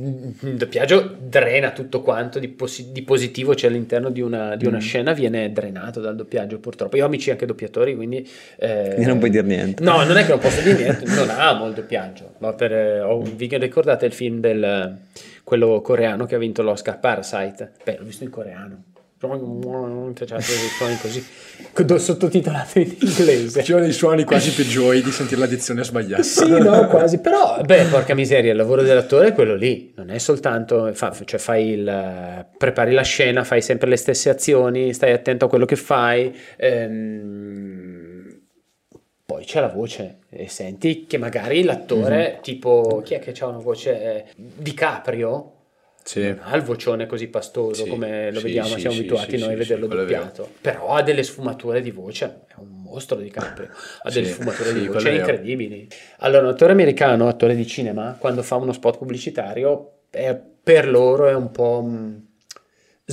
il 0.00 0.54
doppiaggio 0.56 1.16
drena 1.18 1.72
tutto 1.72 2.02
quanto 2.02 2.38
di, 2.38 2.48
posi- 2.48 2.92
di 2.92 3.02
positivo 3.02 3.54
c'è 3.54 3.66
all'interno 3.66 4.10
di 4.10 4.20
una, 4.20 4.54
di 4.54 4.64
una 4.64 4.78
scena, 4.78 5.12
viene 5.12 5.50
drenato 5.52 6.00
dal 6.00 6.14
doppiaggio 6.14 6.60
purtroppo. 6.60 6.96
Io 6.96 7.02
ho 7.02 7.06
amici 7.06 7.30
anche 7.32 7.46
doppiatori, 7.46 7.96
quindi... 7.96 8.28
eh, 8.58 8.94
non 9.04 9.18
puoi 9.18 9.30
dire 9.30 9.46
niente. 9.46 9.82
No, 9.82 10.04
non 10.04 10.16
è 10.16 10.22
che 10.22 10.30
non 10.30 10.38
posso 10.38 10.60
dire 10.60 10.76
niente, 10.78 11.04
non 11.12 11.28
amo 11.30 11.66
il 11.66 11.74
doppiaggio. 11.74 12.34
Ma 12.38 12.52
per, 12.52 13.02
ho- 13.02 13.22
vi 13.22 13.48
ricordate 13.50 14.06
il 14.06 14.12
film 14.12 14.38
del 14.38 14.96
quello 15.42 15.80
coreano 15.80 16.26
che 16.26 16.34
ha 16.34 16.38
vinto 16.38 16.62
l'Oscar 16.62 17.00
Parasite? 17.00 17.72
Beh, 17.82 17.96
l'ho 17.98 18.04
visto 18.04 18.22
in 18.22 18.30
coreano. 18.30 18.82
Cioè, 19.18 20.40
suoni 20.40 20.96
così 21.00 21.24
sottotitolato 21.98 22.78
in 22.78 22.96
inglese. 23.00 23.62
C'erano 23.62 23.84
dei 23.84 23.92
suoni 23.92 24.24
quasi 24.24 24.52
peggiori 24.52 25.02
di 25.02 25.10
sentire 25.10 25.40
la 25.40 25.46
dizione 25.46 25.82
sbagliata. 25.82 26.22
Sì, 26.22 26.48
no, 26.48 26.86
quasi. 26.86 27.18
Però, 27.18 27.60
beh, 27.60 27.86
porca 27.86 28.14
miseria, 28.14 28.52
il 28.52 28.56
lavoro 28.56 28.82
dell'attore 28.82 29.28
è 29.28 29.32
quello 29.32 29.56
lì. 29.56 29.92
Non 29.96 30.10
è 30.10 30.18
soltanto, 30.18 30.92
fa, 30.94 31.12
cioè 31.24 31.40
fai 31.40 31.70
il, 31.70 32.46
prepari 32.56 32.92
la 32.92 33.02
scena, 33.02 33.42
fai 33.42 33.60
sempre 33.60 33.88
le 33.88 33.96
stesse 33.96 34.30
azioni, 34.30 34.92
stai 34.92 35.12
attento 35.12 35.46
a 35.46 35.48
quello 35.48 35.64
che 35.64 35.76
fai. 35.76 36.36
Ehm, 36.56 38.40
poi 39.24 39.44
c'è 39.44 39.60
la 39.60 39.68
voce 39.68 40.20
e 40.30 40.48
senti 40.48 41.06
che 41.06 41.18
magari 41.18 41.62
l'attore, 41.62 42.30
mm-hmm. 42.30 42.40
tipo, 42.40 43.02
chi 43.04 43.14
è 43.14 43.18
che 43.18 43.34
ha 43.38 43.46
una 43.46 43.58
voce? 43.58 44.02
Eh, 44.02 44.24
Di 44.36 44.72
Caprio 44.74 45.57
sì. 46.08 46.22
non 46.22 46.38
ha 46.40 46.56
il 46.56 46.62
vocione 46.62 47.06
così 47.06 47.28
pastoso 47.28 47.84
sì, 47.84 47.90
come 47.90 48.30
lo 48.32 48.38
sì, 48.38 48.46
vediamo, 48.46 48.78
siamo 48.78 48.96
abituati 48.96 49.36
noi 49.36 49.52
a 49.52 49.56
vederlo 49.56 49.86
doppiato, 49.86 50.48
però 50.60 50.94
ha 50.94 51.02
delle 51.02 51.22
sfumature 51.22 51.82
di 51.82 51.90
voce, 51.90 52.44
è 52.48 52.54
un 52.56 52.82
mostro 52.82 53.16
di 53.16 53.28
Caprio, 53.28 53.68
ha 54.02 54.10
delle 54.10 54.28
sfumature 54.28 54.72
di 54.72 54.86
voce 54.86 55.10
incredibili. 55.10 55.88
Allora, 56.18 56.44
un 56.44 56.52
attore 56.52 56.72
americano, 56.72 57.28
attore 57.28 57.54
di 57.54 57.66
cinema, 57.66 58.16
quando 58.18 58.42
fa 58.42 58.56
uno 58.56 58.72
spot 58.72 58.96
pubblicitario, 58.96 59.98
è, 60.08 60.34
per 60.62 60.88
loro 60.88 61.28
è 61.28 61.34
un 61.34 61.50
po' 61.50 61.86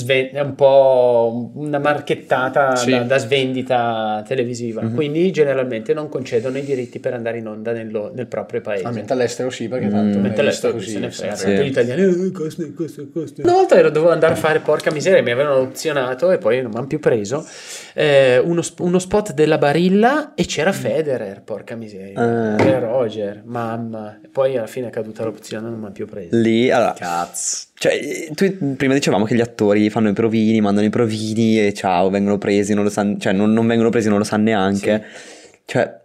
è 0.04 0.42
un 0.42 0.56
po' 0.56 1.52
una 1.54 1.80
marchettata 1.80 2.76
sì. 2.76 2.90
da, 2.90 3.04
da, 3.04 3.18
svendita 3.18 4.22
televisiva, 4.28 4.82
mm-hmm. 4.82 4.94
quindi 4.94 5.32
generalmente 5.32 5.94
non 5.94 6.10
concedono 6.10 6.58
i 6.58 6.64
diritti 6.64 7.00
per 7.00 7.14
andare 7.14 7.38
in 7.38 7.48
onda 7.48 7.72
nel, 7.72 8.12
nel 8.14 8.28
proprio 8.28 8.60
paese. 8.60 8.84
Ah, 8.86 8.92
mentre 8.92 9.14
all'estero 9.14 9.50
sì, 9.50 9.70
perché 9.70 9.88
tanto 9.88 10.18
mm. 10.18 10.22
mentre 10.22 10.42
all'estero 10.42 10.74
così, 10.74 10.92
se 10.92 11.00
ne 11.00 11.12
frega, 11.12 11.36
sì. 11.36 11.50
gli 11.50 11.68
italiani, 11.68 12.02
eh, 12.02 12.32
costi, 12.34 12.74
costi, 12.74 13.10
costi. 13.10 13.42
Una 13.42 13.54
volta 13.54 13.78
ero, 13.78 13.90
dovevo 13.90 14.12
andare 14.12 14.34
a 14.34 14.36
fare 14.36 14.60
porca 14.60 14.92
miseria, 14.92 15.24
mi 15.24 15.32
avevano 15.32 15.60
opzionato 15.60 16.30
e 16.30 16.40
poi 16.40 16.62
non 16.62 16.72
mi 16.72 16.78
hanno 16.78 16.88
più 16.88 17.00
preso, 17.00 17.48
eh, 17.94 18.38
uno, 18.40 18.62
uno, 18.80 19.00
spot 19.00 19.32
della 19.32 19.58
Barilla 19.58 20.34
e 20.34 20.46
c'era 20.46 20.72
mm. 20.72 20.74
Federer, 20.74 21.42
porca 21.42 21.76
miseria, 21.76 22.22
uh. 22.22 22.62
e 22.62 22.80
Roger, 22.80 23.44
mamma, 23.46 24.20
e 24.22 24.28
poi 24.28 24.58
alla 24.58 24.68
fine 24.68 24.88
è 24.88 24.90
caduta 24.90 25.24
l'opzione, 25.24 25.70
non 25.70 25.80
mi 25.80 25.86
hanno 25.86 25.94
più 25.94 26.06
preso. 26.06 26.36
Lì, 26.36 26.70
allora, 26.70 26.92
cazzo. 26.92 27.68
Cioè, 27.86 28.32
tu, 28.34 28.76
prima 28.76 28.96
dicevamo 28.96 29.26
che 29.26 29.36
gli 29.36 29.42
attori 29.42 29.92
fanno 29.92 30.10
i 30.10 30.14
provini, 30.14 30.60
mandano 30.60 30.88
i 30.88 30.90
provini 30.90 31.68
e 31.68 31.72
ciao, 31.72 32.10
vengono 32.10 32.40
presi, 32.40 32.74
non 32.74 32.84
lo 32.84 32.90
sanno, 32.90 33.20
cioè 33.20 33.32
non, 33.32 33.54
non 33.54 33.68
vengono 33.68 33.92
presi, 33.92 34.10
non 34.10 34.18
lo 34.18 34.24
sanno 34.24 34.46
neanche. 34.46 35.04
Sì. 35.06 35.58
Cioè, 35.66 36.02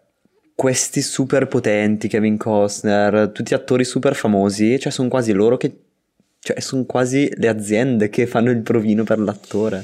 questi 0.54 1.00
super 1.00 1.48
potenti, 1.48 2.06
Kevin 2.06 2.36
Costner, 2.36 3.30
tutti 3.32 3.54
attori 3.54 3.84
super 3.84 4.14
famosi, 4.14 4.78
cioè 4.78 4.92
sono 4.92 5.08
quasi 5.08 5.32
loro 5.32 5.56
che, 5.56 5.72
cioè 6.40 6.60
sono 6.60 6.84
quasi 6.84 7.32
le 7.34 7.48
aziende 7.48 8.10
che 8.10 8.26
fanno 8.26 8.50
il 8.50 8.60
provino 8.60 9.02
per 9.02 9.18
l'attore. 9.18 9.82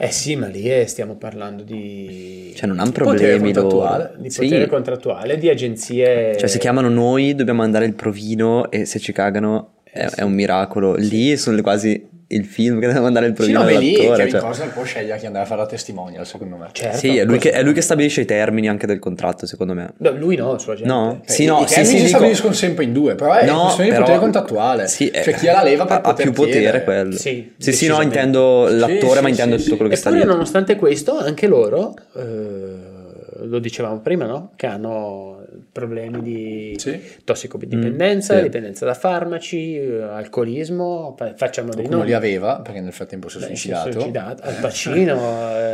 Eh 0.00 0.12
sì, 0.12 0.34
ma 0.34 0.46
lì 0.46 0.62
è, 0.62 0.86
stiamo 0.86 1.16
parlando 1.16 1.62
di... 1.62 2.52
Cioè 2.54 2.68
non 2.68 2.78
hanno 2.78 2.92
problemi 2.92 3.52
loro. 3.52 4.12
Di 4.16 4.28
potere 4.34 4.62
sì. 4.62 4.68
contrattuale, 4.70 5.36
di 5.36 5.50
agenzie... 5.50 6.38
Cioè 6.38 6.48
se 6.48 6.58
chiamano 6.58 6.88
noi 6.88 7.34
dobbiamo 7.34 7.60
mandare 7.60 7.84
il 7.84 7.94
provino 7.94 8.70
e 8.70 8.86
se 8.86 9.00
ci 9.00 9.12
cagano 9.12 9.77
è, 9.98 10.10
è 10.10 10.22
un 10.22 10.32
miracolo. 10.32 10.94
Lì 10.94 11.36
sono 11.36 11.60
quasi 11.60 12.16
il 12.30 12.44
film 12.44 12.78
che 12.78 12.86
deve 12.86 13.00
mandare 13.00 13.26
il 13.26 13.32
provino 13.32 13.66
sì, 13.66 13.72
no, 13.72 13.80
lì 13.80 13.94
Kevin 13.94 14.28
cioè. 14.28 14.40
Costner 14.40 14.70
può 14.70 14.82
scegliere 14.82 15.18
chi 15.18 15.24
andare 15.24 15.44
a 15.44 15.48
fare 15.48 15.62
la 15.62 15.66
testimonial 15.66 16.26
secondo 16.26 16.56
me. 16.56 16.68
Certo, 16.72 16.98
sì 16.98 17.16
è 17.16 17.24
lui, 17.24 17.38
che, 17.38 17.52
è 17.52 17.62
lui, 17.62 17.72
che, 17.72 17.80
stabilisce 17.80 18.20
i 18.20 18.24
termini 18.26 18.68
anche 18.68 18.86
del 18.86 18.98
contratto 18.98 19.46
secondo 19.46 19.72
me. 19.72 19.94
No, 19.96 20.10
lui 20.10 20.36
no 20.36 20.52
il 20.52 20.60
suo 20.60 20.72
agente 20.72 20.92
no, 20.92 21.22
sì, 21.24 21.46
no, 21.46 21.62
i 21.62 21.68
sì, 21.68 21.84
sì, 21.86 21.98
si 22.00 22.08
stabiliscono 22.08 22.52
sempre 22.52 22.84
in 22.84 22.92
due 22.92 23.14
però 23.14 23.32
è 23.32 23.46
no, 23.46 23.62
questione 23.62 23.90
di 23.90 23.96
potere 23.96 24.18
contrattuale. 24.18 24.88
sì, 24.88 25.10
cioè 25.10 25.34
chi 25.34 25.48
ha 25.48 25.54
la 25.54 25.62
leva 25.62 25.86
per 25.86 26.00
ha, 26.02 26.12
più 26.12 26.32
potere 26.32 26.58
chiedere. 26.58 26.84
quello. 26.84 27.12
Sì, 27.16 27.54
sì, 27.56 27.72
sì 27.72 27.86
no 27.86 28.02
intendo 28.02 28.68
l'attore 28.68 29.22
ma 29.22 29.30
intendo 29.30 29.56
tutto 29.56 29.76
quello 29.76 29.90
che 29.90 29.96
sta 29.96 30.10
lì 30.10 30.22
nonostante 30.22 30.76
questo 30.76 31.16
anche 31.16 31.46
loro 31.46 31.94
eh, 32.14 32.96
lo 33.44 33.58
dicevamo 33.58 34.00
prima, 34.00 34.26
no? 34.26 34.52
Che 34.56 34.66
hanno 34.66 35.37
problemi 35.70 36.22
di 36.22 36.74
sì. 36.78 37.00
tossicodipendenza, 37.24 38.34
mm, 38.34 38.36
sì. 38.38 38.42
dipendenza 38.42 38.84
da 38.84 38.94
farmaci, 38.94 39.76
eh, 39.76 40.02
alcolismo, 40.02 41.16
facciamo 41.36 41.72
dei 41.72 41.88
nomi. 41.88 42.06
li 42.06 42.12
aveva, 42.12 42.60
perché 42.60 42.80
nel 42.80 42.92
frattempo 42.92 43.28
si 43.28 43.38
è 43.38 43.42
suicidato. 43.42 43.92
suicidato. 43.92 44.42
Al 44.42 44.56
Pacino, 44.60 45.18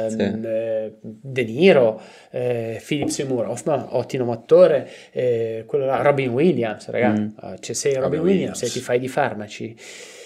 sì. 0.09 0.17
Ehm, 0.21 0.45
eh, 0.45 0.93
De 1.01 1.45
Niro, 1.45 2.01
eh, 2.31 2.83
Philip 2.85 3.09
Seymour 3.09 3.47
Hoffman, 3.47 3.87
ottimo 3.91 4.33
attore, 4.33 4.89
eh, 5.13 5.65
quello 5.67 5.87
là, 5.87 6.03
Robin 6.03 6.31
Williams, 6.31 6.89
ragazzi, 6.89 7.21
mm. 7.23 7.55
Cioè, 7.61 7.75
sei 7.75 7.95
Robin, 7.95 8.09
Robin 8.11 8.21
Williams, 8.21 8.61
Williams 8.61 8.63
e 8.63 8.79
ti 8.79 8.81
fai 8.85 8.99
di 8.99 9.09
farmaci. 9.09 9.77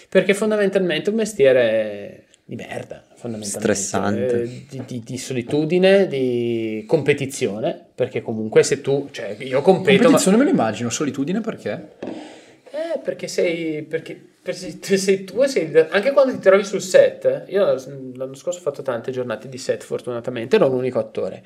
Perché 0.09 0.33
fondamentalmente 0.33 1.09
è 1.09 1.11
un 1.11 1.17
mestiere 1.17 2.25
di 2.45 2.57
merda, 2.57 3.05
fondamentalmente. 3.19 3.75
Stressante. 3.75 4.43
Eh, 4.43 4.67
di, 4.69 4.83
di, 4.87 5.03
di, 5.05 5.19
solitudine, 5.19 6.07
di 6.07 6.85
competizione, 6.87 7.87
perché 7.95 8.23
comunque 8.23 8.63
se 8.63 8.81
tu, 8.81 9.09
cioè 9.11 9.37
io 9.41 9.61
competo... 9.61 10.05
Competizione 10.05 10.37
ma... 10.37 10.45
me 10.45 10.49
lo 10.49 10.55
immagino, 10.57 10.89
solitudine 10.89 11.41
perché? 11.41 11.97
Eh, 12.71 12.99
perché 13.03 13.27
sei, 13.27 13.83
perché, 13.83 14.15
perché 14.41 14.97
sei 14.97 15.25
tu 15.25 15.43
sei, 15.47 15.77
anche 15.91 16.13
quando 16.13 16.33
ti 16.33 16.39
trovi 16.39 16.65
sul 16.65 16.81
set, 16.81 17.47
io 17.49 17.65
l'anno 18.15 18.35
scorso 18.35 18.61
ho 18.61 18.63
fatto 18.63 18.83
tante 18.83 19.11
giornate 19.11 19.49
di 19.49 19.59
set 19.59 19.83
fortunatamente, 19.83 20.55
ero 20.55 20.69
l'unico 20.69 21.01
attore. 21.01 21.45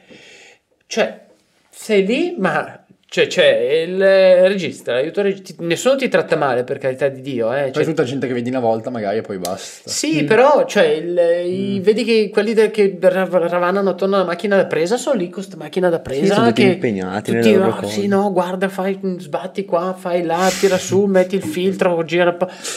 Cioè, 0.87 1.27
sei 1.71 2.05
lì, 2.05 2.35
ma 2.37 2.82
cioè, 3.13 3.27
c'è 3.27 3.83
il 3.87 3.99
regista, 3.99 4.93
l'aiuto 4.93 5.21
regista, 5.21 5.63
nessuno 5.63 5.97
ti 5.97 6.09
tratta 6.09 6.35
male 6.35 6.65
per 6.65 6.79
carità 6.79 7.09
di 7.09 7.21
Dio. 7.21 7.53
Eh. 7.53 7.69
C'è 7.71 7.85
tutta 7.85 8.05
gente 8.05 8.27
che 8.27 8.33
vedi 8.33 8.49
una 8.49 8.59
volta 8.59 8.89
magari 8.89 9.19
e 9.19 9.21
poi 9.21 9.37
basta. 9.37 9.91
Sì, 9.91 10.23
mm. 10.23 10.27
però 10.27 10.65
cioè, 10.65 10.85
il, 10.85 11.21
i, 11.47 11.79
mm. 11.79 11.83
vedi 11.83 12.05
che 12.05 12.31
quelli 12.33 12.55
de, 12.55 12.71
che 12.71 12.97
ravanano 12.99 13.91
attorno 13.91 14.15
alla 14.15 14.25
macchina 14.25 14.57
da 14.57 14.65
presa 14.65 14.97
sono 14.97 15.19
lì 15.19 15.25
con 15.25 15.35
questa 15.35 15.59
macchina 15.59 15.91
da 15.91 15.99
presa. 15.99 16.23
Sì, 16.23 16.33
sono 16.33 16.53
che, 16.53 16.63
impegnati 16.63 17.33
tutti, 17.33 17.51
nelle 17.51 17.63
loro 17.63 17.81
oh, 17.83 17.87
Sì, 17.87 18.07
no, 18.07 18.33
guarda, 18.33 18.71
fai, 18.71 18.99
sbatti 19.19 19.67
qua, 19.67 19.95
fai 19.95 20.23
là, 20.23 20.51
tira 20.59 20.79
su, 20.79 21.05
metti 21.05 21.35
il 21.35 21.43
filtro, 21.43 22.03
gira 22.05 22.35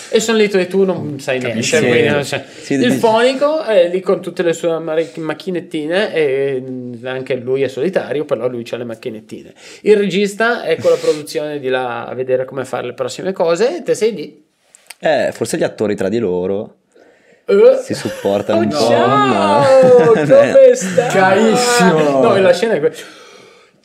e 0.10 0.20
sono 0.20 0.38
lì 0.38 0.50
tu 0.50 0.58
e 0.58 0.68
tu 0.68 0.84
non 0.84 1.18
sai 1.18 1.40
Capisci, 1.40 1.80
niente. 1.80 2.24
Sì, 2.24 2.30
cioè, 2.30 2.46
sì, 2.62 2.74
il 2.74 2.92
fonico 2.92 3.64
è 3.64 3.88
lì 3.88 4.02
con 4.02 4.22
tutte 4.22 4.44
le 4.44 4.52
sue 4.52 4.78
macchinettine 4.80 6.14
e 6.14 6.62
anche 7.04 7.36
lui 7.36 7.62
è 7.62 7.70
solitario, 7.70 8.26
però 8.26 8.50
lui 8.50 8.68
ha 8.70 8.76
le 8.76 8.84
macchinettine. 8.84 9.54
Il 9.84 9.96
regista 9.96 10.24
regista 10.26 10.64
con 10.80 10.92
la 10.92 10.98
produzione 10.98 11.60
di 11.60 11.70
là 11.70 12.06
a 12.06 12.14
vedere 12.14 12.46
come 12.46 12.66
fare 12.66 12.88
le 12.88 12.94
prossime 12.94 13.32
cose 13.32 13.78
e 13.78 13.84
te 13.84 13.94
sei 13.94 14.14
lì. 14.14 14.44
Eh, 15.00 15.30
forse 15.32 15.58
gli 15.58 15.64
attori 15.64 15.96
tra 15.96 16.10
di 16.10 16.18
loro 16.18 16.78
uh, 17.46 17.78
si 17.82 17.94
supportano 17.94 18.60
oh, 18.60 18.64
un 18.64 18.70
po'. 18.70 18.76
Ciao, 18.76 19.28
no? 19.28 20.06
come 20.14 20.26
stai? 20.74 21.10
Carissimo. 21.10 22.22
No, 22.22 22.38
la 22.38 22.54
scena 22.54 22.74
è 22.74 22.80
questa. 22.80 23.24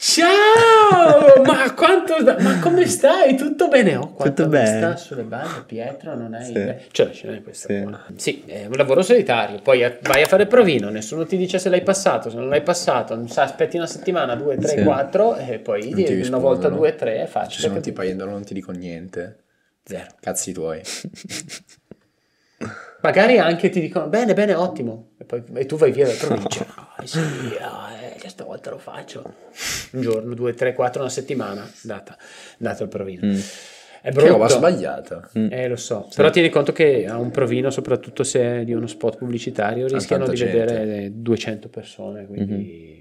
Ciao! 0.03 1.43
ma, 1.45 1.75
quanto, 1.75 2.15
ma 2.39 2.59
come 2.61 2.87
stai? 2.87 3.37
Tutto 3.37 3.69
bene? 3.69 3.97
Oh, 3.97 4.15
Tutto 4.17 4.49
bene. 4.49 4.79
sta 4.79 4.97
sulle 4.97 5.25
balle, 5.25 5.63
Pietro, 5.67 6.17
non 6.17 6.33
hai... 6.33 6.47
Sì. 6.47 6.75
Cioè, 6.91 7.07
la 7.07 7.13
scena 7.13 7.37
è 7.37 7.43
questa 7.43 7.69
sì. 7.69 7.87
Sì, 8.17 8.43
è 8.47 8.65
un 8.65 8.73
lavoro 8.77 9.03
solitario. 9.03 9.61
Poi 9.61 9.81
vai 10.01 10.23
a 10.23 10.27
fare 10.27 10.47
provino, 10.47 10.89
nessuno 10.89 11.27
ti 11.27 11.37
dice 11.37 11.59
se 11.59 11.69
l'hai 11.69 11.83
passato, 11.83 12.31
se 12.31 12.37
non 12.37 12.49
l'hai 12.49 12.63
passato, 12.63 13.15
non 13.15 13.29
sa, 13.29 13.43
aspetti 13.43 13.77
una 13.77 13.87
settimana, 13.87 14.35
due, 14.37 14.57
tre, 14.57 14.79
sì. 14.79 14.83
quattro, 14.85 15.37
e 15.37 15.59
poi 15.59 15.93
una 16.27 16.39
volta 16.39 16.71
due, 16.71 16.95
tre, 16.95 17.25
è 17.25 17.27
facile. 17.27 17.61
Se 17.61 17.69
non 17.69 17.83
ti 17.83 17.93
pagano 17.93 18.25
non 18.25 18.43
ti 18.43 18.55
dico 18.55 18.73
niente. 18.73 19.43
Zero. 19.85 20.07
Cazzi 20.19 20.53
tuoi. 20.53 20.81
Magari 23.03 23.39
anche 23.39 23.69
ti 23.69 23.81
dicono 23.81 24.07
bene, 24.07 24.33
bene, 24.33 24.55
ottimo, 24.55 25.11
e, 25.19 25.25
poi, 25.25 25.43
e 25.55 25.67
tu 25.67 25.77
vai 25.77 25.93
via 25.93 26.07
dal 26.07 26.17
provincia. 26.17 26.67
Oh, 27.01 27.07
sì, 27.07 27.19
eh, 27.19 28.10
stavolta 28.31 28.71
lo 28.71 28.79
faccio. 28.79 29.35
Un 29.93 30.01
giorno, 30.01 30.35
due, 30.35 30.55
tre, 30.55 30.73
quattro, 30.73 31.03
una 31.03 31.11
settimana, 31.11 31.69
data, 31.83 32.17
data 32.57 32.83
il 32.83 32.89
provino. 32.89 33.27
Mm. 33.27 33.39
È 34.03 34.11
brutto. 34.11 34.25
Che 34.25 34.31
roba 34.31 34.49
sbagliata. 34.49 35.31
Mm. 35.39 35.53
Eh, 35.53 35.69
lo 35.69 35.77
so. 35.77 36.07
Sì. 36.09 36.17
Però 36.17 36.31
tieni 36.31 36.49
conto 36.49 36.73
che 36.73 37.07
a 37.07 37.19
un 37.19 37.31
provino, 37.31 37.71
soprattutto 37.71 38.25
se 38.25 38.61
è 38.61 38.65
di 38.65 38.73
uno 38.73 38.87
spot 38.87 39.19
pubblicitario, 39.19 39.87
rischiano 39.87 40.27
di 40.27 40.37
gente. 40.37 40.57
vedere 40.57 41.11
200 41.13 41.69
persone, 41.69 42.27
quindi... 42.27 42.55
Mm-hmm 42.55 43.00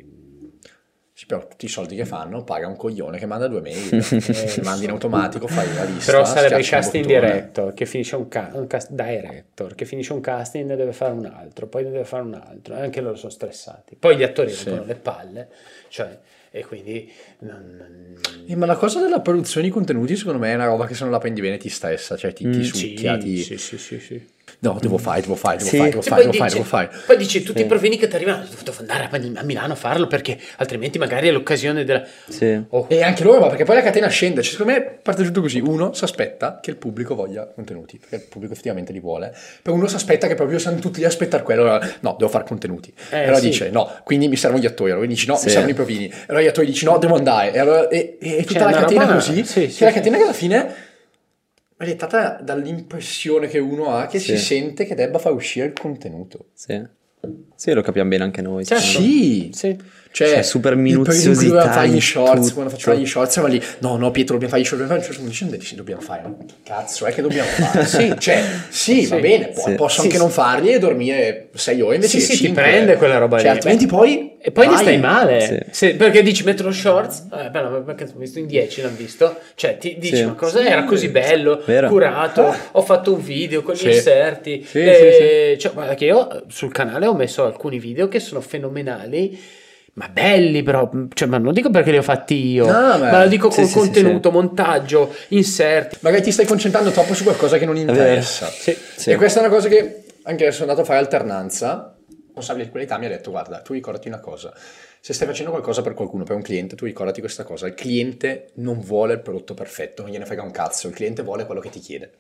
però 1.26 1.46
tutti 1.48 1.66
i 1.66 1.70
soldi 1.70 1.96
che 1.96 2.06
fanno 2.06 2.44
paga 2.44 2.68
un 2.68 2.76
coglione 2.76 3.18
che 3.18 3.26
manda 3.26 3.48
due 3.48 3.62
mail, 3.62 3.94
eh, 3.94 4.62
mandi 4.64 4.86
in 4.86 4.92
automatico, 4.92 5.48
fai 5.48 5.74
la 5.74 5.84
lista. 5.84 6.12
Però 6.12 6.26
sarebbe 6.26 6.60
il 6.60 6.68
casting 6.68 7.06
director 7.06 7.74
che 7.74 7.86
finisce 7.86 8.16
un, 8.16 8.28
ca- 8.28 8.52
un 8.54 8.68
cast- 8.68 8.92
director 8.92 9.76
che 9.76 9.86
finisce 9.86 10.14
un 10.14 10.22
casting 10.22 10.66
ne 10.66 10.76
deve 10.76 10.94
fare 10.94 11.14
un 11.14 11.26
altro, 11.26 11.68
poi 11.68 11.84
ne 11.84 11.92
deve 11.92 12.06
fare 12.06 12.24
un 12.24 12.34
altro, 12.34 12.76
e 12.76 12.82
anche 12.82 13.02
loro 13.02 13.16
sono 13.16 13.32
stressati. 13.32 13.96
Poi 13.96 14.18
gli 14.18 14.24
attori 14.24 14.52
sì. 14.52 14.66
rompono 14.66 14.88
le 14.88 14.96
palle, 14.96 15.50
cioè 15.90 16.20
e 16.52 16.66
quindi 16.66 17.12
non, 17.40 17.76
non... 17.78 18.18
Eh, 18.48 18.56
ma 18.56 18.66
la 18.66 18.76
cosa 18.76 19.00
della 19.00 19.20
produzione 19.20 19.68
di 19.68 19.72
contenuti 19.72 20.16
secondo 20.16 20.40
me 20.40 20.52
è 20.52 20.56
una 20.56 20.66
roba 20.66 20.88
che 20.88 20.96
se 20.96 21.04
non 21.04 21.12
la 21.12 21.20
prendi 21.20 21.42
bene 21.42 21.58
ti 21.58 21.70
stressa 21.70 22.18
cioè 22.18 22.34
ti, 22.34 22.48
mm, 22.48 22.52
ti 22.52 22.64
succhia 22.64 23.20
sì, 23.20 23.20
ti... 23.20 23.38
Sì, 23.44 23.58
sì, 23.58 23.78
sì, 23.78 24.00
sì. 24.00 24.28
No, 24.62 24.78
devo 24.82 24.98
fare, 24.98 25.22
devo 25.22 25.36
fare, 25.36 25.56
devo 25.58 25.70
Sì. 25.70 25.78
fare, 25.78 25.90
devo 25.90 26.02
Sì, 26.02 26.10
fare, 26.10 26.22
poi, 26.24 26.32
devo 26.32 26.44
fare, 26.44 26.50
dice, 26.50 26.58
devo 26.64 26.70
fare. 26.70 27.04
poi 27.06 27.18
dice 27.18 27.44
tutti 27.44 27.62
i 27.62 27.66
provini 27.66 27.98
che 27.98 28.10
ti 28.10 28.16
arrivano, 28.16 28.44
devo 28.62 28.78
andare 28.80 29.08
a, 29.10 29.40
a 29.40 29.44
Milano 29.44 29.72
a 29.72 29.76
farlo 29.78 30.08
perché 30.08 30.38
altrimenti 30.58 30.98
magari 31.00 31.30
è 31.30 31.32
l'occasione 31.32 31.86
della... 31.86 32.04
Sì. 32.28 32.62
Oh, 32.70 32.86
E 32.90 33.02
anche 33.02 33.24
loro, 33.24 33.40
ma 33.40 33.48
perché 33.48 33.64
poi 33.64 33.76
la 33.78 33.82
catena 33.82 34.08
scende. 34.10 34.42
Cioè, 34.42 34.52
secondo 34.52 34.74
me 34.74 34.82
parte 35.02 35.24
tutto 35.24 35.40
così. 35.40 35.60
Uno 35.62 35.94
si 35.94 36.04
aspetta 36.04 36.60
che 36.62 36.72
il 36.72 36.76
pubblico 36.76 37.16
voglia 37.16 37.46
contenuti, 37.48 37.98
perché 38.00 38.16
il 38.16 38.22
pubblico 38.30 38.52
effettivamente 38.52 38.92
li 38.92 39.00
vuole. 39.00 39.34
Poi 39.62 39.74
uno 39.74 39.88
si 39.88 39.96
aspetta 39.96 40.28
che 40.28 40.36
proprio 40.36 40.60
siano 40.60 40.78
tutti 40.80 41.00
lì 41.00 41.06
a 41.06 41.08
aspettare 41.08 41.42
quello. 41.44 41.62
Allora, 41.62 41.90
no, 42.02 42.16
devo 42.18 42.30
fare 42.30 42.44
contenuti. 42.44 42.94
Eh, 43.12 43.18
e 43.18 43.24
allora 43.24 43.38
sì. 43.40 43.48
dice 43.48 43.70
no, 43.70 43.90
quindi 44.04 44.28
mi 44.28 44.36
servono 44.36 44.62
gli 44.62 44.66
attori. 44.68 44.92
Allora 44.92 45.06
dici 45.08 45.26
no, 45.26 45.36
Sì. 45.38 45.46
mi 45.46 45.52
servono 45.52 45.72
i 45.72 45.76
provini. 45.76 46.08
E 46.10 46.14
allora 46.28 46.44
gli 46.44 46.48
attori 46.48 46.68
dici 46.68 46.84
no, 46.84 46.98
devo 46.98 47.16
andare. 47.16 47.54
E, 47.54 47.60
allora, 47.60 47.88
e, 47.88 48.18
e 48.20 48.44
tutta 48.44 48.60
Cioè, 48.60 48.72
la 48.72 48.80
catena 48.82 49.02
roba- 49.04 49.14
così. 49.14 49.46
sì, 49.46 49.62
che 49.62 49.70
sì, 49.70 49.84
la 49.86 49.90
sì. 49.90 49.96
catena 49.96 50.18
che 50.18 50.24
alla 50.24 50.34
fine 50.34 50.88
dettata 51.86 52.40
dall'impressione 52.42 53.48
che 53.48 53.60
uno 53.60 53.96
ha 53.96 54.08
che 54.08 54.20
Sì. 54.20 54.36
si 54.36 54.44
sente 54.44 54.86
che 54.86 54.96
debba 54.96 55.18
far 55.18 55.34
uscire 55.34 55.66
il 55.68 55.74
contenuto. 55.74 56.48
Sì. 56.54 56.82
Sì, 57.56 57.74
lo 57.74 57.82
capiamo 57.82 58.10
bene 58.10 58.24
anche 58.24 58.42
noi. 58.42 58.66
Me. 58.70 58.80
Sì, 58.80 59.50
sì. 59.54 59.78
Cioè, 60.12 60.28
Cioè, 60.28 60.42
super 60.42 60.74
il 60.74 60.80
periodo 60.80 61.02
minuziosità 61.04 61.48
doveva 61.54 61.72
fare 61.72 61.88
gli 61.90 62.02
shorts, 62.02 62.54
quando 62.54 62.72
faceva 62.72 62.96
gli 62.96 63.06
shorts, 63.06 63.38
era 63.38 63.48
lì, 63.48 63.62
no, 63.80 63.96
no, 63.96 64.10
Pietro, 64.12 64.34
dobbiamo 64.38 64.50
fare 64.52 64.64
gli 64.64 64.66
shorts, 64.66 64.82
dobbiamo 64.84 65.02
fare 65.04 65.14
gli 65.30 65.34
shorts, 65.34 65.56
dice, 65.58 65.76
dobbiamo 65.76 66.02
fare, 66.02 66.24
cazzo 66.64 67.06
è 67.06 67.14
che 67.14 67.22
dobbiamo 67.22 67.48
fare? 67.48 67.86
sì, 67.88 68.16
cioè, 68.18 68.44
sì, 68.70 69.06
va 69.06 69.16
Sì. 69.16 69.22
bene, 69.22 69.48
po- 69.50 69.62
Sì. 69.62 69.76
posso 69.76 70.02
Sì, 70.02 70.08
anche 70.08 70.18
non 70.18 70.30
farli 70.32 70.72
e 70.74 70.80
dormire 70.80 71.50
6 71.54 71.82
ore 71.82 71.96
invece 71.96 72.20
Sì, 72.20 72.36
sì, 72.36 72.46
ti 72.48 72.52
prende 72.52 72.96
quella 72.96 73.18
roba 73.20 73.38
Cioè, 73.38 73.46
lì. 73.50 73.54
altrimenti 73.54 73.86
poi... 73.86 74.38
E 74.42 74.52
poi 74.52 74.68
ne 74.68 74.74
vai. 74.74 74.82
stai 74.82 74.98
male. 75.00 75.68
Se- 75.72 75.96
perché 75.96 76.24
dici 76.24 76.44
metro 76.44 76.72
shorts, 76.72 77.28
eh, 77.32 77.50
beh, 77.50 77.62
no, 77.62 77.84
perché 77.84 78.06
ho 78.06 78.18
visto 78.18 78.40
in 78.40 78.48
10 78.48 78.82
l'hanno 78.82 78.96
visto, 78.96 79.38
cioè 79.56 79.78
ti 79.78 79.98
dici 80.00 80.24
ma 80.26 80.34
cosa 80.34 80.66
era 80.66 80.86
così 80.86 81.10
bello, 81.10 81.62
Vero. 81.66 81.88
curato, 81.90 82.56
ho 82.72 82.82
fatto 82.82 83.14
un 83.14 83.22
video 83.22 83.62
con 83.62 83.76
gli 83.76 83.86
inserti, 83.88 84.66
cioè, 84.66 85.72
guarda 85.74 85.94
che 85.96 86.06
io 86.06 86.32
eh, 86.32 86.44
sul 86.48 86.72
canale 86.72 87.06
ho 87.06 87.14
messo 87.14 87.44
alcuni 87.46 87.80
video 87.80 88.08
che 88.08 88.20
sono 88.20 88.40
fenomenali, 88.42 89.38
ma 90.00 90.08
belli 90.08 90.64
però, 90.64 90.90
cioè, 91.14 91.28
ma 91.28 91.38
non 91.38 91.52
dico 91.52 91.70
perché 91.70 91.92
li 91.92 91.98
ho 91.98 92.02
fatti 92.02 92.34
io, 92.52 92.66
No, 92.66 92.98
beh. 92.98 93.12
ma 93.12 93.24
lo 93.24 93.28
dico 93.30 93.50
Sì, 93.50 93.58
col 93.58 93.66
sì, 93.66 93.72
sì, 93.72 93.78
contenuto, 93.80 94.32
montaggio, 94.32 95.14
inserti. 95.30 95.98
Magari 96.00 96.22
ti 96.22 96.32
stai 96.32 96.46
concentrando 96.46 96.90
troppo 96.92 97.14
su 97.14 97.24
qualcosa 97.24 97.58
che 97.58 97.66
non 97.66 97.76
interessa. 97.76 98.48
Sì. 98.48 98.74
Sì. 98.96 99.12
E 99.12 99.16
questa 99.18 99.42
è 99.42 99.44
una 99.44 99.52
cosa 99.54 99.68
che 99.68 100.04
anche 100.24 100.44
adesso 100.44 100.60
sono 100.60 100.70
andato 100.70 100.82
a 100.82 100.86
fare 100.86 101.00
alternanza. 101.00 101.98
Il 102.08 102.16
responsabile 102.26 102.64
di 102.66 102.72
qualità 102.72 102.98
mi 102.98 103.08
ha 103.08 103.10
detto: 103.10 103.30
Guarda, 103.32 103.60
tu 103.60 103.74
ricordati 103.74 104.08
una 104.08 104.20
cosa. 104.22 104.54
Se 105.02 105.12
stai 105.14 105.28
facendo 105.28 105.52
qualcosa 105.52 105.82
per 105.82 105.94
qualcuno, 105.94 106.24
per 106.24 106.38
un 106.38 106.42
cliente, 106.42 106.76
tu 106.78 106.86
ricordati 106.86 107.20
questa 107.20 107.44
cosa. 107.44 107.68
Il 107.68 107.74
cliente 107.74 108.52
non 108.56 108.80
vuole 108.80 109.14
il 109.16 109.20
prodotto 109.20 109.54
perfetto, 109.54 110.02
non 110.04 110.12
gliene 110.12 110.26
frega 110.26 110.42
un 110.44 110.52
cazzo. 110.52 110.88
Il 110.88 110.94
cliente 110.94 111.24
vuole 111.24 111.46
quello 111.46 111.60
che 111.60 111.70
ti 111.70 111.80
chiede. 111.80 112.12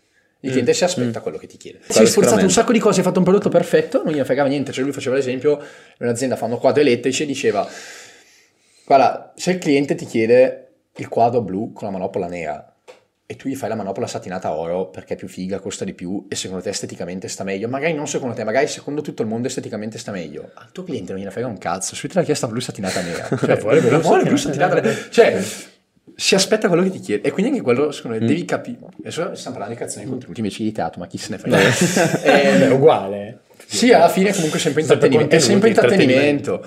Il 0.41 0.51
cliente 0.51 0.73
si 0.73 0.83
aspetta 0.85 1.19
quello 1.19 1.37
che 1.37 1.47
ti 1.47 1.57
chiede. 1.57 1.79
Si 1.87 2.01
è 2.01 2.05
sforzato 2.05 2.43
un 2.43 2.51
sacco 2.51 2.71
di 2.71 2.79
cose, 2.79 3.01
ha 3.01 3.03
fatto 3.03 3.19
un 3.19 3.25
prodotto 3.25 3.49
perfetto, 3.49 4.01
non 4.03 4.13
gliene 4.13 4.25
fregava 4.25 4.47
niente. 4.47 4.71
Cioè, 4.71 4.83
lui 4.83 4.93
faceva 4.93 5.15
l'esempio: 5.15 5.61
un'azienda 5.99 6.37
fanno 6.37 6.57
quadri 6.57 6.81
elettrici 6.81 7.23
e 7.23 7.25
diceva: 7.25 7.67
Guarda, 8.85 9.33
se 9.35 9.51
il 9.51 9.57
cliente 9.57 9.95
ti 9.95 10.05
chiede 10.05 10.67
il 10.95 11.07
quadro 11.09 11.41
blu 11.41 11.73
con 11.73 11.87
la 11.87 11.93
manopola 11.93 12.27
nera 12.27 12.73
e 13.31 13.35
tu 13.35 13.47
gli 13.47 13.55
fai 13.55 13.69
la 13.69 13.75
manopola 13.75 14.07
satinata 14.07 14.51
oro 14.55 14.89
perché 14.89 15.13
è 15.13 15.15
più 15.15 15.27
figa, 15.27 15.59
costa 15.59 15.85
di 15.85 15.93
più 15.93 16.25
e 16.27 16.35
secondo 16.35 16.63
te 16.63 16.69
esteticamente 16.69 17.27
sta 17.27 17.43
meglio, 17.43 17.67
magari 17.67 17.93
non 17.93 18.07
secondo 18.07 18.33
te, 18.33 18.43
magari 18.43 18.65
secondo 18.65 19.01
tutto 19.01 19.21
il 19.21 19.27
mondo 19.27 19.47
esteticamente 19.47 19.99
sta 19.99 20.11
meglio, 20.11 20.49
al 20.55 20.71
tuo 20.71 20.83
cliente 20.83 21.11
non 21.11 21.19
gliene 21.19 21.31
frega 21.31 21.45
un 21.45 21.59
cazzo, 21.59 21.95
te 21.95 22.13
l'ha 22.13 22.23
chiesta 22.23 22.47
blu 22.47 22.59
satinata 22.59 23.01
nera, 23.01 23.27
cioè, 23.37 23.57
vuole 23.57 23.81
blu 23.81 23.91
la 23.91 23.99
blu 23.99 24.35
satinata 24.35 24.37
satinata 24.37 24.81
nera, 24.81 25.09
cioè 25.11 25.43
si 26.19 26.35
aspetta 26.35 26.67
quello 26.67 26.83
che 26.83 26.89
ti 26.91 26.99
chiede 26.99 27.27
e 27.27 27.31
quindi 27.31 27.51
anche 27.51 27.63
quello 27.63 27.91
secondo 27.91 28.17
me 28.19 28.25
devi 28.25 28.43
capire, 28.45 28.77
adesso 28.99 29.33
stiamo 29.35 29.57
parlando 29.57 29.81
di 29.83 30.05
contenuti 30.05 30.39
invece 30.39 30.63
di 30.63 30.71
teatro, 30.71 30.99
ma 30.99 31.07
chi 31.07 31.17
se 31.17 31.27
ne 31.31 31.37
frega. 31.37 31.57
È 32.21 32.61
Eh, 32.63 32.67
uguale. 32.69 33.39
sì, 33.65 33.93
alla 33.93 34.09
fine 34.09 34.33
comunque 34.33 34.59
è 34.59 34.61
sempre 34.61 34.81
intrattenimento. 34.81 35.35
È 35.35 35.39
sempre 35.39 35.69
intrattenimento. 35.69 36.65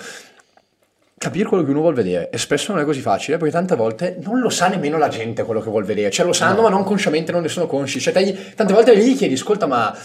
Capire 1.23 1.49
quello 1.49 1.63
che 1.63 1.71
uno 1.71 1.79
vuole 1.79 1.95
vedere 1.95 2.31
e 2.31 2.37
spesso 2.37 2.73
non 2.73 2.81
è 2.81 2.85
così 2.85 3.01
facile 3.01 3.37
perché 3.37 3.53
tante 3.53 3.77
volte 3.77 4.19
non 4.25 4.41
lo 4.41 4.49
sa 4.49 4.67
nemmeno 4.67 4.99
la 4.99 5.07
gente 5.07 5.45
quello 5.45 5.61
che 5.61 5.71
vuole 5.71 5.87
vedere, 5.87 6.11
cioè 6.11 6.27
lo 6.27 6.33
sanno 6.33 6.63
ma 6.63 6.69
non 6.69 6.83
consciamente 6.83 7.31
non 7.31 7.43
ne 7.43 7.49
sono 7.49 7.69
consci, 7.69 8.01
cioè 8.01 8.13
te 8.13 8.55
tante 8.57 8.73
volte 8.73 8.99
gli 8.99 9.17
chiedi 9.17 9.35
ascolta 9.35 9.67
ma 9.69 9.97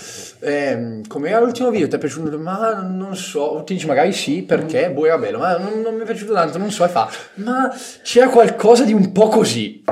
ehm, 0.41 1.07
come 1.07 1.29
era 1.29 1.39
l'ultimo 1.39 1.71
video? 1.71 1.87
Ti 1.87 1.95
è 1.95 1.97
piaciuto? 1.97 2.37
Ma 2.37 2.83
non 2.83 3.15
so, 3.15 3.63
ti 3.65 3.73
dici 3.73 3.87
magari 3.87 4.13
sì 4.13 4.43
perché? 4.43 4.91
Boh 4.91 5.07
era 5.07 5.17
bello, 5.17 5.39
ma 5.39 5.57
non, 5.57 5.81
non 5.81 5.95
mi 5.95 6.01
è 6.01 6.05
piaciuto 6.05 6.33
tanto, 6.33 6.59
non 6.59 6.69
so 6.69 6.85
e 6.85 6.87
fa 6.87 7.09
ma 7.37 7.75
c'era 8.03 8.29
qualcosa 8.29 8.83
di 8.83 8.93
un 8.93 9.11
po' 9.11 9.27
così, 9.29 9.83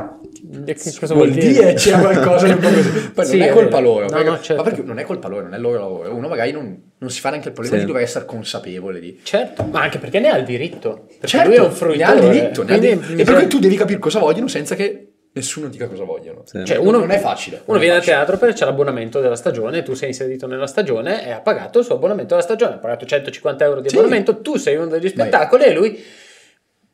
cosa 0.99 1.13
vuol 1.13 1.31
dire 1.31 1.73
c'era 1.73 1.99
qualcosa 1.99 2.45
di 2.47 2.51
un 2.53 2.59
po' 2.59 2.67
così, 2.69 3.09
poi 3.13 3.25
Sì, 3.25 3.37
non 3.37 3.47
è 3.47 3.51
colpa 3.51 3.79
loro, 3.79 4.05
No, 4.05 4.11
perché- 4.11 4.29
no, 4.29 4.39
certo. 4.41 4.55
ma 4.55 4.69
perché 4.69 4.81
non 4.83 4.99
è 4.99 5.03
colpa 5.03 5.27
loro, 5.27 5.43
non 5.43 5.53
è 5.53 5.55
il 5.57 5.61
loro 5.61 5.79
lavoro, 5.79 6.15
uno 6.15 6.27
magari 6.27 6.51
non, 6.51 6.81
non 6.97 7.09
si 7.09 7.19
fa 7.19 7.29
neanche 7.29 7.47
il 7.49 7.53
problema 7.53 7.77
Sì. 7.77 7.83
di 7.85 7.87
dover 7.91 8.03
essere 8.05 8.25
consapevole 8.25 8.99
di 8.99 9.19
Certo, 9.23 9.63
ma 9.63 9.81
anche 9.81 9.97
perché 9.99 10.19
ne 10.19 10.29
ha 10.29 10.37
il 10.37 10.45
diritto. 10.45 11.05
Perché 11.07 11.27
Certo, 11.27 11.47
lui 11.47 11.57
è 11.57 11.61
un 11.61 11.67
ne 11.67 11.71
fruitore. 11.73 12.03
ha 12.03 12.13
il 12.13 12.29
diritto, 12.31 12.63
ne 12.63 12.71
ha 12.71 12.75
il 12.75 12.81
diritto. 12.81 13.21
e 13.21 13.23
perché 13.23 13.47
tu 13.47 13.59
devi 13.59 13.75
capire 13.75 13.99
cosa 13.99 14.19
vogliono 14.19 14.47
senza 14.47 14.75
che 14.75 15.09
nessuno 15.35 15.67
dica 15.67 15.87
cosa 15.87 16.03
vogliono. 16.05 16.43
Sì. 16.45 16.63
Cioè, 16.65 16.77
Non- 16.77 16.87
uno, 16.87 16.99
non 16.99 17.11
è 17.11 17.19
facile. 17.19 17.61
Uno 17.65 17.77
viene 17.77 17.95
facile. 17.95 18.15
teatro 18.15 18.37
perché 18.37 18.55
c'è 18.55 18.65
l'abbonamento 18.65 19.19
della 19.19 19.35
stagione, 19.35 19.83
tu 19.83 19.93
sei 19.93 20.09
inserito 20.09 20.47
nella 20.47 20.67
stagione 20.67 21.25
e 21.27 21.31
ha 21.31 21.41
pagato 21.41 21.79
il 21.79 21.85
suo 21.85 21.95
abbonamento 21.95 22.29
della 22.35 22.41
stagione, 22.45 22.75
ha 22.75 22.77
pagato 22.77 23.05
150 23.05 23.65
euro 23.65 23.81
di 23.81 23.89
Sì. 23.89 23.95
abbonamento, 23.97 24.39
tu 24.41 24.55
sei 24.55 24.75
uno 24.77 24.87
degli 24.87 25.09
spettacoli 25.09 25.63
e 25.65 25.73
lui 25.73 26.01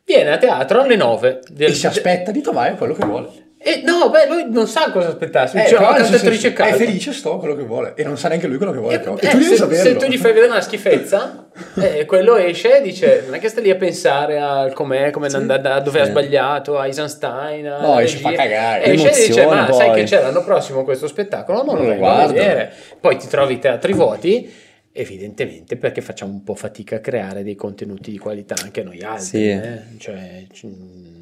viene 0.06 0.32
a 0.32 0.38
teatro 0.38 0.82
alle 0.82 0.96
9. 0.96 1.40
Del, 1.52 1.70
E 1.72 1.74
si 1.74 1.88
aspetta 1.88 2.32
di 2.32 2.42
trovare 2.42 2.76
quello 2.76 2.94
che 2.94 3.06
vuole. 3.06 3.28
E 3.64 3.84
no, 3.86 4.10
beh, 4.10 4.26
lui 4.28 4.46
non 4.50 4.66
sa 4.66 4.90
cosa 4.92 5.10
aspettarsi. 5.10 5.56
Eh, 5.56 5.68
Cioè, 5.68 5.80
la 5.80 5.96
è 5.96 6.74
felice, 6.74 7.14
sto 7.14 7.38
quello 7.38 7.56
che 7.56 7.62
vuole. 7.62 7.94
E 7.96 8.04
non 8.04 8.18
sa 8.18 8.28
neanche 8.28 8.48
lui 8.48 8.58
quello 8.58 8.72
che 8.72 8.80
vuole. 8.80 8.96
Eh, 8.96 9.00
però. 9.00 9.16
eh, 9.18 9.28
E 9.28 9.30
tu 9.30 9.38
devi 9.38 9.56
se, 9.56 9.76
se 9.76 9.96
tu 9.98 10.06
gli 10.08 10.18
fai 10.18 10.32
vedere 10.34 10.52
una 10.52 10.62
schifezza, 10.62 11.46
eh, 11.80 12.06
quello 12.06 12.38
esce 12.38 12.80
e 12.80 12.82
dice: 12.82 13.22
Non 13.26 13.36
è 13.36 13.40
che 13.40 13.50
sta 13.50 13.62
lì 13.62 13.70
a 13.70 13.76
pensare 13.76 14.40
al 14.40 14.74
com'è, 14.74 15.12
come 15.12 15.28
da, 15.30 15.38
da- 15.60 15.80
dove 15.80 16.00
ha 16.00 16.06
Sì. 16.06 16.10
sbagliato, 16.10 16.80
a 16.80 16.88
Eisenstein. 16.88 17.68
a 17.68 17.82
No, 17.82 18.00
esce, 18.00 18.18
fa 18.18 18.32
cagare. 18.32 18.84
Esce 18.84 19.12
e 19.12 19.28
dice: 19.28 19.46
Ma 19.46 19.52
Emozione, 19.54 19.74
sai 19.74 19.88
poi. 19.90 19.96
che 20.00 20.04
c'è 20.06 20.22
l'anno 20.24 20.44
prossimo 20.44 20.84
questo 20.84 21.08
spettacolo? 21.08 21.58
Non, 21.64 21.76
Non 21.76 21.84
lo 21.84 21.90
vengo 21.92 22.08
a 22.10 22.26
vedere. 22.26 22.74
Poi 23.00 23.16
ti 23.18 23.28
trovi 23.28 23.54
i 23.54 23.60
teatri 23.60 23.94
vuoti. 23.94 24.70
Evidentemente 24.94 25.78
perché 25.78 26.02
facciamo 26.02 26.34
un 26.34 26.44
po' 26.44 26.54
fatica 26.54 26.98
a 26.98 27.00
creare 27.00 27.44
dei 27.44 27.56
contenuti 27.56 28.12
di 28.12 28.18
qualità 28.18 28.56
anche 28.62 28.84
noi 28.84 29.02
altri, 29.02 29.26
Sì. 29.26 29.50
eh? 29.50 29.80
cioè, 29.98 30.46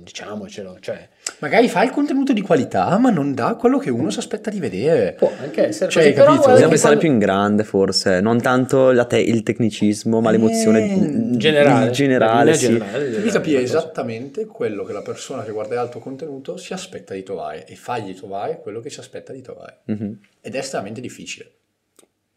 diciamocelo, 0.04 0.78
cioè, 0.80 1.08
Magari 1.40 1.70
fa 1.70 1.84
il 1.84 1.92
contenuto 1.92 2.34
di 2.34 2.42
qualità, 2.42 2.98
ma 2.98 3.12
non 3.12 3.34
dà 3.34 3.56
quello 3.56 3.78
che 3.78 3.90
uno 3.90 4.10
si 4.10 4.20
aspetta 4.20 4.50
di 4.50 4.60
vedere. 4.60 5.14
può 5.14 5.32
anche 5.40 5.68
essere 5.68 5.90
Cioè, 5.90 6.04
così, 6.04 6.14
però 6.16 6.26
capito? 6.26 6.42
guarda 6.48 6.54
Bisogna 6.56 6.68
pensare 6.70 6.96
quando- 6.98 7.00
più 7.00 7.10
in 7.12 7.18
grande, 7.20 7.64
forse, 7.64 8.20
non 8.20 8.42
tanto 8.42 8.92
la 8.92 9.06
te- 9.06 9.20
il 9.22 9.44
tecnicismo, 9.44 10.20
ma 10.20 10.32
l'emozione 10.32 10.84
Eh, 10.92 11.38
generale, 11.38 11.86
in 11.86 11.92
generale, 11.94 12.54
sì. 12.56 12.66
generale 12.68 13.10
Devi 13.10 13.30
capire 13.30 13.62
esattamente 13.62 14.46
quello 14.48 14.84
che 14.84 14.92
la 14.94 15.02
persona 15.02 15.44
che 15.44 15.52
guarderà 15.52 15.84
il 15.84 15.90
tuo 15.90 16.00
contenuto 16.02 16.58
si 16.58 16.74
aspetta 16.74 17.14
di 17.14 17.24
trovare 17.24 17.66
e 17.66 17.76
fagli 17.76 18.14
trovare 18.16 18.60
quello 18.60 18.82
che 18.82 18.90
si 18.90 19.00
aspetta 19.00 19.32
di 19.32 19.42
trovare. 19.42 19.80
Mhm. 19.86 20.20
Ed 20.42 20.56
è 20.56 20.58
estremamente 20.58 21.00
difficile. 21.00 21.52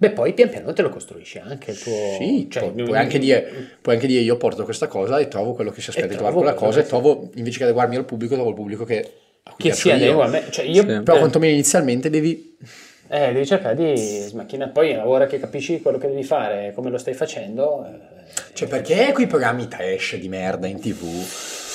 Beh, 0.02 0.10
poi 0.10 0.32
pian 0.32 0.48
piano 0.48 0.72
te 0.72 0.82
lo 0.82 0.88
costruisci 0.88 1.38
anche 1.38 1.70
il 1.70 1.78
tuo... 1.78 1.92
Sì, 2.18 2.48
cioè, 2.50 2.72
pu- 2.72 2.82
puoi, 2.82 2.98
anche 2.98 3.20
dire, 3.20 3.68
puoi 3.80 3.94
anche 3.94 4.08
dire 4.08 4.20
io 4.20 4.36
porto 4.36 4.64
questa 4.64 4.88
cosa 4.88 5.20
e 5.20 5.28
trovo 5.28 5.52
quello 5.52 5.70
che 5.70 5.80
si 5.80 5.90
aspetta 5.90 6.08
di 6.08 6.14
trovare 6.14 6.34
trovo 6.34 6.50
quella 6.50 6.66
cosa 6.66 6.80
e 6.80 6.86
trovo, 6.88 7.30
invece 7.36 7.58
che 7.58 7.62
adeguarmi 7.62 7.94
al 7.94 8.04
pubblico, 8.04 8.34
trovo 8.34 8.48
il 8.48 8.56
pubblico 8.56 8.84
che, 8.84 9.12
che 9.56 9.68
io. 9.68 9.94
adegua 9.94 10.24
a 10.24 10.28
me. 10.28 10.42
Cioè, 10.50 10.64
io... 10.64 10.80
Sì. 10.80 11.02
Però 11.02 11.14
eh, 11.14 11.18
quantomeno 11.20 11.52
inizialmente 11.52 12.10
devi... 12.10 12.56
eh, 13.06 13.32
devi 13.32 13.46
cercare 13.46 13.76
di 13.76 13.96
smacchinare. 13.96 14.72
Poi, 14.72 14.96
ora 14.96 15.26
che 15.26 15.38
capisci 15.38 15.80
quello 15.80 15.98
che 15.98 16.08
devi 16.08 16.24
fare, 16.24 16.72
come 16.74 16.90
lo 16.90 16.98
stai 16.98 17.14
facendo... 17.14 17.86
eh, 17.86 18.54
Cioè 18.54 18.66
perché 18.66 19.12
quei 19.12 19.28
programmi 19.28 19.68
trash 19.68 20.16
di 20.16 20.28
merda 20.28 20.66
in 20.66 20.80
tv 20.80 21.04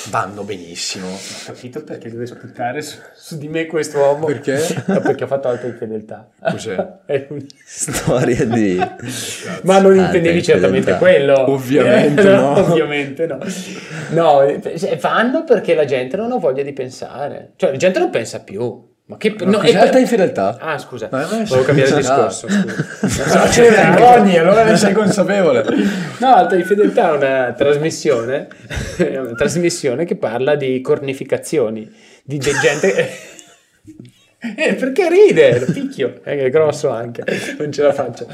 vanno 0.09 0.43
benissimo? 0.43 1.07
Ho 1.07 1.17
capito 1.45 1.83
perché 1.83 2.09
deve 2.09 2.25
sputare 2.25 2.81
su, 2.81 2.97
su 3.15 3.37
di 3.37 3.47
me 3.47 3.65
questo 3.65 3.97
uomo. 3.97 4.25
Perché? 4.25 4.55
No, 4.87 4.99
perché 5.01 5.23
ho 5.25 5.27
fatto 5.27 5.47
alta 5.49 5.67
infedeltà. 5.67 6.29
Cos'è? 6.39 6.75
È 7.05 7.27
un- 7.29 7.45
Storia 7.65 8.45
di... 8.45 8.77
Ma 9.63 9.79
non 9.79 9.95
intendevi 9.97 10.37
te- 10.39 10.43
certamente 10.43 10.95
quello. 10.97 11.51
Ovviamente 11.51 12.21
Eh, 12.21 12.35
no. 12.35 12.57
Ovviamente 12.57 13.25
no. 13.27 13.39
No, 14.09 14.41
eh, 14.43 14.97
vanno 15.01 15.43
perché 15.43 15.75
la 15.75 15.85
gente 15.85 16.15
non 16.17 16.31
ha 16.31 16.37
voglia 16.37 16.63
di 16.63 16.73
pensare. 16.73 17.51
Cioè, 17.55 17.71
la 17.71 17.77
gente 17.77 17.99
non 17.99 18.09
pensa 18.09 18.39
più. 18.39 18.86
Ma 19.09 19.15
che... 19.17 19.33
No, 19.39 19.51
no, 19.51 19.61
è- 19.61 19.73
alta 19.73 19.99
infedeltà? 19.99 20.57
Ah, 20.59 20.77
scusa. 20.77 21.07
Ma- 21.09 21.25
Volevo 21.25 21.63
cambiare 21.63 21.91
no. 21.91 21.95
discorso. 21.97 22.47
scusa. 22.49 23.39
No, 23.45 23.49
ce 23.49 23.61
ne 23.61 23.69
vergogni, 23.69 24.37
allora 24.37 24.63
ne 24.65 24.75
sei 24.75 24.93
consapevole. 24.93 25.63
No, 26.19 26.33
Alta 26.33 26.55
Infedeltà 26.55 27.13
è 27.13 27.15
una 27.15 27.53
trasmissione, 27.57 28.47
è 28.97 29.17
una 29.17 29.33
trasmissione 29.33 30.03
che 30.03 30.17
parla 30.17 30.55
di 30.55 30.81
cornificazioni, 30.81 31.89
di, 32.23 32.37
di 32.37 32.51
gente... 32.61 33.09
Eh, 34.39 34.75
perché 34.75 35.09
ride? 35.09 35.59
Lo 35.59 35.65
picchio, 35.73 36.19
eh, 36.23 36.37
è 36.37 36.49
grosso 36.51 36.89
anche, 36.89 37.23
non 37.57 37.71
ce 37.71 37.81
la 37.81 37.91
faccio. 37.91 38.27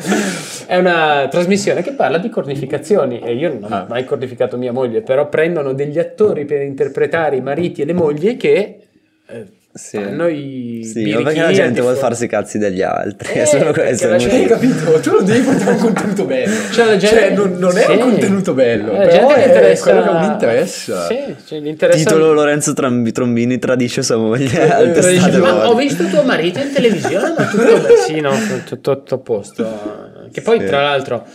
È 0.67 0.75
una 0.75 1.27
trasmissione 1.31 1.81
che 1.81 1.93
parla 1.93 2.17
di 2.17 2.27
cornificazioni 2.29 3.21
e 3.21 3.33
io 3.35 3.57
non 3.57 3.71
ho 3.71 3.75
Ah. 3.75 3.85
mai 3.87 4.03
cornificato 4.03 4.57
mia 4.57 4.73
moglie, 4.73 5.01
però 5.01 5.29
prendono 5.29 5.71
degli 5.73 5.97
attori 5.99 6.43
per 6.43 6.61
interpretare 6.61 7.37
i 7.37 7.41
mariti 7.41 7.81
e 7.81 7.85
le 7.85 7.93
mogli 7.93 8.35
che 8.35 8.79
eh, 9.27 9.45
Sì. 9.75 9.97
fanno 9.97 10.27
i 10.27 10.83
Sì, 10.83 11.11
ma 11.15 11.23
perché 11.23 11.41
la 11.41 11.51
gente 11.51 11.81
vuole 11.81 11.95
fuori. 11.95 12.09
farsi 12.09 12.25
i 12.25 12.27
cazzi 12.27 12.57
degli 12.59 12.83
altri. 12.83 13.33
Eh, 13.33 13.45
Solo 13.47 13.71
questo 13.73 14.05
è 14.05 14.09
la 14.11 14.17
gente- 14.17 14.35
Hai 14.35 14.45
capito? 14.45 14.99
Tu 14.99 15.09
lo 15.11 15.21
devi 15.23 15.39
portare 15.43 15.71
un 15.71 15.77
contenuto 15.79 16.25
bello. 16.25 16.53
Cioè, 16.71 16.85
la 16.85 16.97
gente- 16.97 17.17
Cioè, 17.17 17.29
non, 17.31 17.55
non 17.57 17.77
è 17.77 17.81
sì. 17.85 17.91
un 17.91 17.99
contenuto 17.99 18.53
bello, 18.53 18.91
Eh, 18.91 18.97
la 18.97 19.05
però 19.07 19.27
gente 19.27 19.33
è 19.43 19.47
interessa- 19.47 19.83
quello 19.83 20.01
che 20.05 20.11
non 20.11 20.19
mi 20.19 20.25
interessa. 20.27 21.05
Sì, 21.07 21.35
cioè, 21.47 21.57
interessa 21.59 21.97
Titolo 22.03 22.33
Lorenzo 22.33 22.73
Trambi- 22.73 23.11
Trombini 23.11 23.57
tradisce 23.57 24.03
sua 24.03 24.17
moglie 24.17 24.51
Eh, 24.61 24.69
al 24.69 24.91
tradisce 24.91 25.37
Ma 25.39 25.67
ho 25.67 25.73
visto 25.75 26.03
tuo 26.05 26.21
marito 26.23 26.59
in 26.59 26.71
televisione, 26.71 27.33
ma 27.35 27.45
tutto 27.47 27.95
sì, 28.05 28.19
no, 28.19 28.31
tutto, 28.65 28.79
tutto 28.79 29.15
a 29.15 29.17
posto. 29.17 30.21
Che 30.31 30.41
poi, 30.41 30.59
Sì. 30.59 30.65
tra 30.67 30.81
l'altro, 30.83 31.25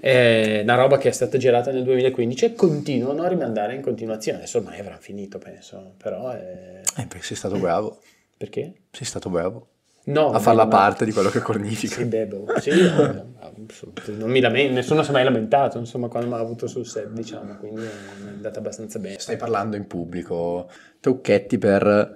è 0.00 0.60
una 0.62 0.74
roba 0.74 0.98
che 0.98 1.08
è 1.08 1.12
stata 1.12 1.38
girata 1.38 1.70
nel 1.70 1.84
2015 1.84 2.44
e 2.44 2.54
continuano 2.54 3.22
a 3.22 3.28
rimandare 3.28 3.74
in 3.74 3.82
continuazione. 3.82 4.38
Adesso 4.38 4.58
ormai 4.58 4.78
avranno 4.78 5.00
finito, 5.00 5.38
penso. 5.38 5.94
Però 6.02 6.30
è... 6.30 6.80
Eh, 6.96 7.06
perché 7.06 7.22
sei 7.22 7.36
stato 7.36 7.58
bravo. 7.58 8.00
Perché? 8.36 8.72
Sei 8.90 9.06
stato 9.06 9.30
bravo. 9.30 9.68
No, 10.06 10.30
a 10.30 10.38
far 10.38 10.54
la 10.54 10.64
no, 10.64 10.68
parte 10.68 11.04
di 11.04 11.10
quello 11.10 11.30
che 11.30 11.40
cornifica. 11.40 11.96
Sì, 11.96 12.04
bebo. 12.04 12.46
Sì, 12.60 12.70
non 12.70 14.30
mi 14.30 14.40
lamento, 14.40 14.74
nessuno 14.74 15.02
si 15.02 15.10
è 15.10 15.12
mai 15.12 15.24
lamentato, 15.24 15.78
insomma, 15.78 16.06
quando 16.06 16.28
mi 16.28 16.36
ha 16.36 16.38
avuto 16.38 16.68
sul 16.68 16.86
set, 16.86 17.08
diciamo, 17.08 17.56
quindi 17.56 17.82
è 17.82 18.28
andata 18.28 18.60
abbastanza 18.60 19.00
bene. 19.00 19.18
Stai 19.18 19.36
parlando 19.36 19.74
in 19.74 19.88
pubblico, 19.88 20.70
trucchetti 21.00 21.58
per 21.58 22.14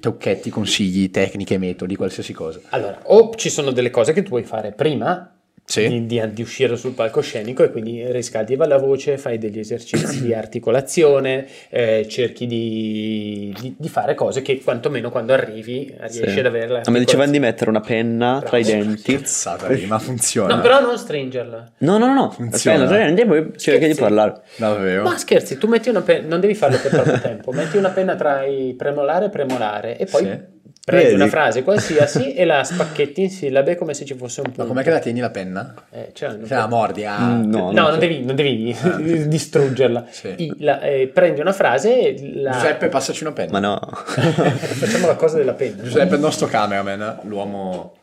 trucchetti, 0.00 0.48
consigli, 0.48 1.10
tecniche, 1.10 1.58
metodi, 1.58 1.94
qualsiasi 1.94 2.32
cosa. 2.32 2.60
Allora, 2.70 3.00
o 3.04 3.34
ci 3.34 3.50
sono 3.50 3.70
delle 3.70 3.90
cose 3.90 4.14
che 4.14 4.22
tu 4.22 4.30
vuoi 4.30 4.44
fare 4.44 4.72
prima 4.72 5.35
Sì. 5.68 5.88
di, 5.88 6.06
di- 6.06 6.32
di 6.32 6.42
uscire 6.42 6.76
sul 6.76 6.92
palcoscenico 6.92 7.64
e 7.64 7.70
quindi 7.72 8.04
riscaldi 8.12 8.54
la 8.56 8.78
voce, 8.78 9.18
fai 9.18 9.36
degli 9.36 9.58
esercizi 9.58 10.22
di 10.22 10.32
articolazione, 10.34 11.46
eh, 11.70 12.06
cerchi 12.08 12.46
di, 12.46 13.54
di- 13.60 13.74
di 13.76 13.88
fare 13.88 14.14
cose 14.14 14.42
che 14.42 14.60
quantomeno 14.62 15.10
quando 15.10 15.32
arrivi 15.32 15.92
riesci 15.98 16.30
Sì. 16.30 16.38
ad 16.38 16.46
avere 16.46 16.68
la 16.68 16.80
A 16.84 16.90
me 16.90 17.00
dicevano 17.00 17.32
di 17.32 17.40
mettere 17.40 17.68
una 17.70 17.80
penna 17.80 18.40
tra 18.44 18.58
i 18.58 18.62
Bravo. 18.62 18.78
denti. 18.84 19.16
Cazzata, 19.16 19.68
ma 19.86 19.98
funziona. 19.98 20.54
No, 20.54 20.60
però 20.60 20.80
non 20.80 20.96
stringerla. 20.96 21.72
No, 21.78 21.98
no, 21.98 22.06
no, 22.06 22.14
no. 22.14 22.30
Funziona. 22.30 22.84
Aspetta, 22.84 22.94
tra 22.94 23.02
i 23.02 23.06
denti 23.14 23.20
e 23.22 23.26
poi 23.26 23.58
cerchi 23.58 23.86
di 23.88 23.94
parlare. 23.94 24.40
Davvero? 24.56 25.02
Ma 25.02 25.18
scherzi, 25.18 25.58
tu 25.58 25.66
metti 25.66 25.88
una 25.88 26.02
penna, 26.02 26.28
non 26.28 26.40
devi 26.40 26.54
farlo 26.54 26.78
per 26.78 26.90
troppo 26.92 27.18
tempo, 27.20 27.50
metti 27.52 27.76
una 27.76 27.90
penna 27.90 28.14
tra 28.14 28.44
i 28.44 28.74
premolare 28.78 29.26
e 29.26 29.28
premolare 29.30 29.98
e 29.98 30.06
poi 30.06 30.22
Sì. 30.22 30.54
Prendi 30.86 31.06
Vedi? 31.06 31.16
una 31.20 31.26
frase 31.28 31.64
qualsiasi 31.64 32.32
e 32.34 32.44
la 32.44 32.62
spacchetti 32.62 33.22
in 33.22 33.28
sillabe 33.30 33.74
come 33.74 33.92
se 33.92 34.04
ci 34.04 34.14
fosse 34.14 34.38
un 34.40 34.46
punto. 34.52 34.62
Ma 34.62 34.68
com'è 34.68 34.84
che 34.84 34.90
la 34.90 35.00
tieni 35.00 35.18
la 35.18 35.30
penna? 35.30 35.74
Eh, 35.90 36.10
cioè, 36.12 36.28
non 36.36 36.46
Se 36.46 36.54
la 36.54 36.68
mordi, 36.68 37.04
ah. 37.04 37.18
Mm, 37.18 37.50
No, 37.50 37.72
no, 37.72 37.80
non, 37.82 37.92
so. 37.94 37.98
devi, 37.98 38.24
non 38.24 38.36
devi 38.36 39.26
distruggerla. 39.26 40.06
Sì. 40.08 40.34
I- 40.36 40.54
la- 40.60 40.80
eh, 40.82 41.08
prendi 41.12 41.40
una 41.40 41.52
frase 41.52 41.98
e 42.14 42.32
la... 42.36 42.52
Giuseppe, 42.52 42.86
passaci 42.88 43.24
una 43.24 43.32
penna. 43.32 43.50
Ma 43.50 43.58
no. 43.58 43.80
Facciamo 44.06 45.08
la 45.08 45.16
cosa 45.16 45.38
della 45.38 45.54
penna. 45.54 45.82
Giuseppe, 45.82 46.14
il 46.14 46.20
nostro 46.20 46.46
cameraman, 46.46 47.18
l'uomo, 47.24 47.94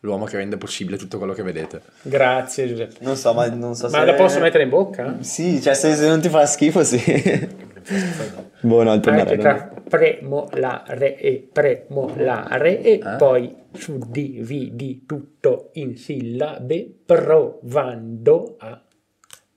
l'uomo 0.00 0.26
che 0.26 0.36
rende 0.36 0.58
possibile 0.58 0.98
tutto 0.98 1.16
quello 1.16 1.32
che 1.32 1.42
vedete. 1.42 1.80
Grazie 2.02 2.68
Giuseppe. 2.68 2.96
Non 3.00 3.16
so, 3.16 3.32
ma 3.32 3.46
non 3.46 3.74
so 3.74 3.88
Ma 3.88 4.04
la 4.04 4.12
posso 4.12 4.40
mettere 4.40 4.64
in 4.64 4.68
bocca? 4.68 5.16
Sì, 5.20 5.62
cioè 5.62 5.72
se, 5.72 5.94
se 5.94 6.06
non 6.06 6.20
ti 6.20 6.28
fa 6.28 6.44
schifo, 6.44 6.84
sì. 6.84 7.64
Anche 7.88 9.00
pennarello. 9.10 9.40
tra 9.42 9.70
premolare 9.88 11.16
e 11.16 11.48
premolare 11.52 12.82
e 12.82 12.92
Eh? 12.94 13.16
poi 13.16 13.54
suddividi 13.72 15.04
tutto 15.06 15.70
in 15.74 15.96
sillabe 15.96 16.88
provando 17.06 18.56
a 18.58 18.80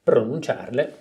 pronunciarle 0.03 0.93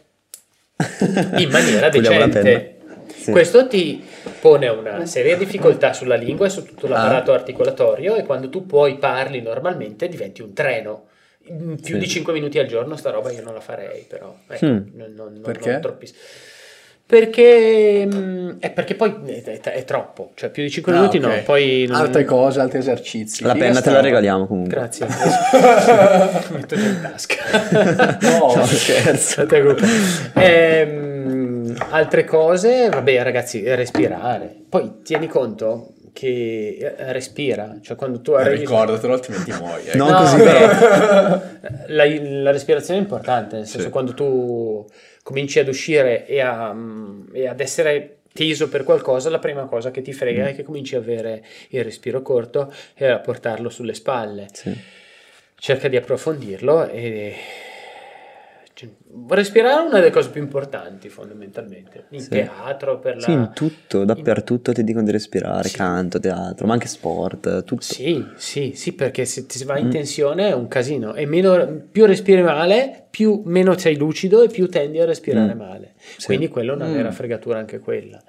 in 1.38 1.50
maniera 1.50 1.88
decente. 1.90 2.76
Sì. 3.08 3.30
Questo 3.32 3.66
ti 3.66 4.02
pone 4.40 4.68
una 4.68 5.04
seria 5.06 5.36
difficoltà 5.36 5.92
sulla 5.92 6.14
lingua 6.14 6.46
e 6.46 6.50
su 6.50 6.62
tutto 6.64 6.86
Ah. 6.86 6.90
l'apparato 6.90 7.32
articolatorio 7.32 8.14
e 8.16 8.24
quando 8.24 8.48
tu 8.48 8.64
poi 8.66 8.96
parli 8.96 9.40
normalmente 9.42 10.08
diventi 10.08 10.40
un 10.42 10.52
treno. 10.52 11.06
In 11.50 11.76
più 11.80 11.94
Sì. 11.94 11.98
di 11.98 12.06
5 12.06 12.32
minuti 12.34 12.58
al 12.58 12.66
giorno 12.66 12.94
sta 12.96 13.10
roba 13.10 13.30
io 13.32 13.42
non 13.42 13.54
la 13.54 13.60
farei 13.60 14.04
però. 14.08 14.34
Ecco, 14.46 14.66
Hmm. 14.66 14.78
non- 14.92 15.12
non- 15.14 15.32
non- 15.32 15.42
Perché? 15.42 15.72
non 15.72 15.80
troppi- 15.80 16.12
Perché, 17.08 18.06
mm, 18.06 18.50
è 18.58 18.68
perché 18.70 18.94
poi 18.94 19.14
è, 19.24 19.42
è- 19.42 19.60
è 19.60 19.84
troppo, 19.84 20.32
cioè 20.34 20.50
più 20.50 20.62
di 20.62 20.68
5 20.68 20.92
Ah, 20.92 20.96
minuti 20.96 21.16
ok. 21.16 21.22
no, 21.24 21.32
poi... 21.42 21.86
non- 21.88 21.96
Altre 22.02 22.24
cose, 22.26 22.60
altri 22.60 22.80
esercizi. 22.80 23.44
La 23.44 23.54
penna 23.54 23.80
te 23.80 23.88
la 23.90 24.00
regaliamo 24.00 24.46
comunque. 24.46 24.74
Grazie. 24.74 25.06
Metto 26.52 26.74
in 26.74 26.98
tasca. 27.00 27.36
No, 28.20 28.52
No, 28.56 28.66
scherzo. 28.66 29.46
Ehm, 30.34 31.74
altre 31.90 32.24
cose, 32.24 32.88
vabbè 32.90 33.22
ragazzi, 33.22 33.62
respirare. 33.74 34.54
Poi 34.68 35.00
tieni 35.02 35.28
conto 35.28 35.94
che 36.12 36.76
eh, 36.98 37.12
respira, 37.12 37.76
cioè 37.80 37.96
quando 37.96 38.20
tu 38.20 38.32
Eh, 38.32 38.40
arrivi... 38.42 38.60
ricordatelo, 38.60 39.12
altrimenti 39.14 39.52
muori. 39.52 39.82
eh. 39.86 39.96
No, 39.96 40.10
No, 40.10 40.16
così 40.18 40.36
però 40.36 40.68
però. 40.78 41.40
la, 41.86 42.04
la 42.20 42.50
respirazione 42.50 42.98
è 42.98 43.02
importante, 43.02 43.56
nel 43.56 43.66
senso 43.66 43.86
Sì. 43.86 43.90
quando 43.90 44.12
tu 44.14 44.84
cominci 45.28 45.58
ad 45.58 45.68
uscire 45.68 46.26
e, 46.26 46.40
a- 46.40 46.74
e 47.34 47.46
ad 47.46 47.60
essere 47.60 48.20
teso 48.32 48.70
per 48.70 48.82
qualcosa, 48.82 49.28
la 49.28 49.38
prima 49.38 49.66
cosa 49.66 49.90
che 49.90 50.00
ti 50.00 50.14
frega 50.14 50.44
Mm. 50.44 50.46
è 50.46 50.54
che 50.54 50.62
cominci 50.62 50.94
a 50.94 51.00
avere 51.00 51.44
il 51.68 51.84
respiro 51.84 52.22
corto 52.22 52.72
e 52.94 53.06
a 53.06 53.18
portarlo 53.18 53.68
sulle 53.68 53.92
spalle. 53.92 54.46
Sì. 54.52 54.74
Cerca 55.58 55.88
di 55.88 55.96
approfondirlo 55.96 56.88
e 56.88 57.34
respirare 59.30 59.82
è 59.82 59.86
una 59.86 59.98
delle 59.98 60.10
cose 60.10 60.30
più 60.30 60.42
importanti 60.42 61.08
fondamentalmente 61.08 62.04
in 62.10 62.20
Sì. 62.20 62.28
teatro 62.28 62.98
per 62.98 63.16
la 63.16 63.22
Sì, 63.22 63.32
in 63.32 63.50
tutto, 63.54 64.04
dappertutto 64.04 64.72
ti 64.72 64.84
dicono 64.84 65.04
di 65.04 65.10
respirare, 65.12 65.68
Sì. 65.68 65.76
canto, 65.76 66.18
teatro, 66.20 66.66
ma 66.66 66.74
anche 66.74 66.88
sport, 66.88 67.64
tutto. 67.64 67.82
Sì, 67.82 68.24
sì, 68.36 68.72
sì, 68.74 68.92
perché 68.92 69.24
se 69.24 69.46
ti 69.46 69.62
vai 69.64 69.80
in 69.80 69.86
Mm. 69.86 69.90
tensione 69.90 70.48
è 70.48 70.52
un 70.52 70.68
casino 70.68 71.14
e 71.14 71.26
meno, 71.26 71.82
più 71.90 72.04
respiri 72.04 72.42
male, 72.42 73.06
più 73.10 73.42
meno 73.46 73.76
sei 73.78 73.96
lucido 73.96 74.42
e 74.42 74.48
più 74.48 74.68
tendi 74.68 75.00
a 75.00 75.04
respirare 75.06 75.54
Mm. 75.54 75.58
male. 75.58 75.94
Sì. 76.16 76.26
Quindi 76.26 76.48
quella 76.48 76.72
è 76.72 76.76
una 76.76 76.86
Mm. 76.86 76.92
vera 76.92 77.10
fregatura 77.10 77.58
anche 77.58 77.78
quella. 77.78 78.22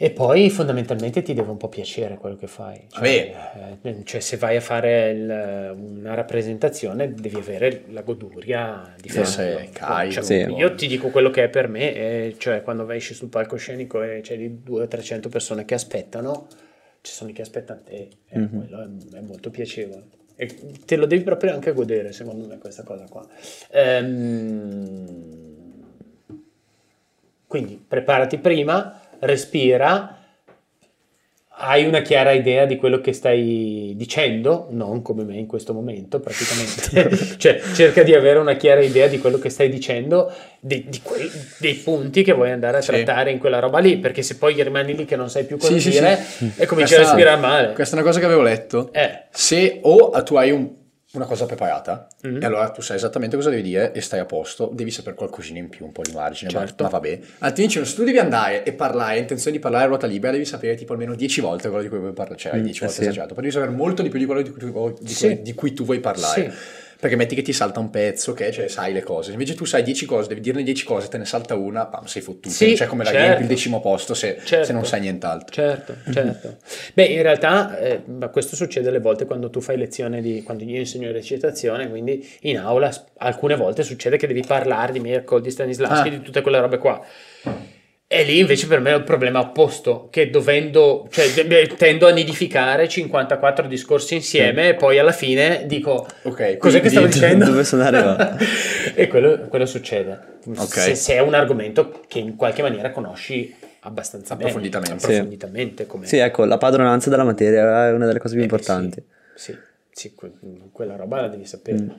E 0.00 0.10
poi 0.10 0.48
fondamentalmente 0.48 1.22
ti 1.22 1.34
deve 1.34 1.50
un 1.50 1.56
po' 1.56 1.68
piacere 1.68 2.14
quello 2.18 2.36
che 2.36 2.46
fai. 2.46 2.84
Cioè, 2.88 3.78
eh, 3.82 4.04
cioè, 4.04 4.20
se 4.20 4.36
vai 4.36 4.54
a 4.54 4.60
fare 4.60 5.10
il- 5.10 5.74
una 5.76 6.14
rappresentazione 6.14 7.12
devi 7.14 7.36
avere 7.36 7.82
la 7.88 8.02
goduria 8.02 8.94
di 9.00 9.08
farlo. 9.08 9.58
sì, 9.58 9.68
carico. 9.72 10.12
Cioè, 10.14 10.22
Sì. 10.22 10.34
Io 10.54 10.74
ti 10.76 10.86
dico 10.86 11.08
quello 11.10 11.30
che 11.30 11.42
è 11.44 11.48
per 11.48 11.66
me, 11.66 11.92
e 11.94 12.36
cioè 12.38 12.62
quando 12.62 12.86
vai 12.86 12.98
esci 12.98 13.12
sul 13.12 13.28
palcoscenico 13.28 14.00
e 14.00 14.20
c'è 14.22 14.36
di 14.36 14.62
200-300 14.62 15.28
persone 15.28 15.64
che 15.64 15.74
aspettano, 15.74 16.46
ci 17.00 17.12
sono 17.12 17.32
chi 17.32 17.40
aspettano 17.40 17.80
te, 17.82 18.08
e 18.28 18.38
Mhm. 18.38 18.48
quello 18.56 18.80
è, 18.82 19.16
è 19.16 19.20
molto 19.20 19.50
piacevole. 19.50 20.04
E 20.36 20.46
te 20.86 20.94
lo 20.94 21.06
devi 21.06 21.24
proprio 21.24 21.52
anche 21.52 21.72
godere, 21.72 22.12
secondo 22.12 22.46
me, 22.46 22.58
questa 22.58 22.84
cosa 22.84 23.04
qua. 23.10 23.26
Ehm, 23.72 25.06
quindi 27.48 27.82
preparati 27.88 28.38
prima, 28.38 29.00
respira, 29.20 30.14
hai 31.60 31.84
una 31.86 32.02
chiara 32.02 32.30
idea 32.30 32.66
di 32.66 32.76
quello 32.76 33.00
che 33.00 33.12
stai 33.12 33.92
dicendo, 33.96 34.68
non 34.70 35.02
come 35.02 35.24
me 35.24 35.34
in 35.36 35.46
questo 35.46 35.74
momento 35.74 36.20
praticamente, 36.20 37.34
cioè 37.36 37.60
cerca 37.74 38.04
di 38.04 38.14
avere 38.14 38.38
una 38.38 38.54
chiara 38.54 38.80
idea 38.80 39.08
di 39.08 39.18
quello 39.18 39.38
che 39.38 39.48
stai 39.48 39.68
dicendo, 39.68 40.32
di, 40.60 40.84
di 40.88 41.00
quel- 41.02 41.28
dei 41.58 41.74
punti 41.74 42.22
che 42.22 42.32
vuoi 42.32 42.52
andare 42.52 42.76
a 42.76 42.80
Sì. 42.80 42.92
trattare 42.92 43.32
in 43.32 43.38
quella 43.38 43.58
roba 43.58 43.80
lì, 43.80 43.96
perché 43.98 44.22
se 44.22 44.36
poi 44.36 44.62
rimani 44.62 44.94
lì 44.94 45.04
che 45.04 45.16
non 45.16 45.28
sai 45.30 45.44
più 45.46 45.56
cosa 45.56 45.76
sì, 45.78 45.90
dire 45.90 46.16
sì. 46.16 46.52
e 46.56 46.64
cominci 46.66 46.94
Questa- 46.94 47.12
a 47.12 47.14
respirare 47.16 47.40
male. 47.40 47.72
Questa 47.72 47.96
è 47.96 47.98
una 47.98 48.06
cosa 48.06 48.20
che 48.20 48.26
avevo 48.26 48.42
letto. 48.42 48.90
Eh, 48.92 49.22
Se 49.30 49.80
o 49.82 50.10
tu 50.22 50.36
hai 50.36 50.52
un- 50.52 50.76
una 51.12 51.24
cosa 51.24 51.46
preparata, 51.46 52.06
Mhm. 52.22 52.42
e 52.42 52.44
allora 52.44 52.68
tu 52.68 52.82
sai 52.82 52.96
esattamente 52.96 53.34
cosa 53.34 53.48
devi 53.48 53.62
dire 53.62 53.92
e 53.92 54.00
stai 54.02 54.20
a 54.20 54.26
posto, 54.26 54.70
devi 54.74 54.90
sapere 54.90 55.16
qualcosina 55.16 55.58
in 55.58 55.70
più, 55.70 55.86
un 55.86 55.92
po' 55.92 56.02
di 56.02 56.12
margine, 56.12 56.52
ma- 56.52 56.60
Certo. 56.60 56.82
ma, 56.84 56.90
vabbè. 56.90 57.18
Altrimenti, 57.38 57.82
se 57.82 57.94
tu 57.94 58.04
devi 58.04 58.18
andare 58.18 58.62
e 58.62 58.72
parlare, 58.74 59.14
hai 59.14 59.20
intenzione 59.20 59.56
di 59.56 59.62
parlare 59.62 59.84
a 59.84 59.86
ruota 59.86 60.06
libera, 60.06 60.32
devi 60.32 60.44
sapere 60.44 60.74
tipo 60.74 60.92
almeno 60.92 61.14
10 61.14 61.40
volte 61.40 61.68
quello 61.68 61.82
di 61.82 61.88
cui 61.88 61.98
vuoi 61.98 62.12
parlare, 62.12 62.38
cioè 62.38 62.56
Mm, 62.58 62.62
10 62.62 62.78
eh 62.82 62.86
volte 62.86 62.94
sì. 62.94 63.02
esagerato, 63.02 63.28
però 63.30 63.40
devi 63.40 63.52
sapere 63.54 63.72
molto 63.72 64.02
di 64.02 64.10
più 64.10 64.18
di 64.18 64.26
quello 64.26 64.42
di 64.42 64.50
cui, 64.50 64.60
tu 64.60 64.70
vuoi- 64.70 64.94
di 65.00 65.08
Sì. 65.14 65.26
cui- 65.28 65.42
di 65.42 65.54
cui 65.54 65.72
tu 65.72 65.84
vuoi 65.84 66.00
parlare. 66.00 66.50
Sì. 66.50 66.56
Perché 67.00 67.14
metti 67.14 67.36
che 67.36 67.42
ti 67.42 67.52
salta 67.52 67.78
un 67.78 67.90
pezzo, 67.90 68.32
ok? 68.32 68.48
Cioè 68.50 68.66
sai 68.68 68.92
le 68.92 69.02
cose. 69.04 69.30
Invece 69.30 69.54
tu 69.54 69.64
sai 69.64 69.84
10 69.84 70.04
cose, 70.04 70.26
devi 70.26 70.40
dirne 70.40 70.64
10 70.64 70.84
cose, 70.84 71.06
te 71.06 71.16
ne 71.16 71.24
salta 71.26 71.54
una, 71.54 71.86
pam, 71.86 72.06
sei 72.06 72.22
fottuto. 72.22 72.48
Sì, 72.48 72.74
cioè 72.76 72.88
come 72.88 73.04
la 73.04 73.10
certo. 73.10 73.24
riempi 73.26 73.42
il 73.42 73.48
decimo 73.48 73.80
posto 73.80 74.14
se, 74.14 74.38
Certo. 74.44 74.64
se 74.66 74.72
non 74.72 74.84
sai 74.84 75.00
nient'altro. 75.02 75.54
Certo, 75.54 75.94
certo. 76.12 76.56
Beh, 76.94 77.04
in 77.04 77.22
realtà 77.22 77.78
eh, 77.78 78.02
ma 78.06 78.28
questo 78.30 78.56
succede 78.56 78.88
alle 78.88 78.98
volte 78.98 79.26
quando 79.26 79.48
tu 79.48 79.60
fai 79.60 79.76
lezione 79.76 80.20
di 80.20 80.42
quando 80.42 80.64
io 80.64 80.78
insegno 80.78 81.12
recitazione, 81.12 81.88
quindi 81.88 82.28
in 82.42 82.58
aula 82.58 82.90
alcune 83.18 83.54
volte 83.54 83.84
succede 83.84 84.16
che 84.16 84.26
devi 84.26 84.42
parlare 84.44 84.92
di 84.92 84.98
Mirko, 84.98 85.38
di 85.38 85.50
Stanislavski, 85.52 86.08
Ah. 86.08 86.10
di 86.10 86.20
tutte 86.22 86.40
quelle 86.40 86.58
robe 86.58 86.78
qua. 86.78 87.00
E 88.10 88.22
lì 88.24 88.38
invece 88.38 88.66
per 88.66 88.80
me 88.80 88.92
è 88.92 88.96
il 88.96 89.02
problema 89.04 89.38
opposto, 89.40 90.08
che 90.10 90.30
dovendo, 90.30 91.06
cioè 91.10 91.30
tendo 91.76 92.06
a 92.06 92.10
nidificare 92.10 92.88
54 92.88 93.66
discorsi 93.66 94.14
insieme 94.14 94.70
e 94.70 94.74
poi 94.76 94.98
alla 94.98 95.12
fine 95.12 95.64
dico 95.66 96.06
Ok, 96.22 96.56
cos'è 96.56 96.80
che 96.80 96.88
stavo 96.88 97.04
dicendo? 97.04 97.44
dove 97.44 97.64
sono 97.64 97.82
arrivato? 97.82 98.42
e 98.96 99.06
quello, 99.08 99.40
quello 99.48 99.66
succede. 99.66 100.38
Ok. 100.56 100.66
Se, 100.66 100.94
se 100.94 101.14
è 101.16 101.20
un 101.20 101.34
argomento 101.34 102.00
che 102.08 102.18
in 102.18 102.34
qualche 102.34 102.62
maniera 102.62 102.90
conosci 102.92 103.54
abbastanza 103.80 104.32
Approfonditamente. 104.32 104.94
bene, 104.94 105.04
approfonditamente 105.04 105.86
come 105.86 106.06
Sì, 106.06 106.16
ecco, 106.16 106.46
la 106.46 106.56
padronanza 106.56 107.10
della 107.10 107.24
materia 107.24 107.88
è 107.88 107.92
una 107.92 108.06
delle 108.06 108.18
cose 108.20 108.32
più 108.32 108.40
Eh, 108.40 108.44
importanti. 108.44 109.04
Sì, 109.34 109.52
sì, 109.52 109.58
sì, 109.92 110.14
que- 110.14 110.32
quella 110.72 110.96
roba 110.96 111.20
la 111.20 111.28
devi 111.28 111.44
sapere. 111.44 111.76
Mm. 111.78 111.90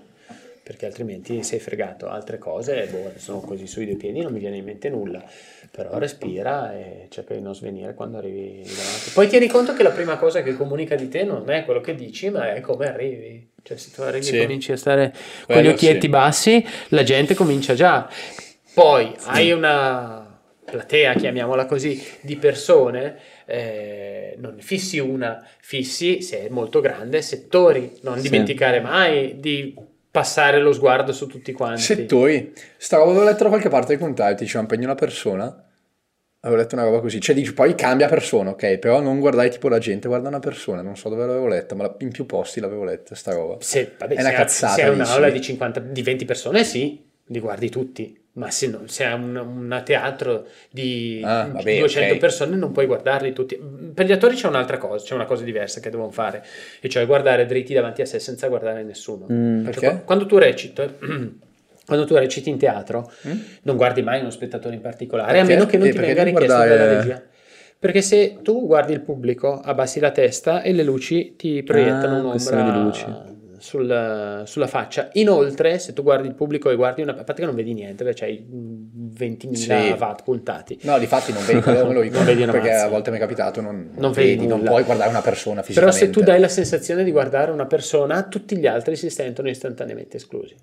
Perché 0.64 0.86
altrimenti 0.86 1.41
sei 1.41 1.57
fregato. 1.57 2.07
Altre 2.10 2.38
cose, 2.38 2.88
boh, 2.91 3.12
sono 3.18 3.39
così 3.39 3.66
sui 3.66 3.86
due 3.88 3.95
piedi, 3.95 4.22
non 4.22 4.32
mi 4.32 4.38
viene 4.38 4.57
in 4.57 4.66
mente 4.66 4.88
nulla. 4.89 5.24
Però 5.72 5.97
respira 5.97 6.74
e 6.74 7.05
cerca 7.09 7.34
di 7.34 7.41
non 7.41 7.53
svenire 7.55 7.93
quando 7.93 8.17
arrivi 8.17 8.63
davanti. 8.63 9.11
Poi 9.13 9.28
tieni 9.28 9.47
conto 9.47 9.74
che 9.74 9.84
la 9.84 9.91
prima 9.91 10.17
cosa 10.17 10.41
che 10.41 10.55
comunica 10.55 10.95
di 10.95 11.07
te 11.09 11.24
non 11.24 11.49
è 11.49 11.63
quello 11.63 11.80
che 11.80 11.95
dici, 11.95 12.30
ma 12.30 12.53
è 12.53 12.59
come 12.61 12.88
arrivi. 12.88 13.51
Cioè, 13.61 13.78
se 13.78 13.91
tu 13.93 14.01
arrivi 14.01 14.26
Sì. 14.26 14.38
e 14.38 14.41
cominci 14.41 14.72
a 14.72 14.78
stare 14.78 15.11
con 15.11 15.45
Quello 15.45 15.61
gli 15.61 15.72
occhietti 15.72 16.01
sì. 16.01 16.09
bassi, 16.09 16.65
la 16.89 17.03
gente 17.03 17.36
comincia 17.36 17.74
già. 17.76 18.09
Poi 18.74 19.13
hai 19.26 19.51
una 19.51 20.39
platea, 20.65 21.13
chiamiamola 21.15 21.65
così, 21.65 22.01
di 22.22 22.36
persone, 22.38 23.17
eh, 23.45 24.36
non 24.38 24.55
ne 24.55 24.61
fissi 24.61 24.99
una, 24.99 25.45
fissi, 25.59 26.22
se 26.22 26.45
è 26.45 26.49
molto 26.49 26.80
grande, 26.80 27.22
settori. 27.22 27.97
Non 28.01 28.17
Sì. 28.17 28.24
dimenticare 28.30 28.80
mai 28.80 29.39
di 29.39 29.74
passare 30.12 30.60
lo 30.60 30.74
sguardo 30.74 31.12
su 31.12 31.28
tutti 31.28 31.51
quanti. 31.51 31.82
Settori. 31.82 32.53
Sta 32.78 32.97
roba 32.97 33.12
avevo 33.12 33.26
letto 33.26 33.43
da 33.43 33.49
qualche 33.49 33.70
parte 33.70 33.88
dei 33.89 33.97
contatti, 33.97 34.43
diceva 34.43 34.62
impegni 34.62 34.86
una 34.86 34.95
persona. 34.95 35.64
Avevo 36.41 36.62
letto 36.62 36.76
una 36.76 36.86
roba 36.86 37.01
così. 37.01 37.20
Cioè 37.20 37.36
dici, 37.36 37.53
poi 37.53 37.76
cambia 37.76 38.07
persona, 38.07 38.51
ok? 38.51 38.78
Però 38.78 39.01
non 39.01 39.20
guardare 39.20 39.49
tipo 39.49 39.68
la 39.68 39.78
gente, 39.78 40.07
guarda 40.07 40.30
una 40.30 40.39
persona. 40.39 40.82
Non 40.82 40.95
so 40.95 41.10
dove 41.10 41.26
l'avevo 41.26 41.47
letta, 41.47 41.76
ma 41.76 41.93
in 41.99 42.12
più 42.12 42.26
posti 42.26 42.60
l'avevo 42.60 42.86
letta 42.86 43.14
sta 43.14 43.34
roba. 43.34 43.57
Se, 43.60 43.95
vabbè, 43.97 44.16
È 44.16 44.22
una 44.22 44.30
se, 44.30 44.36
cazzata, 44.36 44.74
se 44.74 44.82
è 44.84 44.89
un'aula 44.89 45.30
di, 45.30 45.41
50, 45.41 45.80
di 45.82 46.01
20 46.01 46.26
persone, 46.26 46.64
sì, 46.64 47.05
li 47.26 47.39
guardi 47.39 47.70
tutti. 47.70 48.18
Ma 48.34 48.52
se, 48.52 48.68
no, 48.68 48.84
se 48.86 49.04
è 49.06 49.12
un, 49.12 49.36
un 49.36 49.82
teatro 49.84 50.46
di 50.72 51.22
Ah, 51.26 51.48
vabbè, 51.52 51.80
200 51.80 52.14
ok. 52.14 52.20
persone, 52.20 52.56
non 52.56 52.72
puoi 52.72 52.86
guardarli 52.86 53.34
tutti. 53.34 53.60
Per 53.94 54.06
gli 54.06 54.12
attori 54.12 54.36
c'è 54.36 54.48
un'altra 54.48 54.78
cosa, 54.78 55.04
c'è 55.04 55.14
una 55.16 55.26
cosa 55.26 55.44
diversa 55.44 55.80
che 55.82 55.90
devono 55.90 56.12
fare, 56.12 56.46
e 56.80 56.88
cioè 56.88 57.06
guardare 57.06 57.46
dritti 57.46 57.74
davanti 57.74 58.02
a 58.02 58.06
sé 58.06 58.20
senza 58.20 58.48
guardare 58.48 58.84
nessuno. 58.84 59.26
Mm. 59.30 59.64
Cioè, 59.64 59.72
Perché? 59.74 59.88
qua- 59.90 59.98
quando 60.06 60.26
tu 60.26 60.38
reciti, 60.38 60.82
quando 61.86 62.06
tu 62.06 62.16
reciti 62.16 62.50
in 62.50 62.58
teatro, 62.58 63.12
Mm? 63.28 63.38
non 63.64 63.76
guardi 63.76 64.02
mai 64.04 64.22
uno 64.22 64.30
spettatore 64.30 64.76
in 64.76 64.82
particolare, 64.82 65.34
Perché? 65.34 65.52
a 65.52 65.56
meno 65.56 65.66
che 65.66 65.78
non 65.78 65.88
Eh, 65.88 65.90
ti 65.92 65.98
perché 65.98 66.14
venga 66.14 66.24
richiesto 66.30 66.56
guardare- 66.56 66.78
dalla 66.78 66.94
regia. 66.98 67.24
Perché 67.80 68.02
se 68.02 68.38
tu 68.42 68.66
guardi 68.68 68.94
il 68.94 69.02
pubblico, 69.02 69.60
abbassi 69.60 70.00
la 70.00 70.12
testa 70.12 70.62
e 70.62 70.72
le 70.74 70.84
luci 70.84 71.36
ti 71.36 71.64
proiettano 71.64 72.20
Ah, 72.28 72.32
questione 72.32 72.64
di 72.64 72.70
un'ombra 72.70 72.84
luci. 72.86 73.06
Sul- 73.60 74.41
sulla 74.45 74.68
faccia. 74.68 75.10
Inoltre, 75.14 75.78
se 75.80 75.93
tu 75.93 76.01
guardi 76.03 76.28
il 76.28 76.34
pubblico 76.36 76.70
e 76.70 76.76
guardi 76.76 77.01
una... 77.01 77.12
A 77.12 77.24
parte 77.24 77.41
che 77.41 77.45
non 77.45 77.55
vedi 77.55 77.74
niente, 77.74 78.03
perché 78.03 78.22
c'hai 78.26 78.47
20.000 78.49 79.53
Sì. 79.53 79.95
watt 79.97 80.24
puntati. 80.24 80.80
No, 80.84 80.97
di 80.97 81.05
fatti 81.07 81.32
non 81.34 81.45
vedi 81.45 81.62
me 81.70 81.93
lo 81.93 82.01
dico, 82.01 82.16
Non 82.18 82.26
vedi 82.26 82.45
perché 82.45 82.70
mazza. 82.72 82.86
a 82.86 82.89
volte 82.89 83.12
mi 83.12 83.18
è 83.18 83.20
capitato, 83.20 83.62
non, 83.62 83.91
Non 83.95 84.12
vedi 84.12 84.47
non 84.47 84.60
nulla. 84.60 84.72
puoi 84.72 84.84
guardare 84.84 85.10
una 85.10 85.22
persona 85.22 85.62
Però 85.62 85.66
fisicamente. 85.68 86.05
se 86.05 86.10
tu 86.12 86.22
dai 86.22 86.39
la 86.39 86.47
sensazione 86.47 87.03
di 87.03 87.12
guardare 87.12 87.51
una 87.51 87.66
persona, 87.66 88.24
tutti 88.24 88.57
gli 88.57 88.68
altri 88.68 88.95
si 88.95 89.10
sentono 89.10 89.49
istantaneamente 89.49 90.18
esclusi. 90.18 90.55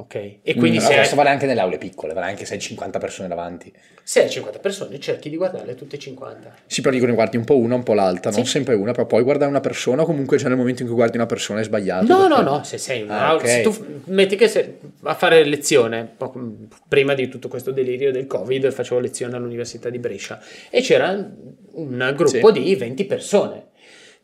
Ok? 0.00 0.14
E 0.14 0.54
quindi 0.54 0.78
Però 0.78 0.88
se, 0.88 0.94
questo 0.94 1.12
hai, 1.14 1.18
vale 1.18 1.28
anche 1.30 1.44
nelle 1.44 1.60
aule 1.60 1.76
piccole, 1.76 2.14
vale 2.14 2.26
anche 2.30 2.46
se 2.46 2.54
hai 2.54 2.60
50 2.60 2.98
persone 2.98 3.28
davanti. 3.28 3.70
se 4.02 4.22
hai 4.22 4.30
50 4.30 4.58
persone, 4.58 4.98
cerchi 4.98 5.28
di 5.28 5.36
guardarle 5.36 5.74
tutte 5.74 5.98
50. 5.98 6.54
Sì, 6.66 6.80
però 6.80 6.94
dicono 6.94 7.12
guardi 7.12 7.36
un 7.36 7.44
po' 7.44 7.58
una, 7.58 7.74
un 7.74 7.82
po' 7.82 7.92
l'altra, 7.92 8.30
non 8.30 8.44
Sì. 8.44 8.50
sempre 8.52 8.74
una, 8.76 8.92
però 8.92 9.04
puoi 9.06 9.22
guardare 9.22 9.50
una 9.50 9.60
persona 9.60 10.00
o 10.02 10.06
comunque 10.06 10.38
c'è 10.38 10.48
nel 10.48 10.56
momento 10.56 10.80
in 10.80 10.88
cui 10.88 10.96
guardi 10.96 11.18
una 11.18 11.26
persona 11.26 11.60
è 11.60 11.64
sbagliato. 11.64 12.06
No, 12.06 12.20
no, 12.22 12.28
perché- 12.36 12.42
no, 12.44 12.62
se 12.64 12.78
sei 12.78 13.00
in 13.02 13.10
Ah, 13.10 13.28
aula, 13.28 13.40
ok. 13.42 13.46
se 13.48 13.60
tu 13.60 14.00
metti 14.06 14.36
che 14.36 14.48
se, 14.48 14.78
a 15.02 15.14
fare 15.14 15.44
lezione, 15.44 16.08
poco- 16.16 16.50
prima 16.88 17.12
di 17.12 17.28
tutto 17.28 17.48
questo 17.48 17.70
delirio 17.70 18.10
del 18.10 18.26
Covid, 18.26 18.72
facevo 18.72 19.00
lezione 19.00 19.36
all'Università 19.36 19.90
di 19.90 19.98
Brescia 19.98 20.40
e 20.70 20.80
c'era 20.80 21.10
un 21.72 22.12
gruppo 22.16 22.54
Sì. 22.54 22.62
di 22.62 22.74
20 22.74 23.04
persone. 23.04 23.66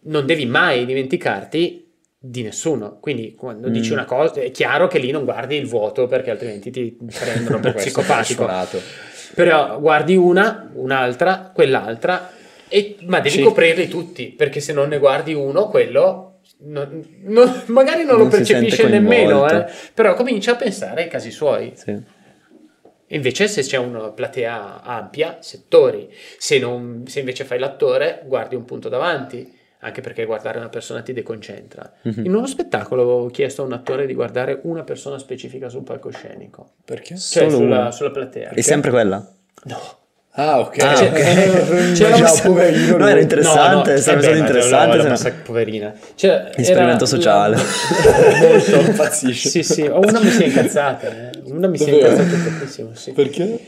Non 0.05 0.25
devi 0.25 0.47
mai 0.47 0.87
dimenticarti 0.87 1.86
di 2.19 2.43
nessuno, 2.43 2.99
quindi 3.01 3.35
quando 3.35 3.69
dici 3.69 3.91
Mm. 3.91 3.95
una 3.95 4.05
cosa 4.05 4.41
è 4.41 4.51
chiaro 4.51 4.87
che 4.89 4.99
lì 4.99 5.11
non 5.11 5.25
guardi 5.25 5.57
il 5.57 5.67
vuoto 5.67 6.07
perché 6.07 6.31
altrimenti 6.31 6.71
ti 6.71 6.97
prendono 7.19 7.61
per 7.61 7.75
psicopatico. 7.77 8.49
Però 9.35 9.79
guardi 9.81 10.17
una, 10.17 10.71
un'altra, 10.75 11.51
quell'altra, 11.55 12.31
e- 12.69 12.97
ma 13.03 13.21
devi 13.21 13.37
Sì. 13.37 13.43
coprirli 13.43 13.87
tutti, 13.89 14.29
perché 14.29 14.61
se 14.61 14.73
non 14.73 14.89
ne 14.89 14.99
guardi 14.99 15.35
uno, 15.35 15.69
quello 15.69 16.41
non- 16.61 17.05
non- 17.25 17.63
magari 17.67 18.05
non, 18.05 18.17
lo 18.17 18.23
Non 18.25 18.31
si 18.33 18.37
percepisce 18.39 18.89
nemmeno, 18.89 19.49
eh, 19.49 19.67
però 19.93 20.15
comincia 20.15 20.53
a 20.53 20.57
pensare 20.57 21.03
ai 21.05 21.09
casi 21.09 21.31
suoi. 21.31 21.73
Sì. 21.75 22.15
Invece 23.11 23.47
se 23.47 23.63
c'è 23.63 23.77
una 23.77 24.11
platea 24.11 24.83
ampia, 24.83 25.39
settori, 25.41 26.09
se, 26.39 26.59
non- 26.59 27.05
se 27.07 27.21
invece 27.21 27.45
fai 27.45 27.59
l'attore, 27.61 28.23
guardi 28.27 28.57
un 28.57 28.65
punto 28.65 28.89
davanti, 28.89 29.56
anche 29.87 30.01
perché 30.01 30.25
guardare 30.25 30.59
una 30.59 30.69
persona 30.69 31.01
ti 31.03 31.13
deconcentra. 31.13 31.91
Mhm. 32.03 32.25
In 32.25 32.35
uno 32.35 32.47
spettacolo 32.47 33.03
avevo 33.03 33.27
chiesto 33.29 33.63
a 33.63 33.67
un 33.67 33.73
attore 33.73 34.07
di 34.07 34.15
guardare 34.15 34.59
una 34.65 34.83
persona 34.83 35.17
specifica 35.19 35.69
sul 35.69 35.85
palcoscenico, 35.85 36.73
Perché? 36.85 37.17
cioè 37.17 37.49
Solo 37.49 37.51
sulla, 37.51 37.91
sulla 37.93 38.11
platea. 38.11 38.51
È 38.51 38.61
sempre 38.61 38.91
quella? 38.91 39.25
No. 39.65 39.79
Ah, 40.39 40.61
ok. 40.61 40.79
Ah, 40.83 40.95
Cioè, 40.95 41.09
ok. 41.09 41.93
c'era 41.93 42.17
No, 42.19 42.31
un 42.33 42.41
poverino. 42.43 42.97
no, 42.99 43.07
era 43.09 43.21
interessante, 43.21 43.95
eh 43.95 43.97
sarebbe 43.97 44.21
beh, 44.21 44.27
stato 44.27 44.39
ma 44.39 44.47
interessante. 44.47 44.97
se 44.97 45.03
no- 45.03 45.09
massa 45.09 45.33
poverina. 45.43 45.95
Cioè, 46.15 46.51
Esperimento 46.55 47.05
era- 47.05 47.07
sociale. 47.07 47.57
Molto 48.41 48.81
impazzisce. 48.81 49.49
Sì, 49.49 49.63
sì, 49.63 49.83
una 49.83 50.21
mi 50.21 50.29
si 50.29 50.43
è 50.43 50.47
incazzata, 50.47 51.09
eh. 51.09 51.31
una 51.45 51.69
mi 51.69 51.79
si 51.79 51.85
è 51.89 51.93
incazzata 51.95 52.23
tantissimo, 52.29 52.91
sì. 52.95 53.13
Perché? 53.13 53.59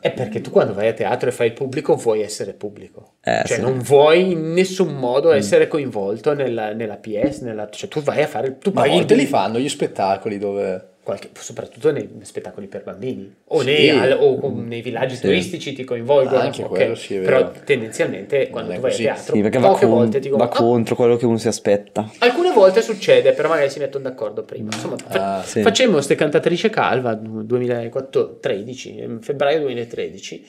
È 0.00 0.10
perché 0.10 0.40
tu 0.40 0.50
quando 0.50 0.74
vai 0.74 0.88
a 0.88 0.92
teatro 0.92 1.28
e 1.28 1.32
fai 1.32 1.46
il 1.46 1.52
pubblico 1.52 1.94
vuoi 1.94 2.22
essere 2.22 2.52
pubblico. 2.54 3.12
Eh, 3.22 3.42
cioè 3.46 3.56
sì. 3.58 3.62
non 3.62 3.78
vuoi 3.78 4.32
in 4.32 4.52
nessun 4.52 4.94
modo 4.94 5.30
essere 5.32 5.68
coinvolto 5.68 6.34
nella, 6.34 6.72
nella 6.72 6.96
PS, 6.96 7.38
nella- 7.42 7.68
cioè 7.70 7.88
tu 7.88 8.02
vai 8.02 8.22
a 8.22 8.26
fare... 8.26 8.58
Tu 8.58 8.70
Ma 8.74 8.82
a 8.82 8.84
paghi 8.88 9.14
li 9.14 9.26
fanno 9.26 9.58
gli 9.60 9.68
spettacoli 9.68 10.38
dove... 10.38 10.94
qualche- 11.06 11.28
soprattutto 11.38 11.92
nei 11.92 12.08
spettacoli 12.22 12.66
per 12.66 12.82
bambini 12.82 13.32
o, 13.44 13.60
Sì. 13.60 13.64
nei, 13.66 13.90
al- 13.90 14.18
o 14.20 14.52
nei 14.56 14.82
villaggi 14.82 15.14
Sì. 15.14 15.20
turistici 15.20 15.72
ti 15.72 15.84
coinvolgono. 15.84 16.40
Anche 16.40 16.64
ok? 16.64 16.68
quello 16.68 16.94
sì, 16.96 17.14
Però 17.18 17.52
tendenzialmente 17.64 18.48
quando 18.50 18.74
tu 18.74 18.80
vai 18.80 18.90
così. 18.90 19.06
a 19.06 19.14
teatro 19.14 19.36
Sì, 19.36 19.40
perché 19.40 19.58
va, 19.60 19.68
poche 19.68 19.86
con- 19.86 19.94
volte 19.94 20.18
ti 20.18 20.28
va 20.28 20.48
contro 20.48 20.96
quello 20.96 21.14
che 21.16 21.24
uno 21.24 21.38
si 21.38 21.46
aspetta. 21.46 22.10
Alcune 22.18 22.50
volte 22.50 22.82
succede, 22.82 23.32
però 23.34 23.48
magari 23.48 23.70
si 23.70 23.78
mettono 23.78 24.02
d'accordo 24.02 24.42
prima. 24.42 24.70
Insomma, 24.72 24.96
fa- 24.96 25.36
Ah, 25.38 25.42
sì. 25.44 25.62
facemmo 25.62 25.92
queste 25.92 26.16
cantatrice 26.16 26.70
calva 26.70 27.14
2013, 27.14 28.98
ehm, 28.98 29.20
febbraio 29.20 29.60
2013. 29.60 30.44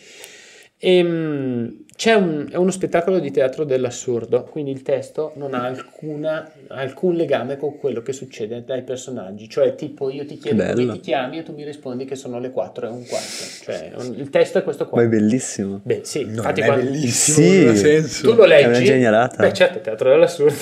Ehm, 0.80 1.86
c'è 1.96 2.14
un- 2.14 2.48
è 2.52 2.56
uno 2.58 2.70
spettacolo 2.70 3.18
di 3.18 3.32
teatro 3.32 3.64
dell'assurdo, 3.64 4.44
quindi 4.44 4.70
il 4.70 4.84
testo 4.84 5.32
non 5.36 5.56
ha 5.56 5.64
alcuna- 5.64 6.52
alcun 6.68 7.16
legame 7.16 7.58
con 7.58 7.80
quello 7.80 8.04
che 8.04 8.14
succede 8.14 8.64
dai 8.64 8.84
personaggi. 8.84 9.50
Cioè, 9.50 9.74
tipo, 9.74 10.12
io 10.12 10.24
ti 10.28 10.38
chiedo 10.38 10.64
come 10.64 10.94
ti 10.94 11.00
chiami 11.00 11.40
e 11.40 11.44
tu 11.44 11.54
mi 11.54 11.64
rispondi 11.66 12.06
che 12.06 12.16
sono 12.16 12.40
le 12.40 12.52
4 12.52 12.86
e 12.86 12.90
un 12.92 13.04
quarto. 13.08 13.44
Cioè, 13.64 13.92
un- 13.98 14.14
il 14.16 14.30
testo 14.30 14.60
è 14.60 14.64
questo 14.64 14.88
qua. 14.88 15.00
Ma 15.02 15.08
è 15.08 15.10
bellissimo. 15.10 15.80
Beh, 15.82 16.02
sì, 16.04 16.24
Non 16.26 16.36
infatti, 16.36 16.62
è 16.62 16.66
quando- 16.66 16.84
bellissimo, 16.86 17.74
Sì. 17.74 18.22
tu 18.22 18.34
lo 18.36 18.46
leggi. 18.46 18.64
È 18.64 18.68
una 18.68 18.82
genialata. 18.84 19.36
Beh, 19.38 19.54
certo, 19.54 19.80
teatro 19.82 20.10
dell'assurdo. 20.12 20.56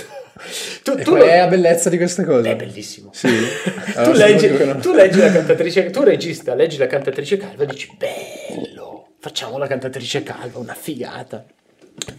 Tu, 0.84 0.92
E 0.92 1.04
tu 1.04 1.10
qual 1.12 1.22
lo- 1.24 1.28
è 1.28 1.38
la 1.40 1.48
bellezza 1.48 1.90
di 1.90 1.98
queste 1.98 2.24
cose? 2.24 2.50
è 2.50 2.56
bellissimo. 2.56 3.10
Sì? 3.14 3.28
tu, 3.94 4.00
Allora, 4.00 4.26
leggi, 4.28 4.48
tu 4.82 4.94
leggi 4.94 5.20
la 5.20 5.32
cantatrice, 5.32 5.90
tu 5.90 6.04
regista, 6.04 6.54
leggi 6.56 6.78
la 6.78 6.88
cantatrice 6.88 7.38
calva 7.38 7.64
e 7.64 7.66
dici 7.68 7.90
bello, 7.98 8.95
facciamo 9.26 9.58
la 9.58 9.66
cantatrice 9.66 10.22
calva, 10.22 10.60
una 10.60 10.76
figata. 10.76 11.44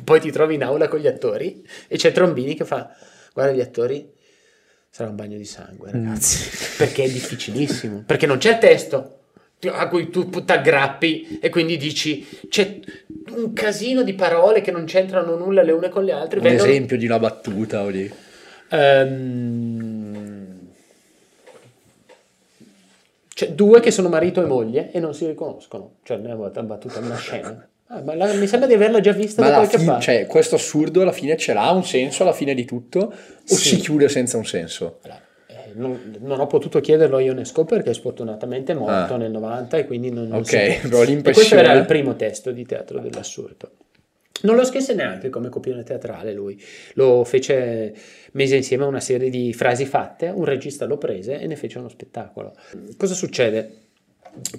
Poi 0.03 0.19
ti 0.19 0.33
trovi 0.33 0.57
in 0.57 0.65
aula 0.65 0.89
con 0.89 0.99
gli 0.99 1.07
attori 1.07 1.65
e 1.87 1.97
c'è 1.97 2.11
Trombini 2.11 2.57
che 2.57 2.65
fa, 2.65 2.93
guarda 3.33 3.53
gli 3.53 3.61
attori, 3.61 4.11
sarà 4.91 5.11
un 5.11 5.15
bagno 5.15 5.37
di 5.37 5.45
sangue 5.45 5.93
ragazzi, 5.93 6.51
perché 6.77 7.05
è 7.05 7.09
difficilissimo, 7.09 8.03
perché 8.05 8.27
non 8.27 8.39
c'è 8.39 8.55
il 8.55 8.59
testo 8.59 9.21
a 9.69 9.87
cui 9.87 10.11
tu 10.11 10.29
ti 10.29 10.51
aggrappi 10.51 11.39
e 11.41 11.49
quindi 11.49 11.77
dici 11.77 12.27
c'è 12.49 12.81
un 13.37 13.53
casino 13.53 14.03
di 14.03 14.15
parole 14.15 14.61
che 14.61 14.73
non 14.73 14.85
c'entrano 14.85 15.37
nulla 15.37 15.63
le 15.63 15.71
une 15.71 15.89
con 15.89 16.03
le 16.03 16.11
altre. 16.11 16.39
Un 16.39 16.45
vengono- 16.45 16.69
esempio 16.69 16.97
di 16.97 17.07
una 17.07 17.21
battuta 17.21 17.83
o 17.83 17.91
di... 17.93 18.11
Ehm, 18.71 19.86
Cioè, 23.39 23.51
due 23.51 23.81
che 23.81 23.91
sono 23.91 24.09
marito 24.09 24.41
e 24.43 24.47
moglie 24.47 24.91
e 24.93 24.99
non 24.99 25.13
si 25.13 25.27
riconoscono. 25.27 25.97
Cioè, 26.05 26.17
non 26.17 26.31
è 26.31 26.35
una 26.35 26.63
battuta, 26.63 27.01
una 27.01 27.17
scena. 27.17 27.69
Ah, 27.89 28.01
ma 28.01 28.15
la- 28.15 28.33
mi 28.33 28.47
sembra 28.47 28.67
di 28.67 28.73
averla 28.73 28.99
già 29.01 29.13
vista 29.13 29.43
Ma 29.43 29.49
da 29.51 29.55
qualche 29.57 29.77
fine, 29.77 29.91
parte. 29.91 30.05
cioè, 30.05 30.27
questo 30.27 30.55
assurdo 30.55 31.03
alla 31.03 31.13
fine 31.13 31.37
ce 31.37 31.53
l'ha 31.53 31.71
un 31.71 31.85
senso 31.85 32.23
alla 32.23 32.33
fine 32.33 32.55
di 32.55 32.65
tutto 32.65 32.99
o 33.01 33.13
Sì. 33.45 33.55
si 33.69 33.77
chiude 33.77 34.09
senza 34.09 34.39
un 34.39 34.47
senso? 34.47 35.01
Allora, 35.03 35.21
eh, 35.49 35.55
non, 35.75 36.17
non 36.21 36.41
ho 36.41 36.47
potuto 36.47 36.81
chiederlo 36.81 37.17
a 37.19 37.21
Ionesco 37.21 37.67
perché 37.67 37.93
sfortunatamente 37.93 38.73
è 38.73 38.75
morto 38.75 39.13
Ah. 39.13 39.17
nel 39.19 39.31
90 39.31 39.77
e 39.77 39.85
quindi 39.87 40.11
non, 40.11 40.29
non 40.29 40.39
Ok, 40.39 40.49
però 40.51 40.65
E 40.65 40.81
questo 40.89 41.03
l'impressione- 41.05 41.63
era 41.63 41.73
il 41.75 41.85
primo 41.85 42.17
testo 42.17 42.51
di 42.53 42.65
teatro 42.65 43.01
dell'assurdo. 43.01 43.71
Non 44.47 44.55
lo 44.57 44.65
scrisse 44.65 44.95
neanche 44.95 45.29
come 45.29 45.49
copione 45.49 45.83
teatrale 45.83 46.33
lui, 46.33 46.61
lo 46.95 47.25
fece, 47.25 47.93
mise 48.33 48.57
insieme 48.57 48.85
a 48.85 48.87
una 48.87 49.01
serie 49.01 49.29
di 49.29 49.53
frasi 49.53 49.85
fatte, 49.87 50.29
un 50.29 50.45
regista 50.45 50.85
lo 50.87 50.99
prese 50.99 51.41
e 51.41 51.47
ne 51.47 51.57
fece 51.57 51.79
uno 51.79 51.89
spettacolo. 51.89 52.55
Cosa 52.97 53.15
succede? 53.15 53.71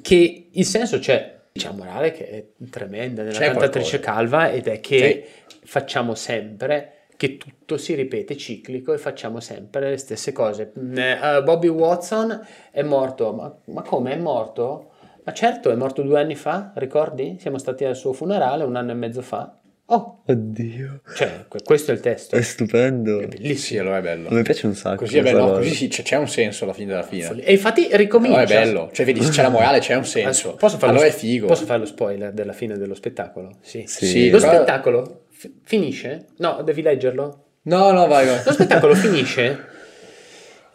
Che 0.01 0.47
il 0.51 0.65
senso 0.65 0.99
c'è, 0.99 1.35
C'è 1.53 1.69
una 1.69 1.77
morale 1.85 2.11
che 2.11 2.29
è 2.29 2.45
tremenda 2.69 3.23
nella 3.23 3.37
C'è 3.37 3.45
cantatrice 3.51 3.99
qualcosa. 3.99 4.11
calva 4.39 4.51
ed 4.51 4.67
è 4.67 4.79
che 4.79 5.25
facciamo 5.63 6.15
sempre 6.15 6.91
che 7.15 7.37
tutto 7.37 7.77
si 7.77 7.95
ripete 7.95 8.37
ciclico 8.37 8.93
e 8.93 8.97
facciamo 8.97 9.39
sempre 9.39 9.89
le 9.89 9.97
stesse 9.97 10.31
cose. 10.33 10.71
Eh, 10.75 11.41
Bobby 11.43 11.67
Watson 11.67 12.45
è 12.71 12.83
morto, 12.83 13.33
ma, 13.33 13.55
ma 13.65 13.81
come 13.81 14.11
è 14.13 14.17
morto? 14.17 14.91
Ma 15.23 15.33
certo, 15.33 15.71
è 15.71 15.75
morto 15.75 16.03
due 16.03 16.21
anni 16.21 16.35
fa, 16.35 16.71
ricordi? 16.75 17.37
Siamo 17.39 17.57
stati 17.57 17.83
al 17.85 17.95
suo 17.95 18.13
funerale 18.13 18.63
un 18.63 18.75
anno 18.75 18.91
e 18.91 18.93
mezzo 18.93 19.21
fa. 19.21 19.56
Oh, 19.89 20.21
Oddio. 20.25 20.99
cioè, 21.15 21.45
que- 21.47 21.61
questo 21.63 21.91
è 21.91 21.93
il 21.93 22.01
testo. 22.01 22.35
È 22.35 22.41
stupendo. 22.41 23.19
È 23.19 23.21
Sì, 23.21 23.27
bellissimo. 23.27 23.81
allora 23.81 23.97
è 23.99 24.01
bello. 24.01 24.27
A 24.27 24.33
me 24.33 24.41
piace 24.41 24.65
un 24.67 24.75
sacco. 24.75 24.97
Così 24.97 25.17
è 25.17 25.21
bello, 25.21 25.45
no, 25.45 25.51
così 25.53 25.73
sì, 25.73 25.87
c'è, 25.87 26.03
c'è 26.03 26.17
un 26.17 26.27
senso 26.27 26.65
alla 26.65 26.73
fine 26.73 26.87
della 26.87 27.03
fine. 27.03 27.41
E 27.41 27.53
infatti 27.53 27.87
ricomincia. 27.91 28.35
No, 28.37 28.43
è 28.43 28.47
bello. 28.47 28.89
Cioè, 28.91 29.05
vedi, 29.05 29.23
se 29.23 29.29
c'è 29.31 29.41
la 29.43 29.49
morale, 29.49 29.79
c'è 29.79 29.95
un 29.95 30.03
senso. 30.05 30.55
Posso 30.55 30.77
fare, 30.77 30.91
allora 30.91 31.05
lo, 31.07 31.11
è 31.11 31.15
figo. 31.15 31.47
posso 31.47 31.65
fare 31.65 31.79
lo 31.79 31.85
spoiler 31.85 32.33
della 32.33 32.51
fine 32.51 32.77
dello 32.77 32.95
spettacolo? 32.95 33.59
Sì. 33.61 33.85
Sì. 33.87 34.05
Sì, 34.05 34.29
Lo 34.29 34.39
però- 34.39 34.55
spettacolo 34.55 35.21
fi- 35.29 35.53
finisce? 35.63 36.25
No, 36.39 36.61
devi 36.63 36.81
leggerlo. 36.81 37.43
No, 37.63 37.91
no, 37.91 38.07
vai, 38.07 38.25
vai. 38.25 38.41
Lo 38.45 38.51
spettacolo 38.51 38.93
finisce 38.93 39.57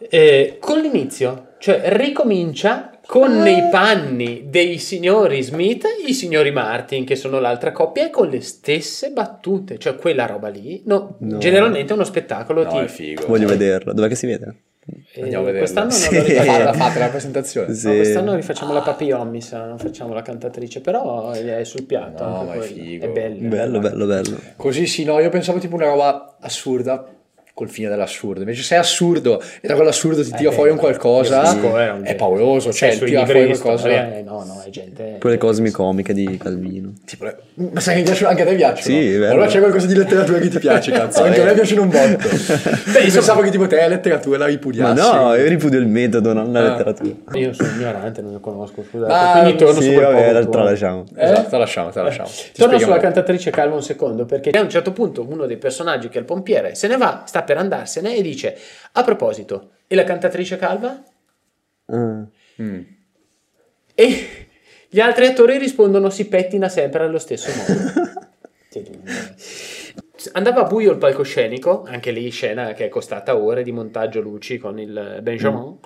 eh, 0.09 0.57
con 0.59 0.79
l'inizio, 0.79 1.49
cioè 1.59 1.81
ricomincia 1.95 2.92
con 3.05 3.37
nei 3.39 3.67
panni 3.69 4.45
dei 4.47 4.77
signori 4.77 5.41
Smith 5.41 5.83
e 5.85 6.09
i 6.09 6.13
signori 6.13 6.51
Martin, 6.51 7.05
che 7.05 7.15
sono 7.15 7.39
l'altra 7.39 7.71
coppia, 7.71 8.05
e 8.05 8.09
con 8.09 8.27
le 8.29 8.41
stesse 8.41 9.09
battute, 9.11 9.77
cioè 9.77 9.95
quella 9.95 10.25
roba 10.25 10.47
lì. 10.47 10.81
No, 10.85 11.15
No. 11.19 11.37
Generalmente 11.37 11.91
è 11.91 11.95
uno 11.95 12.05
spettacolo 12.05 12.63
No, 12.63 12.69
ti- 12.69 12.77
è 12.77 12.87
figo. 12.87 13.25
Voglio 13.27 13.47
vederlo. 13.47 13.93
Dov'è 13.93 14.07
che 14.07 14.15
si 14.15 14.25
vede? 14.25 14.55
eh, 15.13 15.21
Andiamo 15.21 15.43
a 15.43 15.51
vederlo. 15.51 15.59
quest'anno 15.59 15.89
non 15.89 15.97
Sì. 15.97 16.13
lo 16.13 16.21
La 16.21 16.27
rifacciamo. 16.43 16.73
fate, 16.83 16.99
la 16.99 17.07
presentazione. 17.09 17.73
Sì. 17.73 17.87
No, 17.87 17.93
quest'anno 17.95 18.35
rifacciamo 18.35 18.73
la 18.73 18.81
papillon, 18.81 19.29
mi 19.29 19.41
sa, 19.41 19.65
non 19.65 19.77
facciamo 19.77 20.13
la 20.13 20.21
cantatrice, 20.21 20.81
però 20.81 21.31
è 21.31 21.63
sul 21.63 21.83
piatto. 21.83 22.23
No, 22.25 22.43
ma 22.43 22.53
è 22.53 22.59
figo. 22.59 23.05
È 23.05 23.09
bello. 23.09 23.47
Bello, 23.47 23.79
bello, 23.79 24.05
bello. 24.05 24.37
Così 24.57 24.85
sì, 24.87 25.03
no, 25.03 25.19
io 25.19 25.29
pensavo 25.29 25.59
tipo 25.59 25.75
una 25.75 25.85
roba 25.87 26.35
assurda 26.39 27.05
col 27.53 27.69
fine 27.69 27.87
dell'assurdo. 27.87 28.39
Invece 28.39 28.63
sei 28.63 28.77
assurdo 28.79 29.41
e 29.61 29.67
da 29.67 29.75
quell'assurdo 29.75 30.23
ti 30.23 30.31
tira 30.31 30.49
Eh, 30.49 30.53
fuori 30.53 30.69
un 30.71 30.75
beh, 30.75 30.81
qualcosa, 30.81 31.41
è 31.43 31.59
genio. 31.59 32.15
pauroso, 32.15 32.71
cioè 32.73 32.91
sui 32.93 33.07
tira 33.07 33.25
fuori 33.25 33.45
qualcosa. 33.45 33.89
eh, 33.89 34.23
no, 34.23 34.43
no, 34.43 34.63
è 34.65 34.69
gente... 34.71 35.17
Quelle 35.19 35.37
cosmi 35.37 35.69
comiche 35.69 36.13
di 36.13 36.35
Calvino. 36.41 36.93
Tipo, 37.05 37.25
le- 37.25 37.37
ma 37.71 37.79
sai 37.79 37.93
che 37.95 37.99
mi 37.99 38.05
piacciono 38.07 38.29
anche 38.29 38.41
a 38.41 38.45
te 38.45 38.55
piacciono? 38.55 38.95
Sì, 38.97 39.13
è 39.13 39.19
vero. 39.19 39.31
Allora 39.33 39.47
c'è 39.47 39.59
qualcosa 39.59 39.85
di 39.85 39.95
letteratura 39.95 40.39
che 40.39 40.47
ti 40.49 40.57
piace, 40.59 40.91
cazzo. 40.93 41.23
Anche 41.23 41.41
a 41.41 41.45
me 41.45 41.53
piacciono 41.53 41.81
un 41.83 41.89
botto. 41.89 42.27
Beh, 42.91 42.99
io 43.03 43.11
pensavo 43.13 43.41
che 43.41 43.49
tipo 43.51 43.67
te 43.67 43.75
la 43.75 43.87
letteratura 43.87 44.37
la 44.39 44.45
Ma 44.45 44.49
ripudiassi. 44.49 45.01
no, 45.11 45.35
io 45.35 45.47
ripudio 45.47 45.79
il 45.79 45.87
metodo, 45.87 46.33
non 46.33 46.51
la 46.51 46.59
Ah. 46.59 46.69
letteratura. 46.71 47.13
Io 47.33 47.53
sono 47.53 47.69
ignorante, 47.69 48.21
non 48.23 48.31
lo 48.33 48.39
conosco, 48.39 48.83
scusate. 48.89 49.11
Ah, 49.13 49.41
Quindi 49.41 49.57
torno 49.63 49.79
Sì, 49.79 49.87
su 49.89 49.93
quel 49.93 50.05
vabbè, 50.05 50.41
tuo. 50.41 50.49
tralasciamo. 50.51 51.03
Esatto, 51.15 51.43
te 51.43 51.49
la 51.51 51.57
lasciamo, 51.59 51.89
te 51.91 51.99
la 51.99 52.05
lasciamo. 52.05 52.27
Ti 52.29 52.51
Torno 52.55 52.79
sulla 52.79 52.97
cantatrice 52.97 53.51
calma 53.51 53.75
un 53.75 53.83
secondo, 53.83 54.25
perché 54.25 54.49
a 54.49 54.61
un 54.61 54.69
certo 54.69 54.91
punto 54.91 55.23
uno 55.29 55.45
dei 55.45 55.57
personaggi 55.57 56.09
che 56.09 56.15
è 56.17 56.19
il 56.19 56.25
pompiere 56.25 56.73
se 56.73 56.87
ne 56.87 56.97
va, 56.97 57.23
sta 57.27 57.42
per 57.43 57.57
andarsene 57.57 58.15
e 58.15 58.21
dice, 58.21 58.57
a 58.93 59.03
proposito, 59.03 59.71
e 59.87 59.95
la 59.95 60.03
cantatrice 60.03 60.57
calva? 60.57 61.03
Ah. 61.85 62.25
Mm. 62.61 62.81
E 63.95 64.27
gli 64.89 64.99
altri 64.99 65.25
attori 65.25 65.57
rispondono 65.57 66.09
si 66.09 66.27
pettina 66.27 66.69
sempre 66.69 67.03
allo 67.03 67.19
stesso 67.19 67.49
modo. 67.55 68.11
Andava 70.31 70.61
a 70.61 70.63
buio 70.63 70.91
il 70.91 70.97
palcoscenico, 70.97 71.83
anche 71.85 72.11
lì 72.11 72.29
scena 72.29 72.73
che 72.73 72.85
è 72.85 72.89
costata 72.89 73.35
ore 73.35 73.63
di 73.63 73.71
montaggio 73.71 74.21
luci 74.21 74.57
con 74.57 74.79
il 74.79 75.19
Benjamin. 75.21 75.77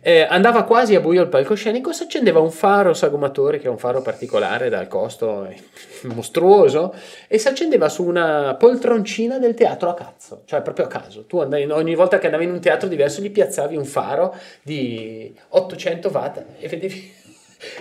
Eh, 0.00 0.22
andava 0.22 0.64
quasi 0.64 0.94
a 0.94 1.00
buio 1.00 1.22
il 1.22 1.28
palcoscenico, 1.28 1.92
si 1.92 2.02
accendeva 2.02 2.40
un 2.40 2.50
faro 2.50 2.94
sagomatore, 2.94 3.58
che 3.58 3.66
è 3.66 3.70
un 3.70 3.78
faro 3.78 4.00
particolare 4.02 4.68
dal 4.68 4.88
costo 4.88 5.44
eh, 5.44 5.56
mostruoso, 6.14 6.94
e 7.28 7.38
si 7.38 7.48
accendeva 7.48 7.88
su 7.88 8.04
una 8.04 8.54
poltroncina 8.58 9.38
del 9.38 9.54
teatro 9.54 9.90
a 9.90 9.94
cazzo, 9.94 10.42
cioè 10.46 10.62
proprio 10.62 10.86
a 10.86 10.88
caso. 10.88 11.26
Tu 11.26 11.38
andavi, 11.38 11.64
ogni 11.70 11.94
volta 11.94 12.18
che 12.18 12.26
andavi 12.26 12.44
in 12.44 12.52
un 12.52 12.60
teatro 12.60 12.88
diverso 12.88 13.20
gli 13.20 13.30
piazzavi 13.30 13.76
un 13.76 13.84
faro 13.84 14.34
di 14.62 15.34
800 15.48 16.08
watt 16.08 16.42
e 16.58 16.68
vedevi... 16.68 17.22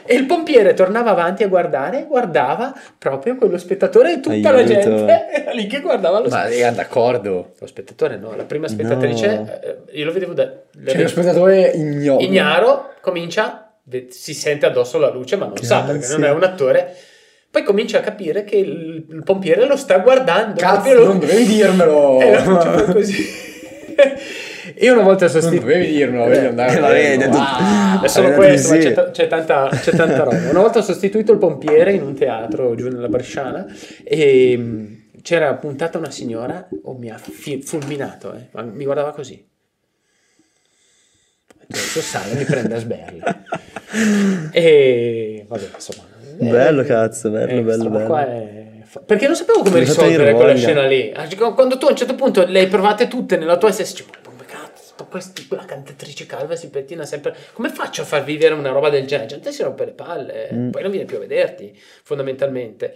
E 0.06 0.16
il 0.16 0.26
pompiere 0.26 0.74
tornava 0.74 1.12
avanti 1.12 1.44
a 1.44 1.48
guardare, 1.48 2.06
guardava 2.08 2.74
proprio 2.98 3.36
quello 3.36 3.58
spettatore 3.58 4.14
e 4.14 4.20
tutta 4.20 4.52
la 4.52 4.58
Aiuto. 4.60 4.74
gente 4.74 5.28
era 5.32 5.52
lì 5.54 5.68
che 5.68 5.80
guardava 5.82 6.20
lo 6.20 6.30
Ma 6.30 6.42
spettacolo. 6.46 6.56
era 6.60 6.72
d'accordo. 6.72 7.52
Lo 7.60 7.68
spettatore 7.68 8.18
no, 8.18 8.36
la 8.36 8.44
prima 8.44 8.68
spettatrice, 8.68 9.28
No. 9.38 9.50
eh, 9.62 9.78
io 9.98 10.06
lo 10.06 10.12
vedevo 10.12 10.34
da... 10.34 10.52
Cioè, 10.86 11.02
lo 11.02 11.08
spettatore 11.08 11.72
ignoto. 11.76 12.24
Ignaro 12.24 12.94
comincia, 13.02 13.74
si 14.10 14.34
sente 14.34 14.66
addosso 14.66 14.98
la 14.98 15.10
luce 15.10 15.36
ma 15.36 15.46
non 15.46 15.54
Che 15.56 15.66
sa 15.66 15.82
perché 15.82 16.08
non 16.08 16.24
è 16.24 16.30
un 16.32 16.44
attore. 16.44 16.96
Poi 17.52 17.62
comincia 17.64 18.00
a 18.00 18.02
capire 18.02 18.44
che 18.44 18.56
il, 18.56 19.06
il 19.10 19.22
pompiere 19.24 19.66
lo 19.68 19.78
sta 19.78 20.00
guardando. 20.00 20.60
Cazzo, 20.60 20.92
lo- 20.94 21.06
non 21.06 21.20
dovevi 21.20 21.46
dirmelo. 21.46 22.20
E 22.20 22.32
la 22.32 22.44
luce 22.44 22.68
fa 22.70 22.92
così. 22.94 23.26
Io 24.80 24.94
una 24.94 25.04
volta 25.04 25.26
Non 25.26 25.34
sostituito... 25.34 25.66
dovevi 25.66 25.92
dirmelo, 25.92 26.26
devi 26.30 26.46
andare 26.46 26.72
Eh, 26.72 26.78
a 26.78 26.80
va 26.82 26.88
bene, 26.90 27.10
vederlo. 27.18 27.34
tu- 27.36 27.42
Ah, 27.42 28.02
È 28.04 28.08
solo 28.08 28.32
questo, 28.32 28.70
ma 28.70 28.76
detto 28.78 28.90
c'è, 28.90 28.94
ta- 28.94 29.12
c'è 29.12 29.28
tanta, 29.28 29.70
c'è 29.82 29.92
tanta 29.92 30.24
roba. 30.24 30.50
Una 30.50 30.62
volta 30.62 30.80
ho 30.80 30.82
sostituito 30.82 31.32
il 31.32 31.38
pompiere 31.38 31.92
in 31.94 32.02
un 32.02 32.14
teatro 32.16 32.74
giù 32.76 32.88
nella 32.88 33.08
Bresciana 33.10 33.66
e 34.04 34.58
mh, 34.58 35.22
c'era 35.22 35.54
puntata 35.56 35.98
una 35.98 36.12
signora, 36.12 36.68
oh, 36.84 36.94
mi 36.98 37.10
ha 37.10 37.18
fi- 37.18 37.62
fulminato, 37.62 38.34
eh, 38.34 38.64
mi 38.64 38.84
guardava 38.86 39.12
così. 39.12 39.46
Adesso 41.70 42.02
sale, 42.02 42.34
mi 42.36 42.44
prende 42.44 42.76
a 42.76 42.80
sberle. 42.80 43.22
E 44.52 45.46
vabbè, 45.48 45.70
insomma. 45.76 46.08
eh, 46.40 46.46
Bello, 46.50 46.84
cazzo, 46.84 47.30
bello, 47.30 47.52
eh, 47.60 47.62
bello, 47.62 47.90
bello. 47.92 48.18
è- 48.18 48.72
Perché 49.06 49.28
non 49.28 49.36
sapevo 49.36 49.62
come 49.62 49.80
risolvere 49.80 50.34
quella 50.34 50.56
scena 50.56 50.86
lì. 50.88 51.12
Ah, 51.16 51.28
Quando 51.54 51.78
tu 51.78 51.86
a 51.86 51.90
un 51.92 51.96
certo 51.96 52.16
punto 52.16 52.44
le 52.46 52.60
hai 52.62 52.68
provate 52.68 53.08
tutte 53.08 53.38
nella 53.38 53.58
tua 53.58 53.72
stessa, 53.72 53.92
dici, 53.94 54.06
ma 54.10 54.18
come 54.24 54.46
cazzo, 54.46 55.03
questi- 55.14 55.48
quella 55.48 55.66
cantatrice 55.66 56.26
calva 56.26 56.56
si 56.56 56.70
pettina 56.70 57.06
sempre. 57.06 57.36
Come 57.54 57.70
faccio 57.70 58.02
a 58.02 58.06
far 58.06 58.24
vivere 58.24 58.56
una 58.56 58.72
roba 58.72 58.90
del 58.90 59.06
genere? 59.06 59.30
La 59.30 59.36
gente 59.36 59.52
si 59.52 59.62
rompe 59.62 59.86
le 59.86 59.92
palle, 59.92 60.50
Mm. 60.52 60.70
poi 60.72 60.82
non 60.82 60.90
viene 60.90 61.06
più 61.06 61.18
a 61.18 61.20
vederti, 61.20 61.72
fondamentalmente. 62.04 62.96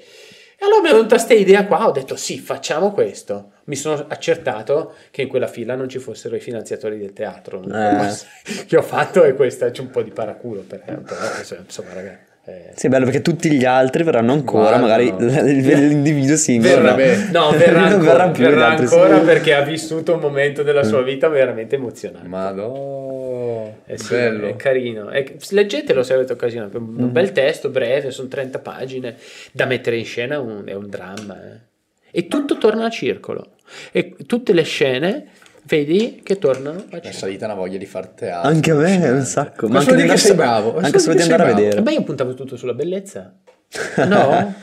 E 0.60 0.66
allora 0.66 0.82
mi 0.82 0.88
è 0.90 0.92
venuta 0.94 1.16
questa 1.16 1.36
idea 1.36 1.68
qua, 1.68 1.88
ho 1.88 1.92
detto 1.92 2.16
sì, 2.16 2.40
facciamo 2.40 2.92
questo. 2.92 3.52
Mi 3.66 3.76
sono 3.76 4.04
accertato 4.08 4.96
che 5.12 5.22
in 5.22 5.28
quella 5.28 5.46
fila 5.46 5.76
non 5.76 5.88
ci 5.88 6.00
fossero 6.00 6.36
i 6.36 6.40
finanziatori 6.40 6.98
del 6.98 7.14
teatro. 7.14 7.62
Eh. 7.64 8.12
che 8.66 8.76
ho 8.78 8.82
fatto 8.82 9.22
è 9.24 9.36
questa, 9.36 9.70
c'è 9.70 9.82
un 9.82 9.92
po' 9.92 10.02
di 10.02 10.10
paraculo, 10.12 10.62
per, 10.62 10.80
però, 10.80 11.62
insomma, 11.64 11.94
ragazzi. 11.94 12.27
Eh, 12.48 12.72
Sì, 12.76 12.86
è 12.88 12.90
bello 12.90 13.06
perché 13.06 13.22
tutti 13.22 13.52
gli 13.52 13.66
altri 13.66 14.04
verranno 14.04 14.32
ancora, 14.34 14.78
Guardano. 14.80 14.88
magari 14.88 15.54
l'individuo 15.76 16.36
singolo. 16.36 16.96
Verrà 16.96 17.30
no. 17.32 17.52
verrà 17.52 17.80
Non 17.82 17.92
ancora, 17.92 18.12
verrà 18.12 18.30
più 18.30 18.44
verrà 18.44 18.68
ancora 18.70 19.18
perché 19.20 19.54
ha 19.54 19.62
vissuto 19.62 20.14
un 20.14 20.20
momento 20.20 20.64
della 20.64 20.84
sua 20.84 21.02
vita 21.02 21.28
veramente 21.28 21.76
emozionante. 21.76 22.28
Madò, 22.28 23.72
Eh 23.86 23.98
sì, 23.98 24.14
bello. 24.14 24.48
è 24.48 24.56
carino. 24.56 25.10
È- 25.10 25.34
leggetelo 25.50 26.04
se 26.04 26.14
avete 26.14 26.34
occasione. 26.34 26.70
Un 26.74 27.12
bel 27.12 27.32
testo 27.32 27.70
breve, 27.70 28.12
sono 28.12 28.28
30 28.28 28.60
pagine. 28.60 29.16
Da 29.52 29.66
mettere 29.66 29.98
in 29.98 30.06
scena 30.06 30.40
un- 30.40 30.64
è 30.66 30.74
un 30.74 30.88
dramma. 30.90 31.36
eh. 31.44 31.66
E 32.12 32.28
tutto 32.28 32.58
torna 32.58 32.86
a 32.86 32.90
circolo. 32.90 33.52
E 33.92 34.16
tutte 34.26 34.54
le 34.54 34.64
scene 34.64 35.26
vedi 35.68 36.22
che 36.24 36.38
tornano 36.38 36.80
a 36.90 36.96
Mi 36.96 37.00
è 37.02 37.12
salita 37.12 37.46
una 37.46 37.54
voglia 37.56 37.78
di 37.78 37.86
far 37.86 38.08
teatro. 38.08 38.50
Anche 38.50 38.72
a 38.72 38.76
me, 38.76 38.82
allucinante. 38.86 39.18
un 39.18 39.26
sacco. 39.26 39.68
Ma 39.68 39.80
anche 39.80 39.86
solo 39.90 39.96
di 39.98 40.04
di 40.04 40.10
che 40.10 40.18
sei 40.18 40.36
bravo. 40.36 40.72
ma 40.74 40.82
Anche 40.86 41.00
solo 41.00 41.12
di 41.16 41.18
che 41.18 41.24
andare 41.32 41.44
a 41.44 41.46
sei 41.46 41.62
E 41.62 41.64
vedere. 41.66 41.82
beh, 41.84 41.92
io 41.94 42.04
puntavo 42.04 42.34
tutto 42.34 42.56
sulla 42.58 42.74
bellezza. 42.74 43.34
No? 44.08 44.54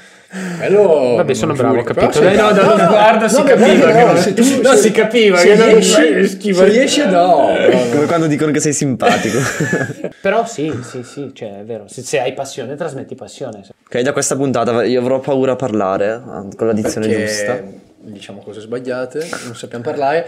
Quello 0.58 1.14
Vabbè, 1.14 1.32
sono 1.32 1.52
bravo, 1.54 1.78
ho 1.78 1.82
giuro, 1.82 1.94
capito. 1.94 2.18
però 2.18 2.26
sei 2.26 2.34
Eh, 2.36 2.40
no, 2.42 2.52
bravo. 2.52 2.74
dallo 2.76 2.84
sguardo 2.90 3.28
si 3.28 3.36
no, 3.36 3.42
capiva 3.44 3.86
che 3.92 4.00
no, 4.00 4.06
non- 4.06 4.16
se 4.16 4.34
tu- 4.34 4.60
no, 4.62 4.70
se- 4.72 4.76
si 4.78 4.90
capiva 4.90 5.36
se 5.36 5.46
che 5.46 5.54
non- 5.54 5.68
riesci, 5.68 6.52
se 6.54 6.64
riesci 6.64 7.00
no, 7.04 7.10
no, 7.10 7.48
no. 7.70 7.88
Come 7.92 8.06
quando 8.06 8.26
dicono 8.26 8.50
che 8.50 8.58
sei 8.58 8.72
simpatico. 8.72 9.38
Però 10.20 10.44
sì, 10.44 10.72
sì, 10.82 11.04
sì, 11.04 11.30
cioè 11.32 11.60
è 11.60 11.62
vero. 11.62 11.86
Se, 11.86 12.02
se 12.02 12.18
hai 12.18 12.32
passione, 12.32 12.74
trasmetti 12.74 13.14
passione. 13.14 13.60
ok, 13.86 14.00
da 14.00 14.12
questa 14.12 14.34
puntata 14.34 14.82
io 14.82 14.98
avrò 15.00 15.20
paura 15.20 15.52
a 15.52 15.56
parlare 15.56 16.10
ah, 16.10 16.44
con 16.56 16.66
la 16.66 16.72
dizione 16.72 17.06
Perché 17.06 17.26
giusta. 17.26 17.62
diciamo 18.00 18.40
cose 18.40 18.58
sbagliate, 18.60 19.28
non 19.44 19.54
sappiamo 19.54 19.84
parlare. 19.84 20.26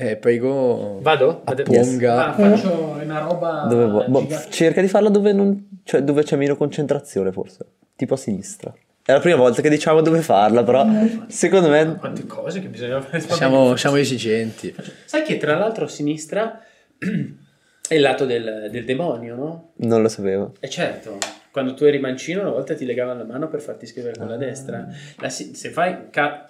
Eh, 0.00 0.14
prego, 0.16 1.00
Vado? 1.02 1.42
apponga. 1.44 2.28
Ah, 2.28 2.32
faccio 2.32 2.96
una 3.02 3.18
roba. 3.18 3.66
Dove 3.68 3.86
vuoi? 3.86 4.06
Boh, 4.06 4.28
cerca 4.48 4.80
di 4.80 4.86
farla 4.86 5.08
dove, 5.08 5.32
non, 5.32 5.80
cioè, 5.82 6.02
dove 6.02 6.22
c'è 6.22 6.36
meno 6.36 6.54
concentrazione, 6.54 7.32
forse. 7.32 7.66
Tipo 7.96 8.14
a 8.14 8.16
sinistra. 8.16 8.72
È 9.02 9.10
la 9.12 9.18
prima 9.18 9.34
volta 9.36 9.60
che 9.60 9.68
diciamo 9.68 10.00
dove 10.00 10.20
farla, 10.20 10.62
però 10.62 10.86
secondo 11.26 11.68
me. 11.68 11.96
Quante 11.96 12.26
cose 12.26 12.60
che 12.60 12.68
bisogna 12.68 13.00
fare. 13.00 13.18
Siamo, 13.18 13.74
siamo 13.74 13.96
esigenti. 13.96 14.72
Sai 15.04 15.24
che 15.24 15.36
tra 15.36 15.56
l'altro 15.56 15.86
a 15.86 15.88
sinistra 15.88 16.60
è 17.88 17.94
il 17.94 18.00
lato 18.00 18.24
del, 18.24 18.68
del 18.70 18.84
demonio, 18.84 19.34
no? 19.34 19.70
Non 19.78 20.00
lo 20.00 20.08
sapevo. 20.08 20.52
E 20.60 20.68
certo, 20.68 21.18
quando 21.50 21.74
tu 21.74 21.82
eri 21.82 21.98
mancino 21.98 22.42
una 22.42 22.50
volta 22.50 22.76
ti 22.76 22.84
legavano 22.84 23.18
la 23.18 23.24
mano 23.24 23.48
per 23.48 23.60
farti 23.60 23.84
scrivere 23.86 24.16
con 24.16 24.28
la 24.28 24.36
destra. 24.36 24.86
La 25.16 25.28
si- 25.28 25.56
se 25.56 25.70
fai... 25.70 26.10
ca- 26.10 26.47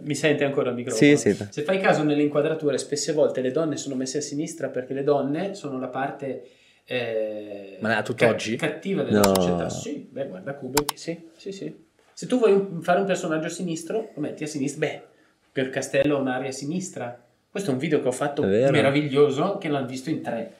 mi 0.00 0.14
sente 0.14 0.44
ancora 0.44 0.70
il 0.70 0.76
microfono? 0.76 1.16
Sì, 1.16 1.16
sì. 1.34 1.46
Se 1.50 1.62
fai 1.62 1.78
caso 1.80 2.02
nelle 2.02 2.22
inquadrature, 2.22 2.78
spesse 2.78 3.12
volte 3.12 3.40
le 3.40 3.50
donne 3.52 3.76
sono 3.76 3.94
messe 3.94 4.18
a 4.18 4.20
sinistra 4.20 4.68
perché 4.68 4.92
le 4.94 5.02
donne 5.04 5.54
sono 5.54 5.78
la 5.78 5.88
parte 5.88 6.48
eh, 6.86 7.78
Ma 7.80 7.92
è 7.92 7.96
a 7.96 8.02
tutt'oggi? 8.02 8.56
cattiva 8.56 9.02
della 9.02 9.20
No. 9.20 9.34
società. 9.34 9.68
Sì, 9.70 10.06
beh, 10.10 10.26
guarda 10.28 10.54
Kubrick, 10.54 10.98
sì, 10.98 11.28
sì, 11.36 11.52
sì. 11.52 11.74
Se 12.12 12.26
tu 12.26 12.38
vuoi 12.38 12.78
fare 12.82 13.00
un 13.00 13.06
personaggio 13.06 13.48
sinistro, 13.48 14.10
lo 14.14 14.20
metti 14.20 14.44
a 14.44 14.46
sinistra. 14.46 14.86
Beh, 14.86 15.02
per 15.50 15.70
Castello 15.70 16.16
ha 16.16 16.20
un'aria 16.20 16.48
a 16.48 16.52
sinistra. 16.52 17.18
Questo 17.50 17.70
è 17.70 17.72
un 17.72 17.78
video 17.78 18.00
che 18.00 18.08
ho 18.08 18.12
fatto 18.12 18.42
meraviglioso, 18.42 19.58
che 19.58 19.68
l'hanno 19.68 19.86
visto 19.86 20.10
in 20.10 20.20
tre. 20.22 20.52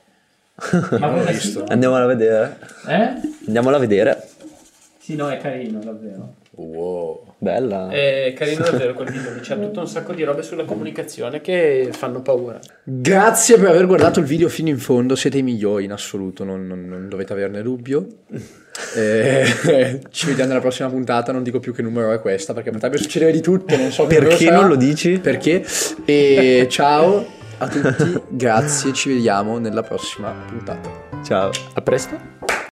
Ma 0.98 1.06
l'ho 1.10 1.16
non 1.16 1.24
visto. 1.26 1.64
Andiamola 1.68 2.04
a 2.04 2.06
vedere. 2.06 2.58
Eh? 2.88 3.12
Andiamola 3.46 3.76
a 3.76 3.80
vedere. 3.80 4.28
Sì, 4.98 5.16
no, 5.16 5.28
è 5.28 5.36
carino, 5.38 5.80
davvero. 5.80 6.34
Wow. 6.56 7.34
Bella. 7.38 7.88
È 7.88 8.32
carino 8.36 8.64
davvero 8.64 8.94
quel 8.94 9.10
video, 9.10 9.38
c'è 9.40 9.58
tutto 9.58 9.80
un 9.80 9.88
sacco 9.88 10.12
di 10.12 10.22
robe 10.22 10.42
sulla 10.42 10.64
comunicazione 10.64 11.40
che 11.40 11.88
fanno 11.92 12.22
paura. 12.22 12.58
Grazie 12.82 13.58
per 13.58 13.68
aver 13.68 13.86
guardato 13.86 14.20
il 14.20 14.26
video 14.26 14.48
fino 14.48 14.68
in 14.68 14.78
fondo, 14.78 15.14
siete 15.16 15.38
i 15.38 15.42
migliori 15.42 15.84
in 15.84 15.92
assoluto, 15.92 16.44
non, 16.44 16.66
non- 16.66 16.86
non 16.86 17.08
dovete 17.08 17.32
averne 17.32 17.62
dubbio. 17.62 18.06
Eh, 18.96 20.00
ci 20.10 20.26
vediamo 20.26 20.48
nella 20.48 20.60
prossima 20.60 20.88
puntata, 20.88 21.30
non 21.30 21.44
dico 21.44 21.60
più 21.60 21.72
che 21.72 21.80
numero 21.80 22.12
è 22.12 22.18
questa 22.20 22.52
perché 22.52 22.72
potrebbe 22.72 22.98
succedere 22.98 23.30
di 23.30 23.40
tutto, 23.40 23.76
non 23.76 23.92
so 23.92 24.04
Perché 24.06 24.50
non 24.50 24.66
lo 24.66 24.74
dici? 24.74 25.20
Perché? 25.20 25.64
E 26.04 26.66
ciao 26.68 27.24
a 27.58 27.68
tutti, 27.68 28.20
grazie, 28.30 28.92
ci 28.92 29.14
vediamo 29.14 29.58
nella 29.58 29.82
prossima 29.82 30.34
puntata. 30.48 30.90
Ciao. 31.22 31.50
A 31.74 31.80
presto. 31.82 32.53